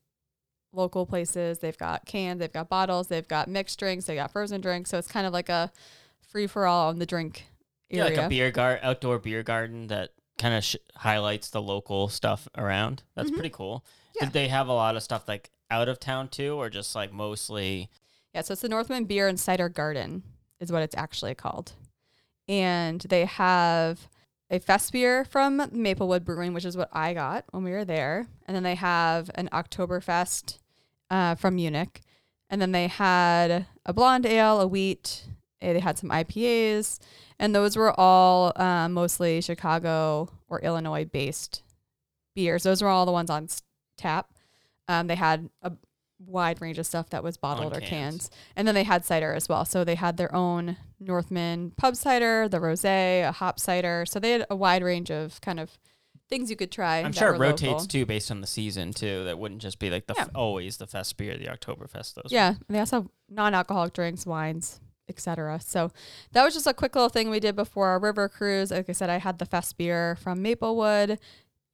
local 0.73 1.07
places. 1.07 1.59
They've 1.61 1.77
got 1.77 2.05
cans, 2.07 2.39
they've 2.41 2.53
got 2.53 2.69
bottles, 2.69 3.09
they've 3.09 3.27
got 3.27 3.49
mixed 3.49 3.79
drinks, 3.79 4.05
they 4.05 4.15
got 4.15 4.31
frozen 4.31 4.61
drinks. 4.61 4.91
So 4.91 4.99
it's 4.99 5.09
kind 5.09 5.27
of 5.27 5.33
like 5.33 5.49
a 5.49 5.73
free 6.21 6.47
for 6.47 6.67
all 6.67 6.91
on 6.91 6.99
the 6.99 7.07
drink 7.07 7.47
Yeah, 7.89 8.05
like 8.05 8.17
a 8.19 8.29
beer 8.29 8.51
gar 8.51 8.79
outdoor 8.83 9.19
beer 9.19 9.43
garden 9.43 9.87
that 9.87 10.11
kind 10.39 10.55
of 10.55 10.65
sh- 10.65 10.77
highlights 10.95 11.49
the 11.51 11.63
local 11.63 12.09
stuff 12.09 12.47
around. 12.59 13.03
That's 13.15 13.31
Mhm. 13.31 13.35
pretty 13.35 13.51
cool. 13.51 13.85
Yeah. 14.17 14.25
Did 14.27 14.35
they 14.35 14.49
have 14.49 14.69
a 14.69 14.73
lot 14.75 14.97
of 14.97 15.03
stuff 15.03 15.27
like 15.27 15.51
out 15.71 15.89
of 15.89 15.99
town 15.99 16.29
too, 16.29 16.55
or 16.57 16.69
just 16.69 16.95
like 16.95 17.11
mostly? 17.13 17.89
Yeah, 18.37 18.43
so 18.43 18.53
it's 18.53 18.61
the 18.61 18.69
Northman 18.69 19.05
Beer 19.05 19.29
and 19.29 19.41
Cider 19.41 19.71
Garden 19.71 20.23
is 20.61 20.71
what 20.71 20.83
it's 20.83 20.95
actually 20.95 21.35
called. 21.35 21.73
And 22.47 23.01
they 23.01 23.25
have 23.25 24.11
a 24.51 24.59
fest 24.59 24.93
beer 24.93 25.25
from 25.25 25.63
Maplewood 25.73 26.23
Brewing, 26.23 26.53
which 26.53 26.67
is 26.67 26.77
what 26.77 26.91
I 26.93 27.15
got 27.15 27.47
when 27.53 27.65
we 27.65 27.71
were 27.71 27.87
there. 27.87 28.27
And 28.45 28.55
then 28.55 28.63
they 28.63 28.75
have 28.75 29.31
an 29.37 29.49
Oktoberfest 29.55 30.59
uh, 31.11 31.35
from 31.37 31.55
Munich. 31.57 32.03
And 32.51 32.61
then 32.61 32.73
they 32.73 32.89
had 32.89 33.65
a 33.87 33.95
blonde 33.95 34.27
ale, 34.27 34.61
a 34.61 34.67
wheat. 34.67 35.25
eh, 35.63 35.73
They 35.73 35.81
had 35.81 35.97
some 35.97 36.11
IPAs. 36.11 36.99
And 37.39 37.55
those 37.55 37.75
were 37.75 37.99
all 37.99 38.53
uh, 38.57 38.91
mostly 38.91 39.41
Chicago 39.41 40.29
or 40.47 40.61
Illinois 40.61 41.07
based 41.07 41.63
beers. 42.35 42.65
Those 42.65 42.83
were 42.83 42.89
all 42.89 43.07
the 43.07 43.13
ones 43.13 43.31
on 43.31 43.49
tap. 43.97 44.35
Um, 44.89 45.07
they 45.07 45.15
had 45.15 45.49
a 45.63 45.73
wide 46.19 46.61
range 46.61 46.79
of 46.79 46.87
stuff 46.87 47.11
that 47.11 47.23
was 47.23 47.37
bottled 47.37 47.77
or 47.77 47.81
cans. 47.81 47.91
cans. 48.29 48.31
And 48.57 48.67
then 48.67 48.75
they 48.75 48.85
had 48.85 49.05
cider 49.05 49.33
as 49.35 49.49
well. 49.49 49.65
So 49.65 49.85
they 49.85 49.95
had 49.97 50.17
their 50.17 50.35
own 50.35 50.77
Northman 50.99 51.73
pub 51.77 51.97
cider, 51.97 52.49
the 52.49 52.59
rosé, 52.59 53.29
a 53.29 53.33
hop 53.33 53.61
cider. 53.61 54.05
So 54.07 54.19
they 54.19 54.33
had 54.33 54.47
a 54.49 54.57
wide 54.57 54.83
range 54.83 55.11
of 55.11 55.41
kind 55.41 55.61
of 55.61 55.79
things 56.29 56.51
you 56.51 56.57
could 56.57 56.73
try. 56.73 56.99
I'm 56.99 57.13
sure 57.13 57.35
it 57.35 57.39
rotates 57.39 57.63
local. 57.63 57.87
too 57.87 58.07
based 58.07 58.31
on 58.31 58.41
the 58.41 58.47
season 58.47 58.93
too. 58.93 59.25
That 59.25 59.39
wouldn't 59.39 59.61
just 59.61 59.79
be 59.79 59.91
like 59.91 60.07
the 60.07 60.19
f- 60.19 60.31
always 60.35 60.79
the 60.79 60.87
fest 60.87 61.17
beer, 61.17 61.37
the 61.37 61.47
Oktoberfest. 61.47 62.15
Those. 62.15 62.31
Yeah, 62.31 62.49
and 62.49 62.75
they 62.75 62.81
also 62.81 62.97
have 63.03 63.09
non-alcoholic 63.29 63.93
drinks, 63.93 64.27
wines, 64.27 64.81
etc. 65.09 65.61
So 65.61 65.93
that 66.33 66.45
was 66.45 66.55
just 66.55 66.67
a 66.67 66.75
quick 66.75 66.95
little 66.97 67.11
thing 67.11 67.31
we 67.31 67.41
did 67.41 67.55
before 67.55 67.89
our 67.89 67.99
river 68.01 68.29
cruise. 68.29 68.71
Like 68.71 68.89
I 68.89 68.93
said, 68.93 69.11
I 69.11 69.19
had 69.19 69.39
the 69.39 69.47
fest 69.47 69.77
beer 69.77 70.17
from 70.17 70.43
Maplewood 70.43 71.19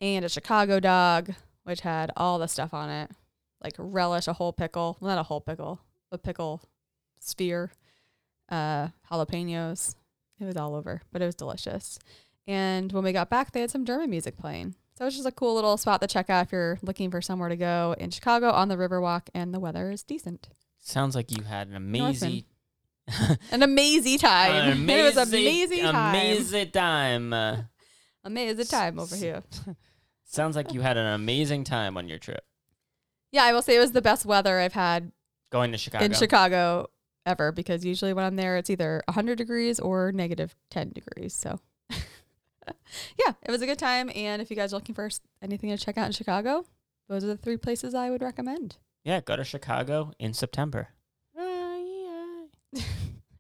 and 0.01 0.25
a 0.25 0.29
Chicago 0.29 0.81
dog, 0.81 1.33
which 1.65 1.81
had 1.81 2.11
all 2.17 2.39
the 2.39 2.49
stuff 2.49 2.75
on 2.75 2.91
it, 2.91 3.11
like 3.63 3.75
relish, 3.79 4.27
a 4.29 4.33
whole 4.33 4.53
pickle, 4.53 4.97
not 5.01 5.19
a 5.19 5.23
whole 5.23 5.41
pickle, 5.41 5.81
a 6.11 6.19
pickle 6.19 6.63
sphere, 7.21 7.71
uh, 8.49 8.89
jalapenos. 9.11 9.95
It 10.41 10.45
was 10.45 10.57
all 10.57 10.75
over, 10.75 11.03
but 11.13 11.23
it 11.23 11.27
was 11.27 11.35
delicious. 11.37 11.99
And 12.47 12.91
when 12.93 13.05
we 13.05 13.13
got 13.13 13.31
back, 13.31 13.53
they 13.53 13.61
had 13.61 13.71
some 13.71 13.85
German 13.85 14.11
music 14.11 14.37
playing. 14.37 14.75
So 14.99 15.07
it's 15.07 15.17
just 15.17 15.29
a 15.29 15.33
cool 15.33 15.55
little 15.55 15.77
spot 15.77 16.01
to 16.01 16.07
check 16.07 16.29
out 16.29 16.47
if 16.47 16.53
you're 16.53 16.79
looking 16.83 17.11
for 17.11 17.23
somewhere 17.23 17.49
to 17.49 17.57
go 17.57 17.95
in 17.99 18.11
Chicago 18.11 18.51
on 18.51 18.69
the 18.69 18.77
Riverwalk 18.77 19.23
and 19.35 19.55
the 19.55 19.61
weather 19.61 19.91
is 19.91 20.03
decent. 20.03 20.49
Sounds 20.81 21.15
like 21.15 21.31
you 21.31 21.45
had 21.45 21.69
an 21.69 21.77
amazing, 21.77 22.43
An 23.53 23.63
amazing 23.63 24.19
time. 24.19 24.73
an 24.83 24.91
it 24.91 25.03
was 25.05 25.17
amazing 25.17 25.81
time. 25.83 26.15
amazing 26.15 26.71
time. 26.73 27.33
Uh, 27.33 27.57
Amazing 28.25 28.67
time 28.67 29.01
over 29.01 29.17
here. 29.17 29.43
sounds 30.25 30.55
like 30.55 30.73
you 30.73 30.81
had 30.81 30.97
an 30.97 31.07
amazing 31.15 31.65
time 31.65 31.97
on 31.97 32.09
your 32.09 32.19
trip 32.19 32.45
Yeah, 33.33 33.45
I 33.45 33.53
will 33.53 33.63
say 33.63 33.77
it 33.77 33.81
was 33.81 33.93
the 33.93 34.03
best 34.03 34.27
weather 34.27 34.61
I've 34.61 34.75
had 34.75 35.11
going 35.51 35.73
to 35.73 35.79
Chicago. 35.79 36.05
in 36.05 36.13
Chicago 36.13 36.91
ever 37.25 37.53
because 37.53 37.85
usually 37.85 38.13
when 38.13 38.25
I'm 38.25 38.37
there, 38.37 38.57
it's 38.57 38.71
either 38.71 39.03
100 39.07 39.37
degrees 39.37 39.81
or 39.81 40.13
negative 40.13 40.55
10 40.71 40.91
degrees. 40.91 41.35
So, 41.35 41.61
yeah, 41.91 43.33
it 43.43 43.51
was 43.51 43.63
a 43.63 43.67
good 43.67 43.79
time. 43.79 44.11
And 44.15 44.43
if 44.43 44.51
you 44.51 44.57
guys 44.57 44.73
are 44.73 44.77
looking 44.77 44.95
for 44.95 45.09
anything 45.41 45.71
to 45.71 45.79
check 45.83 45.99
out 45.99 46.07
in 46.07 46.13
Chicago, 46.13 46.65
those 47.09 47.25
are 47.25 47.29
the 47.29 47.37
three 47.37 47.57
places 47.57 47.95
I 47.95 48.11
would 48.11 48.23
recommend. 48.23 48.77
yeah, 49.05 49.21
go 49.21 49.37
to 49.37 49.45
Chicago 49.45 50.13
in 50.19 50.35
September. 50.35 50.89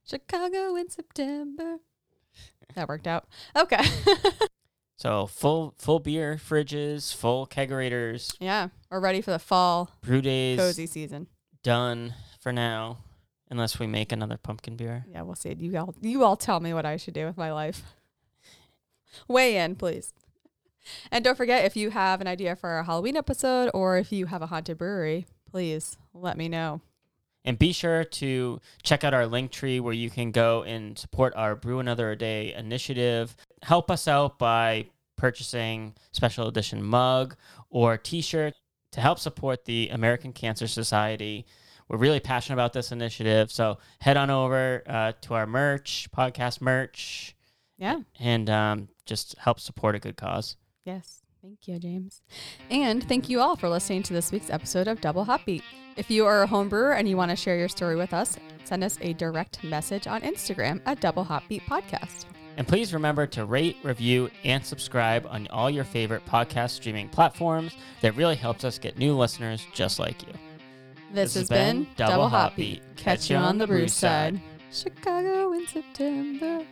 Chicago 0.04 0.74
in 0.76 0.90
September. 0.90 1.78
That 2.74 2.88
worked 2.88 3.06
out. 3.06 3.26
Okay. 3.56 3.80
So 5.02 5.26
full 5.26 5.74
full 5.78 5.98
beer 5.98 6.36
fridges, 6.36 7.12
full 7.12 7.48
kegerators, 7.48 8.36
yeah, 8.38 8.68
we're 8.88 9.00
ready 9.00 9.20
for 9.20 9.32
the 9.32 9.40
fall 9.40 9.90
brew 10.00 10.22
days 10.22 10.60
cozy 10.60 10.86
season. 10.86 11.26
done 11.64 12.14
for 12.38 12.52
now, 12.52 12.98
unless 13.50 13.80
we 13.80 13.88
make 13.88 14.12
another 14.12 14.36
pumpkin 14.36 14.76
beer. 14.76 15.04
Yeah, 15.10 15.22
we'll 15.22 15.34
see. 15.34 15.56
You 15.58 15.76
all, 15.76 15.94
you 16.00 16.22
all 16.22 16.36
tell 16.36 16.60
me 16.60 16.72
what 16.72 16.86
I 16.86 16.98
should 16.98 17.14
do 17.14 17.26
with 17.26 17.36
my 17.36 17.52
life. 17.52 17.82
Weigh 19.26 19.56
in, 19.56 19.74
please. 19.74 20.12
And 21.10 21.24
don't 21.24 21.36
forget 21.36 21.64
if 21.64 21.76
you 21.76 21.90
have 21.90 22.20
an 22.20 22.28
idea 22.28 22.54
for 22.54 22.78
a 22.78 22.84
Halloween 22.84 23.16
episode 23.16 23.72
or 23.74 23.98
if 23.98 24.12
you 24.12 24.26
have 24.26 24.40
a 24.40 24.46
haunted 24.46 24.78
brewery, 24.78 25.26
please 25.50 25.96
let 26.14 26.38
me 26.38 26.48
know. 26.48 26.80
And 27.44 27.58
be 27.58 27.72
sure 27.72 28.04
to 28.04 28.60
check 28.84 29.02
out 29.02 29.14
our 29.14 29.26
link 29.26 29.50
tree 29.50 29.80
where 29.80 29.92
you 29.92 30.10
can 30.10 30.30
go 30.30 30.62
and 30.62 30.96
support 30.96 31.34
our 31.34 31.56
Brew 31.56 31.80
Another 31.80 32.12
a 32.12 32.16
Day 32.16 32.54
initiative. 32.54 33.36
Help 33.62 33.90
us 33.90 34.06
out 34.06 34.38
by 34.38 34.86
purchasing 35.26 35.94
special 36.10 36.48
edition 36.48 36.82
mug 36.82 37.36
or 37.70 37.96
t-shirt 37.96 38.54
to 38.90 39.00
help 39.00 39.20
support 39.20 39.64
the 39.66 39.88
American 39.92 40.32
Cancer 40.32 40.66
Society. 40.66 41.46
We're 41.88 41.98
really 41.98 42.18
passionate 42.18 42.56
about 42.56 42.72
this 42.72 42.90
initiative, 42.90 43.52
so 43.52 43.78
head 44.00 44.16
on 44.16 44.30
over 44.30 44.82
uh, 44.84 45.12
to 45.22 45.34
our 45.34 45.46
merch, 45.46 46.08
podcast 46.16 46.60
merch, 46.60 47.36
Yeah. 47.78 48.00
and 48.18 48.50
um, 48.50 48.88
just 49.06 49.36
help 49.38 49.60
support 49.60 49.94
a 49.94 50.00
good 50.00 50.16
cause. 50.16 50.56
Yes. 50.84 51.20
Thank 51.40 51.68
you, 51.68 51.78
James. 51.78 52.22
And 52.70 53.06
thank 53.08 53.28
you 53.28 53.40
all 53.40 53.54
for 53.54 53.68
listening 53.68 54.02
to 54.04 54.12
this 54.12 54.32
week's 54.32 54.50
episode 54.50 54.88
of 54.88 55.00
Double 55.00 55.24
Hop 55.24 55.44
Beat. 55.44 55.62
If 55.96 56.10
you 56.10 56.26
are 56.26 56.42
a 56.42 56.46
home 56.48 56.68
brewer 56.68 56.94
and 56.94 57.08
you 57.08 57.16
want 57.16 57.30
to 57.30 57.36
share 57.36 57.56
your 57.58 57.68
story 57.68 57.94
with 57.94 58.12
us, 58.12 58.36
send 58.64 58.82
us 58.82 58.98
a 59.00 59.12
direct 59.12 59.62
message 59.62 60.06
on 60.08 60.22
Instagram 60.22 60.80
at 60.86 61.00
Double 61.00 61.22
Hop 61.24 61.44
Beat 61.48 61.62
Podcast. 61.66 62.26
And 62.56 62.68
please 62.68 62.92
remember 62.92 63.26
to 63.28 63.44
rate, 63.44 63.76
review, 63.82 64.30
and 64.44 64.64
subscribe 64.64 65.26
on 65.28 65.46
all 65.48 65.70
your 65.70 65.84
favorite 65.84 66.24
podcast 66.26 66.70
streaming 66.70 67.08
platforms. 67.08 67.74
That 68.02 68.14
really 68.16 68.36
helps 68.36 68.64
us 68.64 68.78
get 68.78 68.98
new 68.98 69.16
listeners 69.16 69.66
just 69.72 69.98
like 69.98 70.22
you. 70.22 70.32
This, 71.12 71.34
this 71.34 71.42
has 71.42 71.48
been 71.48 71.86
Double, 71.96 72.12
Double 72.12 72.28
Hop 72.28 72.56
Beat. 72.56 72.82
Catch 72.96 73.30
you 73.30 73.36
on 73.36 73.58
the 73.58 73.66
brew 73.66 73.88
side. 73.88 74.40
Chicago 74.70 75.52
in 75.52 75.66
September. 75.66 76.64